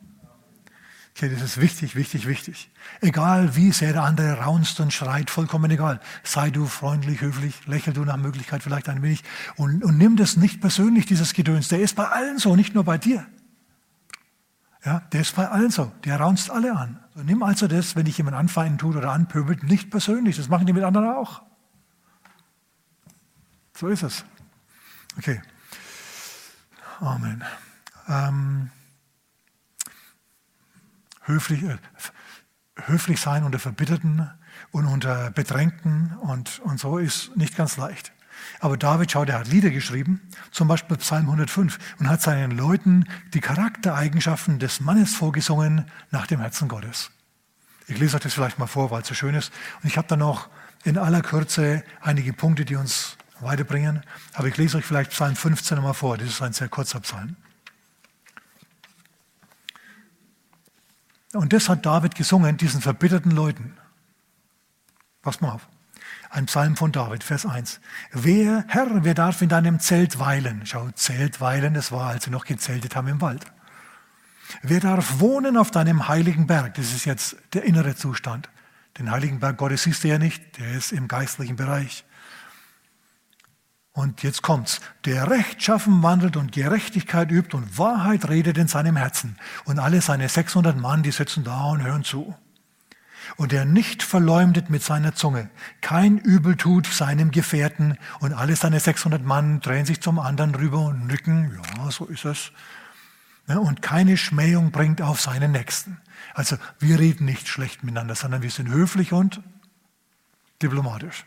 Okay, 1.16 1.28
das 1.28 1.42
ist 1.42 1.60
wichtig, 1.60 1.96
wichtig, 1.96 2.26
wichtig. 2.26 2.70
Egal 3.00 3.56
wie 3.56 3.72
sehr 3.72 3.92
der 3.92 4.04
andere 4.04 4.40
raunst 4.40 4.78
und 4.80 4.92
schreit, 4.92 5.28
vollkommen 5.28 5.70
egal. 5.70 6.00
Sei 6.22 6.50
du 6.50 6.66
freundlich, 6.66 7.20
höflich, 7.20 7.66
lächel 7.66 7.92
du 7.92 8.04
nach 8.04 8.16
Möglichkeit 8.16 8.62
vielleicht 8.62 8.88
ein 8.88 9.02
wenig 9.02 9.24
und, 9.56 9.84
und 9.84 9.98
nimm 9.98 10.16
das 10.16 10.36
nicht 10.36 10.60
persönlich, 10.60 11.06
dieses 11.06 11.34
Gedöns. 11.34 11.68
Der 11.68 11.80
ist 11.80 11.96
bei 11.96 12.06
allen 12.06 12.38
so, 12.38 12.54
nicht 12.54 12.74
nur 12.74 12.84
bei 12.84 12.96
dir. 12.96 13.26
Ja, 14.84 15.00
der 15.12 15.20
ist 15.20 15.36
bei 15.36 15.48
allen 15.48 15.70
so. 15.70 15.92
Der 16.04 16.18
raunzt 16.18 16.50
alle 16.50 16.74
an. 16.74 16.98
So, 17.14 17.22
nimm 17.22 17.42
also 17.42 17.68
das, 17.68 17.96
wenn 17.96 18.06
dich 18.06 18.16
jemand 18.16 18.36
anfeinden 18.36 18.78
tut 18.78 18.96
oder 18.96 19.12
anpöbelt, 19.12 19.62
nicht 19.62 19.90
persönlich. 19.90 20.36
Das 20.36 20.48
machen 20.48 20.66
die 20.66 20.72
mit 20.72 20.84
anderen 20.84 21.08
auch. 21.08 21.42
So 23.76 23.88
ist 23.88 24.02
es. 24.02 24.24
Okay. 25.18 25.42
Amen. 27.00 27.44
Ähm, 28.08 28.70
höflich, 31.22 31.62
äh, 31.62 31.78
höflich 32.76 33.20
sein 33.20 33.44
unter 33.44 33.58
Verbitterten 33.58 34.30
und 34.70 34.86
unter 34.86 35.30
Bedrängten 35.30 36.16
und, 36.18 36.58
und 36.60 36.80
so 36.80 36.98
ist 36.98 37.36
nicht 37.36 37.56
ganz 37.56 37.76
leicht. 37.76 38.12
Aber 38.60 38.76
David, 38.76 39.12
schau, 39.12 39.24
der 39.24 39.38
hat 39.38 39.48
Lieder 39.48 39.70
geschrieben, 39.70 40.20
zum 40.50 40.68
Beispiel 40.68 40.96
Psalm 40.98 41.26
105, 41.26 41.78
und 41.98 42.08
hat 42.08 42.22
seinen 42.22 42.50
Leuten 42.50 43.06
die 43.34 43.40
Charaktereigenschaften 43.40 44.58
des 44.58 44.80
Mannes 44.80 45.14
vorgesungen 45.14 45.90
nach 46.10 46.26
dem 46.26 46.40
Herzen 46.40 46.68
Gottes. 46.68 47.10
Ich 47.86 47.98
lese 47.98 48.16
euch 48.16 48.22
das 48.22 48.34
vielleicht 48.34 48.58
mal 48.58 48.66
vor, 48.66 48.90
weil 48.90 49.02
es 49.02 49.08
so 49.08 49.14
schön 49.14 49.34
ist. 49.34 49.52
Und 49.82 49.88
ich 49.88 49.96
habe 49.96 50.06
dann 50.06 50.20
noch 50.20 50.48
in 50.84 50.96
aller 50.96 51.22
Kürze 51.22 51.82
einige 52.00 52.32
Punkte, 52.32 52.64
die 52.64 52.76
uns 52.76 53.16
weiterbringen. 53.40 54.02
Aber 54.34 54.48
ich 54.48 54.56
lese 54.56 54.78
euch 54.78 54.84
vielleicht 54.84 55.10
Psalm 55.10 55.34
15 55.34 55.76
nochmal 55.76 55.94
vor. 55.94 56.16
Das 56.16 56.28
ist 56.28 56.42
ein 56.42 56.52
sehr 56.52 56.68
kurzer 56.68 57.00
Psalm. 57.00 57.36
Und 61.32 61.52
das 61.52 61.68
hat 61.68 61.86
David 61.86 62.14
gesungen, 62.14 62.56
diesen 62.56 62.80
verbitterten 62.80 63.30
Leuten. 63.30 63.76
Pass 65.22 65.40
mal 65.40 65.52
auf. 65.52 65.68
Ein 66.32 66.46
Psalm 66.46 66.76
von 66.76 66.92
David, 66.92 67.24
Vers 67.24 67.44
1. 67.44 67.80
Wer, 68.12 68.64
Herr, 68.68 69.04
wer 69.04 69.14
darf 69.14 69.42
in 69.42 69.48
deinem 69.48 69.80
Zelt 69.80 70.20
weilen? 70.20 70.62
Schau, 70.64 70.88
Zelt 70.92 71.40
weilen, 71.40 71.74
das 71.74 71.90
war, 71.90 72.10
als 72.10 72.24
sie 72.24 72.30
noch 72.30 72.44
gezeltet 72.44 72.94
haben 72.94 73.08
im 73.08 73.20
Wald. 73.20 73.44
Wer 74.62 74.78
darf 74.78 75.18
wohnen 75.18 75.56
auf 75.56 75.72
deinem 75.72 76.06
heiligen 76.06 76.46
Berg? 76.46 76.74
Das 76.74 76.92
ist 76.92 77.04
jetzt 77.04 77.36
der 77.52 77.64
innere 77.64 77.96
Zustand. 77.96 78.48
Den 78.96 79.10
heiligen 79.10 79.40
Berg 79.40 79.56
Gottes 79.56 79.82
siehst 79.82 80.04
du 80.04 80.08
ja 80.08 80.18
nicht, 80.18 80.58
der 80.58 80.72
ist 80.72 80.92
im 80.92 81.08
geistlichen 81.08 81.56
Bereich. 81.56 82.04
Und 83.92 84.22
jetzt 84.22 84.42
kommt's. 84.42 84.80
Der 85.04 85.28
rechtschaffen 85.28 86.00
wandelt 86.04 86.36
und 86.36 86.52
Gerechtigkeit 86.52 87.32
übt 87.32 87.56
und 87.56 87.76
Wahrheit 87.76 88.28
redet 88.28 88.56
in 88.56 88.68
seinem 88.68 88.94
Herzen. 88.94 89.36
Und 89.64 89.80
alle 89.80 90.00
seine 90.00 90.28
600 90.28 90.76
Mann, 90.76 91.02
die 91.02 91.10
sitzen 91.10 91.42
da 91.42 91.64
und 91.64 91.82
hören 91.82 92.04
zu. 92.04 92.36
Und 93.36 93.52
der 93.52 93.64
nicht 93.64 94.02
verleumdet 94.02 94.70
mit 94.70 94.82
seiner 94.82 95.14
Zunge, 95.14 95.50
kein 95.80 96.18
Übel 96.18 96.56
tut 96.56 96.86
seinem 96.86 97.30
Gefährten 97.30 97.98
und 98.20 98.32
alle 98.32 98.56
seine 98.56 98.80
600 98.80 99.24
Mann 99.24 99.60
drehen 99.60 99.86
sich 99.86 100.00
zum 100.00 100.18
anderen 100.18 100.54
rüber 100.54 100.80
und 100.86 101.06
nicken, 101.06 101.58
ja, 101.76 101.90
so 101.90 102.06
ist 102.06 102.24
es. 102.24 102.52
Und 103.46 103.82
keine 103.82 104.16
Schmähung 104.16 104.70
bringt 104.70 105.02
auf 105.02 105.20
seinen 105.20 105.52
Nächsten. 105.52 105.98
Also 106.34 106.56
wir 106.78 106.98
reden 107.00 107.24
nicht 107.24 107.48
schlecht 107.48 107.82
miteinander, 107.82 108.14
sondern 108.14 108.42
wir 108.42 108.50
sind 108.50 108.68
höflich 108.68 109.12
und 109.12 109.40
diplomatisch. 110.62 111.24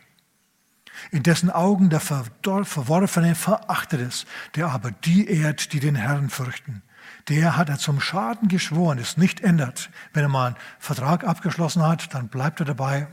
In 1.10 1.22
dessen 1.22 1.50
Augen 1.50 1.90
der 1.90 2.00
Verworfene 2.00 3.34
verachtet 3.34 4.00
es, 4.00 4.26
der 4.54 4.68
aber 4.68 4.90
die 4.90 5.28
ehrt, 5.28 5.72
die 5.72 5.80
den 5.80 5.96
Herrn 5.96 6.30
fürchten. 6.30 6.82
Der 7.28 7.56
hat 7.56 7.68
er 7.68 7.78
zum 7.78 8.00
Schaden 8.00 8.48
geschworen, 8.48 8.98
es 8.98 9.16
nicht 9.16 9.40
ändert. 9.40 9.90
Wenn 10.12 10.24
er 10.24 10.28
mal 10.28 10.46
einen 10.48 10.56
Vertrag 10.78 11.24
abgeschlossen 11.24 11.82
hat, 11.82 12.12
dann 12.14 12.28
bleibt 12.28 12.60
er 12.60 12.66
dabei 12.66 13.08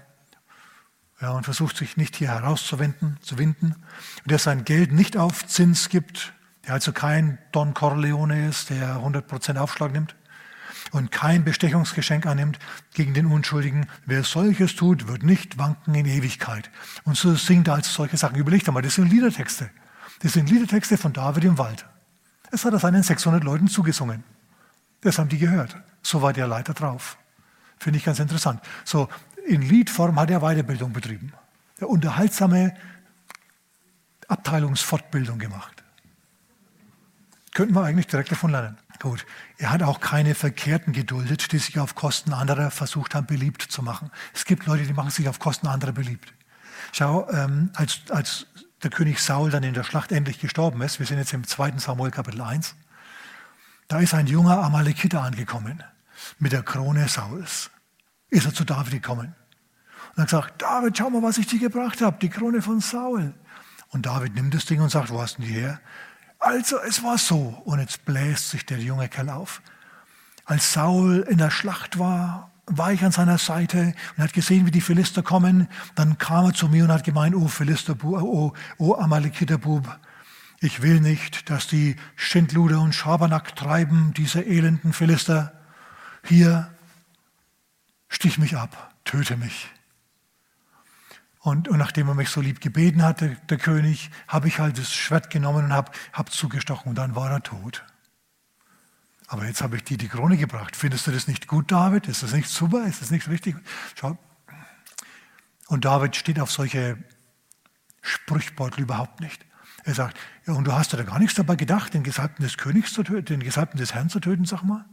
ja, 1.22 1.32
und 1.32 1.44
versucht 1.44 1.78
sich 1.78 1.98
nicht 1.98 2.16
hier 2.18 2.30
herauszuwinden. 2.30 3.18
Zu 3.22 3.38
winden. 3.38 3.76
Und 4.24 4.32
der 4.32 4.40
sein 4.40 4.66
Geld 4.66 4.92
nicht 4.92 5.16
auf 5.16 5.48
Zins 5.48 5.90
gibt, 5.90 6.34
der 6.66 6.74
also 6.74 6.92
kein 6.92 7.38
Don 7.52 7.74
Corleone 7.74 8.48
ist, 8.50 8.70
der 8.70 8.98
100% 8.98 9.58
Aufschlag 9.58 9.92
nimmt 9.92 10.16
und 10.92 11.12
kein 11.12 11.44
Bestechungsgeschenk 11.44 12.26
annimmt 12.26 12.60
gegen 12.94 13.14
den 13.14 13.28
Unschuldigen. 13.28 13.88
Wer 14.06 14.24
solches 14.24 14.76
tut, 14.76 15.08
wird 15.08 15.24
nicht 15.24 15.58
wanken 15.58 15.96
in 15.96 16.06
Ewigkeit. 16.06 16.70
Und 17.04 17.18
so 17.18 17.36
singt 17.36 17.68
er 17.68 17.76
als 17.76 17.94
solche 17.94 18.18
Sachen. 18.18 18.36
Überlegt 18.36 18.68
einmal, 18.68 18.84
das 18.84 18.96
sind 18.96 19.10
Liedertexte. 19.10 19.70
Das 20.22 20.34
sind 20.34 20.50
Liedertexte 20.50 20.98
von 20.98 21.14
David 21.14 21.44
im 21.46 21.58
Wald. 21.58 21.86
Das 22.52 22.66
hat 22.66 22.74
er 22.74 22.80
seinen 22.80 23.02
600 23.02 23.44
Leuten 23.44 23.68
zugesungen. 23.68 24.24
Das 25.02 25.18
haben 25.18 25.30
die 25.30 25.38
gehört. 25.38 25.76
So 26.04 26.22
war 26.22 26.34
der 26.34 26.48
Leiter 26.48 26.74
drauf. 26.74 27.18
Finde 27.80 27.98
ich 27.98 28.06
ganz 28.06 28.20
interessant. 28.20 28.62
So, 28.86 29.10
in 29.48 29.62
Liedform 29.62 30.20
hat 30.20 30.30
er 30.30 30.42
Weiterbildung 30.42 30.94
betrieben. 30.94 31.34
Der 31.80 31.90
unterhaltsame 31.90 32.76
Abteilungsfortbildung 34.28 35.40
gemacht. 35.40 35.84
Könnten 37.54 37.74
wir 37.74 37.84
eigentlich 37.84 38.08
direkt 38.08 38.32
davon 38.32 38.52
lernen. 38.52 38.78
Gut. 39.00 39.26
Er 39.58 39.72
hat 39.72 39.82
auch 39.82 40.00
keine 40.00 40.36
Verkehrten 40.36 40.94
geduldet, 40.94 41.52
die 41.52 41.58
sich 41.58 41.80
auf 41.80 41.96
Kosten 41.96 42.34
anderer 42.34 42.70
versucht 42.70 43.16
haben, 43.16 43.26
beliebt 43.26 43.64
zu 43.64 43.82
machen. 43.82 44.12
Es 44.34 44.46
gibt 44.46 44.68
Leute, 44.68 44.84
die 44.84 44.94
machen 44.94 45.10
sich 45.10 45.28
auf 45.28 45.40
Kosten 45.40 45.68
anderer 45.68 45.92
beliebt. 45.92 46.34
Schau, 46.92 47.28
ähm, 47.32 47.72
als, 47.76 48.02
als 48.10 48.46
der 48.84 48.92
König 48.92 49.20
Saul 49.20 49.52
dann 49.52 49.64
in 49.64 49.74
der 49.74 49.84
Schlacht 49.84 50.12
endlich 50.12 50.40
gestorben 50.40 50.82
ist, 50.82 51.00
wir 51.00 51.06
sind 51.06 51.18
jetzt 51.18 51.34
im 51.34 51.46
2. 51.46 51.78
Samuel 51.78 52.12
Kapitel 52.12 52.42
1, 52.42 52.76
da 53.88 54.00
ist 54.00 54.14
ein 54.14 54.28
junger 54.28 54.64
Amalekiter 54.64 55.22
angekommen 55.22 55.84
mit 56.40 56.52
der 56.52 56.64
Krone 56.64 57.08
Sauls. 57.08 57.70
Ist 58.30 58.46
er 58.46 58.54
zu 58.54 58.64
David 58.64 58.94
gekommen 58.94 59.36
und 60.16 60.22
hat 60.22 60.30
gesagt, 60.30 60.62
David, 60.62 60.98
schau 60.98 61.10
mal, 61.10 61.22
was 61.22 61.38
ich 61.38 61.48
dir 61.48 61.60
gebracht 61.60 62.02
habe, 62.02 62.18
die 62.22 62.30
Krone 62.30 62.62
von 62.62 62.80
Saul. 62.80 63.34
Und 63.90 64.06
David 64.06 64.36
nimmt 64.36 64.54
das 64.54 64.66
Ding 64.66 64.82
und 64.82 64.90
sagt, 64.90 65.10
wo 65.10 65.22
hast 65.22 65.38
du 65.38 65.42
die 65.42 65.50
her? 65.50 65.80
Also 66.40 66.80
es 66.80 67.04
war 67.04 67.18
so, 67.18 67.62
und 67.66 67.80
jetzt 67.80 68.06
bläst 68.06 68.50
sich 68.50 68.66
der 68.66 68.80
junge 68.80 69.10
Kerl 69.10 69.30
auf. 69.30 69.62
Als 70.46 70.74
Saul 70.74 71.26
in 71.30 71.38
der 71.38 71.52
Schlacht 71.52 72.00
war, 72.00 72.51
war 72.78 72.92
ich 72.92 73.04
an 73.04 73.12
seiner 73.12 73.38
Seite 73.38 73.94
und 74.16 74.24
hat 74.24 74.34
gesehen, 74.34 74.66
wie 74.66 74.72
die 74.72 74.82
Philister 74.82 75.24
kommen. 75.24 75.68
Dann 75.96 76.18
kam 76.18 76.46
er 76.46 76.54
zu 76.54 76.68
mir 76.68 76.84
und 76.84 76.92
hat 76.92 77.04
gemeint, 77.04 77.36
oh 77.36 77.48
Philisterbub, 77.48 78.22
oh, 78.22 78.54
oh 78.78 78.96
Amalekiterbub, 78.96 80.00
ich 80.60 80.84
will 80.84 81.02
nicht, 81.02 81.50
dass 81.50 81.68
die 81.68 81.96
Schindluder 82.16 82.82
und 82.82 82.94
Schabernack 82.94 83.56
treiben, 83.56 84.14
diese 84.16 84.42
elenden 84.42 84.94
Philister. 84.94 85.54
Hier, 86.24 86.72
stich 88.10 88.38
mich 88.38 88.56
ab, 88.56 88.94
töte 89.04 89.38
mich. 89.38 89.70
Und, 91.40 91.68
und, 91.68 91.80
nachdem 91.80 92.08
er 92.08 92.14
mich 92.14 92.30
so 92.30 92.40
lieb 92.40 92.62
gebeten 92.62 93.02
hatte, 93.02 93.38
der 93.50 93.58
König, 93.58 94.12
habe 94.28 94.48
ich 94.48 94.60
halt 94.60 94.78
das 94.78 94.94
Schwert 94.94 95.32
genommen 95.32 95.66
und 95.66 95.74
habe 95.74 95.92
hab 96.14 96.32
zugestochen 96.32 96.90
und 96.90 96.96
dann 96.96 97.16
war 97.16 97.32
er 97.32 97.42
tot. 97.42 97.84
Aber 99.32 99.46
jetzt 99.46 99.62
habe 99.62 99.78
ich 99.78 99.86
dir 99.86 99.98
die 99.98 100.10
Krone 100.10 100.36
gebracht. 100.36 100.76
Findest 100.76 101.08
du 101.08 101.12
das 101.12 101.26
nicht 101.26 101.48
gut, 101.48 101.72
David? 101.72 102.10
Ist 102.10 102.22
das 102.22 102.34
nicht 102.34 102.50
super? 102.50 102.86
Ist 102.86 103.02
das 103.02 103.12
nicht 103.12 103.30
richtig? 103.30 103.56
Schau. 103.96 104.18
Und 105.68 105.86
David 105.86 106.18
steht 106.18 106.38
auf 106.38 106.52
solche 106.52 107.02
Sprüchbeutel 108.02 108.82
überhaupt 108.82 109.22
nicht. 109.22 109.46
Er 109.86 109.94
sagt, 109.94 110.18
ja, 110.46 110.54
und 110.54 110.66
du 110.66 110.74
hast 110.74 110.92
da 110.92 111.02
gar 111.04 111.18
nichts 111.18 111.36
dabei 111.36 111.56
gedacht, 111.56 111.94
den 111.94 112.04
Gesalbten 112.04 112.44
des 112.44 112.58
Königs 112.58 112.92
zu 112.92 113.04
töten, 113.04 113.24
den 113.24 113.40
Gesalbten 113.40 113.80
des 113.80 113.94
Herrn 113.94 114.10
zu 114.10 114.20
töten, 114.20 114.44
sag 114.44 114.64
mal. 114.64 114.84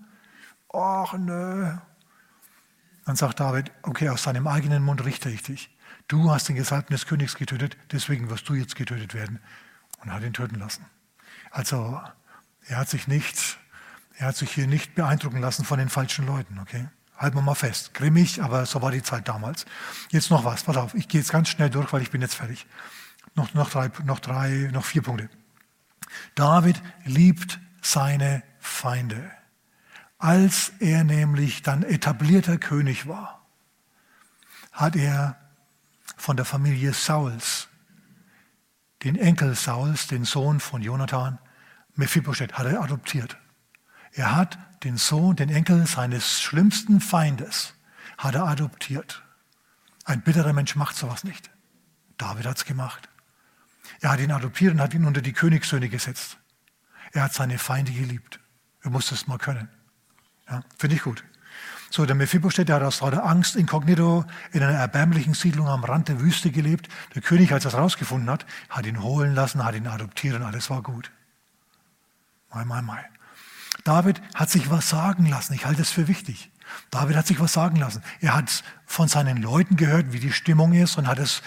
Ach, 0.72 1.14
nö. 1.14 1.76
Dann 3.06 3.16
sagt 3.16 3.40
David, 3.40 3.72
okay, 3.82 4.08
aus 4.08 4.22
seinem 4.22 4.46
eigenen 4.46 4.84
Mund 4.84 5.04
richte 5.04 5.30
ich 5.30 5.42
dich. 5.42 5.76
Du 6.06 6.30
hast 6.30 6.48
den 6.48 6.54
Gesalbten 6.54 6.94
des 6.94 7.06
Königs 7.06 7.34
getötet, 7.34 7.76
deswegen 7.90 8.30
wirst 8.30 8.48
du 8.48 8.54
jetzt 8.54 8.76
getötet 8.76 9.14
werden. 9.14 9.40
Und 9.98 10.12
hat 10.12 10.22
ihn 10.22 10.32
töten 10.32 10.60
lassen. 10.60 10.86
Also 11.50 12.00
er 12.68 12.76
hat 12.76 12.88
sich 12.88 13.08
nicht, 13.08 13.58
er 14.18 14.26
hat 14.26 14.36
sich 14.36 14.50
hier 14.50 14.66
nicht 14.66 14.96
beeindrucken 14.96 15.40
lassen 15.40 15.64
von 15.64 15.78
den 15.78 15.88
falschen 15.88 16.26
Leuten, 16.26 16.58
okay? 16.58 16.88
Halten 17.16 17.36
wir 17.36 17.42
mal 17.42 17.54
fest. 17.54 17.94
Grimmig, 17.94 18.42
aber 18.42 18.66
so 18.66 18.82
war 18.82 18.90
die 18.90 19.02
Zeit 19.02 19.28
damals. 19.28 19.64
Jetzt 20.10 20.30
noch 20.30 20.44
was, 20.44 20.64
pass 20.64 20.76
auf, 20.76 20.94
ich 20.94 21.06
gehe 21.06 21.20
jetzt 21.20 21.30
ganz 21.30 21.48
schnell 21.48 21.70
durch, 21.70 21.92
weil 21.92 22.02
ich 22.02 22.10
bin 22.10 22.20
jetzt 22.20 22.34
fertig. 22.34 22.66
Noch, 23.36 23.54
noch, 23.54 23.70
drei, 23.70 23.90
noch 24.04 24.18
drei, 24.18 24.70
noch 24.72 24.84
vier 24.84 25.02
Punkte. 25.02 25.30
David 26.34 26.82
liebt 27.04 27.60
seine 27.80 28.42
Feinde. 28.58 29.30
Als 30.18 30.72
er 30.80 31.04
nämlich 31.04 31.62
dann 31.62 31.84
etablierter 31.84 32.58
König 32.58 33.06
war, 33.06 33.46
hat 34.72 34.96
er 34.96 35.36
von 36.16 36.36
der 36.36 36.44
Familie 36.44 36.92
Sauls, 36.92 37.68
den 39.04 39.14
Enkel 39.14 39.54
Sauls, 39.54 40.08
den 40.08 40.24
Sohn 40.24 40.58
von 40.58 40.82
Jonathan, 40.82 41.38
Mephibosheth, 41.94 42.54
hat 42.54 42.66
er 42.66 42.80
adoptiert. 42.82 43.38
Er 44.12 44.34
hat 44.36 44.58
den 44.84 44.96
Sohn, 44.96 45.36
den 45.36 45.50
Enkel 45.50 45.86
seines 45.86 46.40
schlimmsten 46.40 47.00
Feindes, 47.00 47.74
hat 48.16 48.34
er 48.34 48.46
adoptiert. 48.46 49.22
Ein 50.04 50.22
bitterer 50.22 50.52
Mensch 50.52 50.76
macht 50.76 50.96
sowas 50.96 51.24
nicht. 51.24 51.50
David 52.16 52.46
hat 52.46 52.56
es 52.56 52.64
gemacht. 52.64 53.08
Er 54.00 54.10
hat 54.10 54.20
ihn 54.20 54.32
adoptiert 54.32 54.72
und 54.72 54.80
hat 54.80 54.94
ihn 54.94 55.04
unter 55.04 55.20
die 55.20 55.32
Königssöhne 55.32 55.88
gesetzt. 55.88 56.38
Er 57.12 57.24
hat 57.24 57.34
seine 57.34 57.58
Feinde 57.58 57.92
geliebt. 57.92 58.40
Er 58.82 58.90
muss 58.90 59.08
das 59.08 59.26
mal 59.26 59.38
können. 59.38 59.68
Ja, 60.48 60.62
Finde 60.78 60.96
ich 60.96 61.02
gut. 61.02 61.24
So, 61.90 62.04
der 62.04 62.14
Mephibosheth, 62.14 62.68
der 62.68 62.76
hat 62.76 62.82
aus 62.82 63.00
lauter 63.00 63.24
Angst 63.24 63.56
inkognito 63.56 64.24
in 64.52 64.62
einer 64.62 64.78
erbärmlichen 64.78 65.34
Siedlung 65.34 65.68
am 65.68 65.84
Rand 65.84 66.08
der 66.08 66.20
Wüste 66.20 66.50
gelebt. 66.50 66.88
Der 67.14 67.22
König, 67.22 67.52
als 67.52 67.64
er 67.64 67.70
es 67.70 67.78
rausgefunden 67.78 68.28
hat, 68.28 68.44
hat 68.68 68.84
ihn 68.84 69.02
holen 69.02 69.34
lassen, 69.34 69.64
hat 69.64 69.74
ihn 69.74 69.86
adoptiert 69.86 70.36
und 70.36 70.42
alles 70.42 70.68
war 70.68 70.82
gut. 70.82 71.10
Mai, 72.52 72.64
mai, 72.64 72.82
mai. 72.82 73.04
David 73.84 74.20
hat 74.34 74.50
sich 74.50 74.70
was 74.70 74.88
sagen 74.88 75.26
lassen. 75.26 75.54
Ich 75.54 75.66
halte 75.66 75.82
es 75.82 75.90
für 75.90 76.08
wichtig. 76.08 76.50
David 76.90 77.16
hat 77.16 77.26
sich 77.26 77.40
was 77.40 77.52
sagen 77.52 77.76
lassen. 77.76 78.02
Er 78.20 78.34
hat 78.34 78.62
von 78.86 79.08
seinen 79.08 79.40
Leuten 79.42 79.76
gehört, 79.76 80.12
wie 80.12 80.20
die 80.20 80.32
Stimmung 80.32 80.72
ist 80.72 80.98
und 80.98 81.06
hat 81.06 81.18
es 81.18 81.42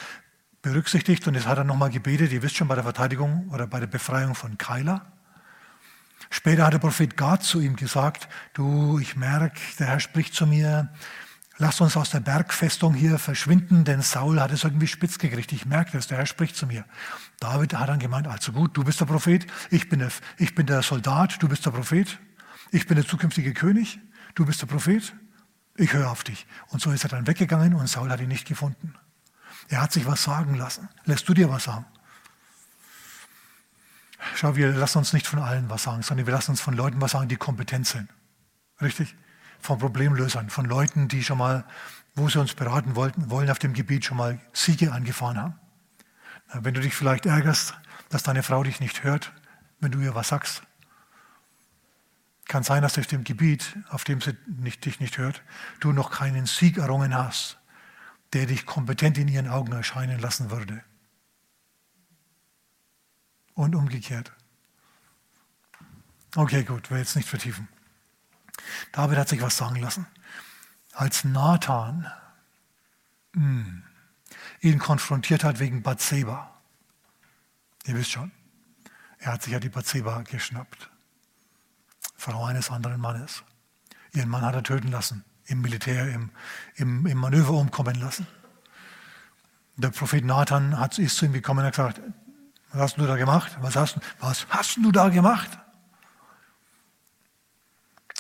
berücksichtigt 0.62 1.28
und 1.28 1.36
jetzt 1.36 1.48
hat 1.48 1.58
er 1.58 1.64
nochmal 1.64 1.90
gebetet. 1.90 2.32
Ihr 2.32 2.44
wisst 2.44 2.56
schon 2.56 2.68
bei 2.68 2.76
der 2.76 2.84
Verteidigung 2.84 3.50
oder 3.50 3.68
bei 3.68 3.80
der 3.80 3.88
Befreiung 3.88 4.36
von 4.36 4.58
Keila. 4.58 5.06
Später 6.30 6.66
hat 6.66 6.74
der 6.74 6.80
Prophet 6.80 7.18
Gad 7.18 7.44
zu 7.44 7.60
ihm 7.60 7.76
gesagt, 7.76 8.30
du, 8.54 9.00
ich 9.00 9.16
merke, 9.16 9.60
der 9.80 9.88
Herr 9.88 10.00
spricht 10.00 10.34
zu 10.34 10.48
mir, 10.48 10.90
lass 11.58 11.82
uns 11.82 11.98
aus 11.98 12.12
der 12.12 12.22
Bergfestung 12.22 12.94
hier 12.94 13.20
verschwinden, 13.20 13.84
denn 13.84 14.02
Saul 14.02 14.40
hat 14.40 14.52
es 14.52 14.64
irgendwie 14.64 14.88
spitz 14.88 15.18
gekriegt. 15.18 15.52
Ich 15.52 15.66
merke 15.66 15.92
das, 15.92 16.08
der 16.08 16.20
Herr 16.20 16.26
spricht 16.26 16.56
zu 16.56 16.68
mir. 16.68 16.86
David 17.40 17.74
hat 17.74 17.90
dann 17.90 18.00
gemeint, 18.00 18.28
also 18.28 18.54
gut, 18.54 18.78
du 18.78 18.84
bist 18.84 19.02
der 19.02 19.06
Prophet, 19.06 19.46
ich 19.72 19.90
bin 19.90 20.00
der, 20.00 20.10
ich 20.38 20.56
bin 20.56 20.68
der 20.68 20.84
Soldat, 20.84 21.42
du 21.44 21.50
bist 21.50 21.66
der 21.66 21.72
Prophet, 21.72 22.18
ich 22.72 22.88
bin 22.88 22.96
der 22.96 23.06
zukünftige 23.06 23.54
König, 23.54 24.00
du 24.36 24.46
bist 24.46 24.62
der 24.62 24.68
Prophet, 24.68 25.14
Ich 25.76 25.94
höre 25.94 26.12
auf 26.12 26.24
dich. 26.24 26.46
Und 26.70 26.82
so 26.82 26.92
ist 26.92 27.04
er 27.04 27.10
dann 27.10 27.28
weggegangen 27.28 27.74
und 27.74 27.88
Saul 27.88 28.10
hat 28.10 28.20
ihn 28.20 28.28
nicht 28.28 28.48
gefunden. 28.48 28.94
Er 29.70 29.82
hat 29.82 29.92
sich 29.92 30.06
was 30.06 30.24
sagen 30.24 30.56
lassen. 30.56 30.90
Lässt 31.06 31.28
du 31.30 31.34
dir 31.34 31.50
was 31.50 31.64
sagen? 31.64 31.86
Schau, 34.36 34.56
wir 34.56 34.72
lassen 34.74 35.00
uns 35.00 35.14
nicht 35.14 35.28
von 35.28 35.40
allen 35.40 35.70
was 35.70 35.84
sagen, 35.84 36.04
sondern 36.04 36.28
wir 36.28 36.34
lassen 36.34 36.52
uns 36.52 36.62
von 36.62 36.76
Leuten 36.76 37.00
was 37.02 37.12
sagen, 37.12 37.30
die 37.30 37.38
kompetent 37.38 37.88
sind. 37.88 38.10
Richtig? 38.82 39.16
Von 39.60 39.80
Problemlösern, 39.80 40.50
von 40.50 40.66
Leuten, 40.66 41.08
die 41.08 41.24
schon 41.24 41.38
mal, 41.38 41.66
wo 42.16 42.28
sie 42.30 42.40
uns 42.40 42.54
beraten 42.54 42.96
wollten, 42.96 43.30
wollen 43.30 43.50
auf 43.50 43.60
dem 43.60 43.74
Gebiet 43.74 44.06
schon 44.06 44.18
mal 44.18 44.40
Siege 44.54 44.92
angefahren 44.92 45.38
haben. 45.38 45.60
Wenn 46.54 46.74
du 46.74 46.82
dich 46.82 46.96
vielleicht 46.96 47.26
ärgerst, 47.26 47.76
dass 48.10 48.24
deine 48.24 48.44
Frau 48.44 48.64
dich 48.64 48.80
nicht 48.80 49.04
hört, 49.04 49.32
wenn 49.80 49.92
du 49.92 50.00
ihr 50.00 50.16
was 50.16 50.28
sagst, 50.28 50.64
kann 52.52 52.64
sein, 52.64 52.82
dass 52.82 53.00
auf 53.00 53.08
dem 53.08 53.24
Gebiet, 53.24 53.78
auf 53.88 54.04
dem 54.04 54.20
sie 54.20 54.38
nicht, 54.46 54.84
dich 54.84 55.00
nicht 55.00 55.18
hört, 55.18 55.42
du 55.80 55.94
noch 55.94 56.12
keinen 56.12 56.46
Sieg 56.46 56.78
errungen 56.78 57.16
hast, 57.16 57.58
der 58.34 58.46
dich 58.46 58.66
kompetent 58.66 59.18
in 59.18 59.30
ihren 59.30 59.48
Augen 59.48 59.72
erscheinen 59.72 60.20
lassen 60.20 60.52
würde. 60.52 60.84
Und 63.54 63.74
umgekehrt. 63.74 64.34
Okay, 66.36 66.66
gut, 66.66 66.92
will 66.92 66.98
jetzt 66.98 67.16
nicht 67.16 67.30
vertiefen. 67.30 67.70
David 68.92 69.18
hat 69.18 69.30
sich 69.30 69.42
was 69.42 69.56
sagen 69.56 69.78
lassen. 69.78 70.06
Als 70.92 71.24
Nathan 71.24 72.12
mh, 73.32 73.42
hm, 73.42 73.84
ihn 74.60 74.78
konfrontiert 74.78 75.46
hat 75.46 75.60
wegen 75.60 75.84
Bathseba. 75.84 76.60
Ihr 77.86 77.96
wisst 77.96 78.12
schon, 78.12 78.34
er 79.20 79.32
hat 79.32 79.44
sich 79.44 79.54
ja 79.54 79.62
die 79.62 79.70
Bathseba 79.70 80.24
geschnappt. 80.24 80.91
Frau 82.22 82.46
eines 82.46 82.70
anderen 82.70 83.02
Mannes. 83.02 83.44
Ihren 84.14 84.30
Mann 84.30 84.44
hat 84.44 84.54
er 84.54 84.62
töten 84.62 84.90
lassen, 84.90 85.26
im 85.46 85.62
Militär, 85.62 86.08
im, 86.14 86.30
im, 86.76 87.08
im 87.08 87.18
Manöver 87.18 87.54
umkommen 87.54 87.96
lassen. 87.96 88.28
Der 89.76 89.90
Prophet 89.90 90.24
Nathan 90.24 90.78
hat, 90.78 91.00
ist 91.00 91.18
zu 91.18 91.26
ihm 91.26 91.34
gekommen 91.34 91.62
und 91.62 91.66
hat 91.66 91.74
gesagt, 91.74 92.02
was 92.72 92.82
hast 92.82 92.98
du 92.98 93.08
da 93.08 93.16
gemacht? 93.16 93.58
Was 93.62 93.76
hast, 93.76 94.00
was 94.20 94.46
hast 94.50 94.78
du 94.78 94.92
da 94.92 95.10
gemacht? 95.10 95.50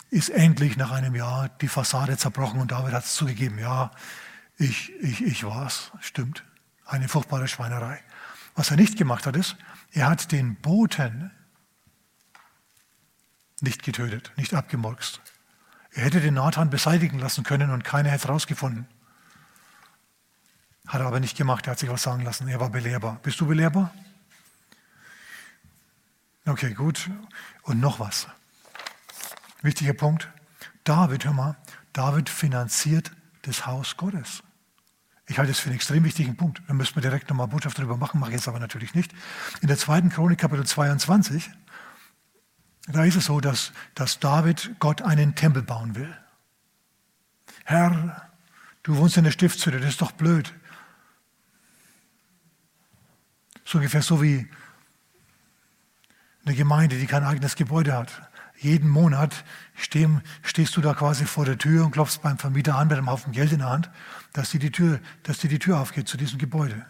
Ist 0.10 0.30
endlich 0.30 0.78
nach 0.78 0.90
einem 0.90 1.14
Jahr 1.14 1.50
die 1.50 1.68
Fassade 1.68 2.18
zerbrochen 2.18 2.60
und 2.60 2.72
David 2.72 2.94
hat 2.94 3.04
es 3.04 3.14
zugegeben, 3.14 3.60
ja, 3.60 3.92
ich, 4.58 4.92
ich, 5.00 5.22
ich 5.22 5.44
war 5.44 5.68
es, 5.68 5.92
stimmt. 6.00 6.44
Eine 6.88 7.08
furchtbare 7.08 7.48
Schweinerei. 7.48 8.02
Was 8.56 8.72
er 8.72 8.78
nicht 8.78 8.98
gemacht 8.98 9.28
hat, 9.28 9.36
ist, 9.36 9.58
er 9.92 10.10
hat 10.10 10.32
den 10.32 10.56
Boten 10.56 11.32
nicht 13.62 13.84
getötet, 13.84 14.32
nicht 14.36 14.54
abgemurkst. 14.54 15.22
Er 15.92 16.06
hätte 16.06 16.22
den 16.22 16.36
Nathan 16.36 16.70
beseitigen 16.70 17.20
lassen 17.20 17.44
können 17.44 17.72
und 17.72 17.84
keiner 17.84 18.10
hätte 18.10 18.24
es 18.24 18.30
rausgefunden. 18.30 18.88
Hat 20.88 21.02
er 21.02 21.08
aber 21.08 21.20
nicht 21.20 21.38
gemacht, 21.38 21.68
er 21.68 21.72
hat 21.72 21.80
sich 21.80 21.90
was 21.90 22.04
sagen 22.04 22.24
lassen. 22.24 22.48
Er 22.48 22.60
war 22.60 22.70
belehrbar. 22.70 23.20
Bist 23.24 23.40
du 23.40 23.46
belehrbar? 23.46 23.94
Okay, 26.46 26.74
gut. 26.74 27.10
Und 27.64 27.80
noch 27.80 28.00
was. 28.00 28.28
Wichtiger 29.62 29.94
Punkt. 29.94 30.30
David, 30.84 31.26
hör 31.26 31.34
mal, 31.34 31.58
David 31.94 32.30
finanziert 32.30 33.12
das 33.44 33.68
Haus 33.68 33.96
Gottes. 33.98 34.44
Ich 35.28 35.38
halte 35.38 35.52
es 35.52 35.60
für 35.60 35.68
einen 35.68 35.76
extrem 35.76 36.04
wichtigen 36.04 36.36
Punkt. 36.36 36.62
Da 36.68 36.74
müssen 36.74 36.96
wir 36.96 37.02
direkt 37.02 37.30
nochmal 37.30 37.48
Botschaft 37.48 37.78
darüber 37.78 37.96
machen, 37.96 38.20
mache 38.20 38.32
ich 38.32 38.38
jetzt 38.38 38.48
aber 38.48 38.60
natürlich 38.60 38.96
nicht. 38.96 39.14
In 39.62 39.68
der 39.68 39.78
zweiten 39.78 40.10
Chronik, 40.10 40.40
Kapitel 40.40 40.66
22, 40.66 41.50
da 42.88 43.04
ist 43.06 43.16
es 43.16 43.26
so, 43.26 43.40
dass, 43.40 43.72
dass 43.96 44.20
David 44.20 44.76
Gott 44.80 45.02
einen 45.02 45.36
Tempel 45.36 45.62
bauen 45.62 45.96
will. 45.96 46.14
Herr, 47.64 48.30
du 48.84 48.98
wohnst 48.98 49.18
in 49.18 49.24
der 49.24 49.32
Stiftshütte, 49.32 49.80
das 49.80 49.92
ist 49.92 50.02
doch 50.02 50.12
blöd. 50.12 50.54
So 53.64 53.78
ungefähr 53.78 54.02
so 54.02 54.22
wie 54.22 54.50
eine 56.46 56.56
Gemeinde, 56.56 56.98
die 56.98 57.08
kein 57.08 57.24
eigenes 57.24 57.56
Gebäude 57.56 57.94
hat. 57.94 58.30
Jeden 58.58 58.90
Monat 58.90 59.44
stehst 59.76 60.76
du 60.76 60.82
da 60.82 60.94
quasi 60.94 61.26
vor 61.26 61.46
der 61.46 61.58
Tür 61.58 61.86
und 61.86 61.92
klopfst 61.92 62.20
beim 62.22 62.38
Vermieter 62.38 62.76
an 62.76 62.88
mit 62.88 62.98
einem 62.98 63.10
Haufen 63.10 63.32
Geld 63.32 63.52
in 63.52 63.60
der 63.60 63.70
Hand, 63.70 63.90
dass 64.34 64.52
dir 64.52 64.60
die 64.60 64.72
Tür, 64.72 65.00
dass 65.24 65.40
dir 65.40 65.50
die 65.50 65.60
Tür 65.60 65.80
aufgeht 65.80 66.08
zu 66.08 66.18
diesem 66.18 66.38
Gebäude. 66.38 66.86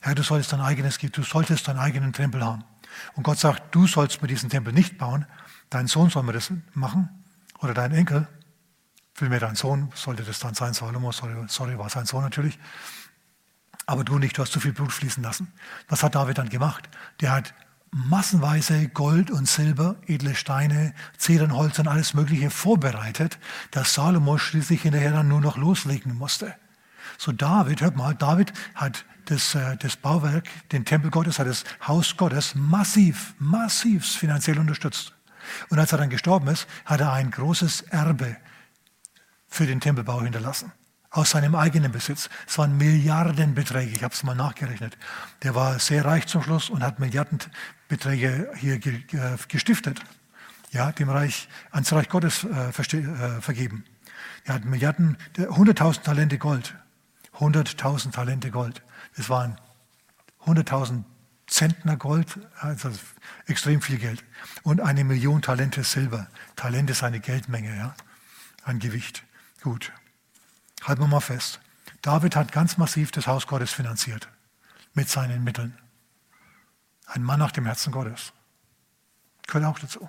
Herr, 0.00 0.14
du 0.14 0.22
solltest 0.22 0.52
dein 0.52 0.60
eigenes, 0.60 0.98
du 0.98 1.22
solltest 1.22 1.66
deinen 1.66 1.78
eigenen 1.78 2.12
Tempel 2.12 2.44
haben. 2.44 2.64
Und 3.14 3.22
Gott 3.22 3.38
sagt, 3.38 3.74
du 3.74 3.86
sollst 3.86 4.22
mir 4.22 4.28
diesen 4.28 4.50
Tempel 4.50 4.72
nicht 4.72 4.98
bauen, 4.98 5.26
dein 5.70 5.86
Sohn 5.86 6.10
soll 6.10 6.22
mir 6.22 6.32
das 6.32 6.52
machen 6.74 7.08
oder 7.60 7.74
dein 7.74 7.92
Enkel, 7.92 8.28
vielmehr 9.14 9.40
dein 9.40 9.54
Sohn, 9.54 9.90
sollte 9.94 10.22
das 10.22 10.38
dann 10.38 10.54
sein, 10.54 10.74
Salomo, 10.74 11.12
sorry, 11.12 11.34
sorry, 11.48 11.78
war 11.78 11.88
sein 11.88 12.06
Sohn 12.06 12.22
natürlich, 12.22 12.58
aber 13.86 14.04
du 14.04 14.18
nicht, 14.18 14.38
du 14.38 14.42
hast 14.42 14.52
zu 14.52 14.60
viel 14.60 14.72
Blut 14.72 14.92
fließen 14.92 15.22
lassen. 15.22 15.52
Was 15.88 16.02
hat 16.02 16.14
David 16.14 16.38
dann 16.38 16.48
gemacht? 16.48 16.88
Der 17.20 17.32
hat 17.32 17.54
massenweise 17.90 18.88
Gold 18.88 19.30
und 19.30 19.46
Silber, 19.46 19.96
edle 20.06 20.34
Steine, 20.34 20.94
Zedernholz 21.16 21.78
und 21.78 21.86
alles 21.86 22.14
Mögliche 22.14 22.50
vorbereitet, 22.50 23.38
dass 23.70 23.94
Salomo 23.94 24.38
schließlich 24.38 24.82
hinterher 24.82 25.12
dann 25.12 25.28
nur 25.28 25.40
noch 25.40 25.56
loslegen 25.56 26.16
musste. 26.16 26.54
So 27.18 27.32
David, 27.32 27.80
hört 27.80 27.96
mal, 27.96 28.14
David 28.14 28.52
hat 28.74 29.04
das, 29.26 29.54
äh, 29.54 29.76
das 29.76 29.96
Bauwerk, 29.96 30.48
den 30.72 30.84
Tempel 30.84 31.10
Gottes, 31.10 31.38
hat 31.38 31.46
das 31.46 31.64
Haus 31.86 32.16
Gottes 32.16 32.54
massiv, 32.54 33.34
massiv 33.38 34.06
finanziell 34.06 34.58
unterstützt. 34.58 35.14
Und 35.68 35.78
als 35.78 35.92
er 35.92 35.98
dann 35.98 36.10
gestorben 36.10 36.48
ist, 36.48 36.66
hat 36.84 37.00
er 37.00 37.12
ein 37.12 37.30
großes 37.30 37.82
Erbe 37.82 38.36
für 39.48 39.66
den 39.66 39.80
Tempelbau 39.80 40.22
hinterlassen. 40.22 40.72
Aus 41.10 41.30
seinem 41.30 41.54
eigenen 41.54 41.92
Besitz. 41.92 42.28
Es 42.46 42.58
waren 42.58 42.76
Milliardenbeträge, 42.76 43.92
ich 43.92 44.02
habe 44.02 44.12
es 44.12 44.24
mal 44.24 44.34
nachgerechnet. 44.34 44.98
Der 45.42 45.54
war 45.54 45.78
sehr 45.78 46.04
reich 46.04 46.26
zum 46.26 46.42
Schluss 46.42 46.70
und 46.70 46.82
hat 46.82 46.98
Milliardenbeträge 46.98 48.50
hier 48.56 48.80
gestiftet. 49.48 50.00
Ja, 50.72 50.90
dem 50.90 51.08
Reich, 51.08 51.48
ans 51.70 51.92
Reich 51.92 52.08
Gottes 52.08 52.42
äh, 52.42 52.48
äh, 52.48 52.72
vergeben. 53.40 53.84
Er 54.42 54.54
hat 54.54 54.64
Milliarden, 54.64 55.16
100.000 55.36 56.02
Talente 56.02 56.36
Gold. 56.36 56.74
100.000 57.38 58.12
Talente 58.12 58.50
Gold. 58.50 58.82
Das 59.16 59.28
waren 59.28 59.58
100.000 60.46 61.04
Zentner 61.46 61.96
Gold, 61.96 62.38
also 62.60 62.90
extrem 63.46 63.82
viel 63.82 63.98
Geld. 63.98 64.24
Und 64.62 64.80
eine 64.80 65.04
Million 65.04 65.42
Talente 65.42 65.84
Silber. 65.84 66.28
Talent 66.56 66.90
ist 66.90 67.02
eine 67.02 67.20
Geldmenge, 67.20 67.76
ja, 67.76 67.94
ein 68.64 68.78
Gewicht. 68.78 69.24
Gut, 69.62 69.92
halten 70.82 71.02
wir 71.02 71.08
mal 71.08 71.20
fest. 71.20 71.60
David 72.02 72.36
hat 72.36 72.52
ganz 72.52 72.76
massiv 72.76 73.10
das 73.12 73.26
Haus 73.26 73.46
Gottes 73.46 73.72
finanziert 73.72 74.28
mit 74.94 75.08
seinen 75.08 75.44
Mitteln. 75.44 75.78
Ein 77.06 77.22
Mann 77.22 77.38
nach 77.38 77.52
dem 77.52 77.66
Herzen 77.66 77.92
Gottes. 77.92 78.32
Gehört 79.46 79.64
auch 79.64 79.78
dazu. 79.78 80.00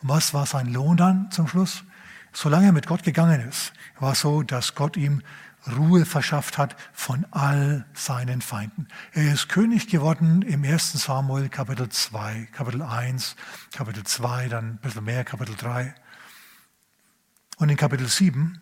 Und 0.00 0.08
was 0.08 0.34
war 0.34 0.46
sein 0.46 0.72
Lohn 0.72 0.96
dann 0.96 1.30
zum 1.30 1.48
Schluss? 1.48 1.84
Solange 2.32 2.66
er 2.66 2.72
mit 2.72 2.86
Gott 2.86 3.02
gegangen 3.02 3.40
ist, 3.48 3.72
war 3.98 4.12
es 4.12 4.20
so, 4.20 4.42
dass 4.42 4.74
Gott 4.74 4.96
ihm 4.96 5.22
Ruhe 5.66 6.06
verschafft 6.06 6.58
hat 6.58 6.76
von 6.92 7.26
all 7.30 7.84
seinen 7.92 8.40
Feinden. 8.40 8.88
Er 9.12 9.32
ist 9.32 9.48
König 9.48 9.88
geworden 9.88 10.42
im 10.42 10.64
1. 10.64 10.92
Samuel 10.92 11.48
Kapitel 11.48 11.88
2, 11.88 12.48
Kapitel 12.52 12.82
1, 12.82 13.36
Kapitel 13.72 14.04
2, 14.04 14.48
dann 14.48 14.70
ein 14.70 14.78
bisschen 14.78 15.04
mehr, 15.04 15.24
Kapitel 15.24 15.54
3. 15.54 15.94
Und 17.58 17.68
in 17.68 17.76
Kapitel 17.76 18.08
7 18.08 18.58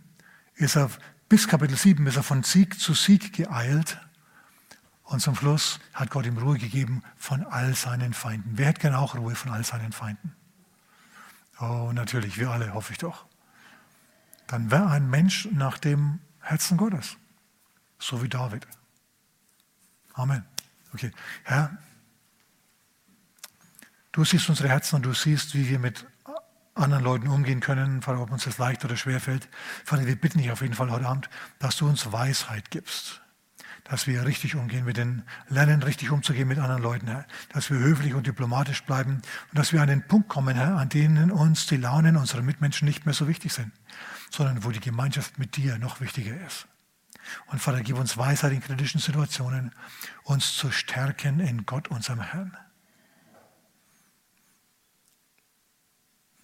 ist 0.55 0.76
er, 0.76 0.90
bis 1.28 1.46
Kapitel 1.46 1.76
7 1.76 2.05
ist 2.07 2.16
er 2.16 2.24
von 2.24 2.42
Sieg 2.42 2.80
zu 2.80 2.94
Sieg 2.94 3.32
geeilt. 3.32 4.01
Und 5.05 5.20
zum 5.20 5.36
Schluss 5.36 5.78
hat 5.94 6.11
Gott 6.11 6.26
ihm 6.26 6.36
Ruhe 6.36 6.59
gegeben 6.59 7.03
von 7.16 7.44
all 7.44 7.74
seinen 7.74 8.12
Feinden. 8.12 8.59
Wer 8.59 8.66
hätte 8.66 8.80
gerne 8.80 8.99
auch 8.99 9.14
Ruhe 9.14 9.36
von 9.36 9.53
all 9.53 9.64
seinen 9.64 9.92
Feinden? 9.92 10.34
Oh, 11.61 11.92
natürlich, 11.94 12.38
wir 12.38 12.51
alle, 12.51 12.74
hoffe 12.74 12.92
ich 12.92 12.99
doch. 12.99 13.26
Dann 14.49 14.70
wäre 14.70 14.88
ein 14.88 15.09
Mensch 15.09 15.49
nach 15.53 15.78
dem 15.78 16.20
Herzen 16.49 16.78
Gottes. 16.78 17.18
So 17.99 18.22
wie 18.22 18.28
David. 18.28 18.66
Amen. 20.14 20.46
Okay. 20.94 21.11
Herr, 21.44 21.76
du 24.12 24.24
siehst 24.24 24.49
unsere 24.49 24.70
Herzen 24.70 24.96
und 24.96 25.03
du 25.03 25.12
siehst, 25.12 25.55
wie 25.55 25.68
wir 25.68 25.78
mit 25.78 26.07
anderen 26.74 27.05
Leuten 27.05 27.28
umgehen 27.28 27.61
können, 27.61 28.01
Vater, 28.01 28.22
ob 28.22 28.30
uns 28.30 28.44
das 28.44 28.57
leicht 28.57 28.82
oder 28.86 28.96
schwer 28.96 29.20
fällt. 29.20 29.46
Vater, 29.84 30.07
wir 30.07 30.16
bitten 30.16 30.38
dich 30.38 30.51
auf 30.51 30.62
jeden 30.62 30.72
Fall 30.72 30.90
heute 30.90 31.07
Abend, 31.07 31.28
dass 31.59 31.76
du 31.76 31.86
uns 31.86 32.12
Weisheit 32.12 32.70
gibst. 32.70 33.20
Dass 33.84 34.07
wir 34.07 34.24
richtig 34.24 34.55
umgehen 34.55 34.86
mit 34.86 34.96
den, 34.96 35.24
lernen 35.49 35.82
richtig 35.82 36.11
umzugehen 36.11 36.49
mit 36.49 36.59
anderen 36.59 36.82
Leuten, 36.82 37.09
Herr. 37.09 37.26
Dass 37.51 37.68
wir 37.68 37.78
höflich 37.78 38.14
und 38.14 38.26
diplomatisch 38.26 38.84
bleiben 38.84 39.16
und 39.51 39.59
dass 39.59 39.74
wir 39.74 39.82
an 39.82 39.88
den 39.88 40.09
Punkt 40.09 40.30
kommen, 40.30 40.57
Herr, 40.57 40.78
an 40.78 40.88
denen 40.88 41.30
uns 41.30 41.66
die 41.66 41.76
Launen 41.76 42.16
unserer 42.16 42.40
Mitmenschen 42.40 42.88
nicht 42.88 43.05
mehr 43.05 43.14
so 43.14 43.28
wichtig 43.28 43.53
sind 43.53 43.70
sondern 44.31 44.64
wo 44.64 44.70
die 44.70 44.81
Gemeinschaft 44.81 45.39
mit 45.39 45.57
dir 45.57 45.79
noch 45.79 46.01
wichtiger 46.01 46.39
ist. 46.47 46.66
Und 47.47 47.61
Vater, 47.61 47.83
gib 47.83 47.99
uns 47.99 48.16
Weisheit 48.16 48.53
in 48.53 48.61
kritischen 48.61 49.01
Situationen, 49.01 49.74
uns 50.24 50.57
zu 50.57 50.70
stärken 50.70 51.41
in 51.41 51.66
Gott, 51.66 51.89
unserem 51.89 52.20
Herrn. 52.20 52.57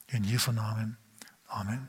In 0.09 0.25
Jesu 0.25 0.53
Namen. 0.53 0.99
Amen. 1.47 1.89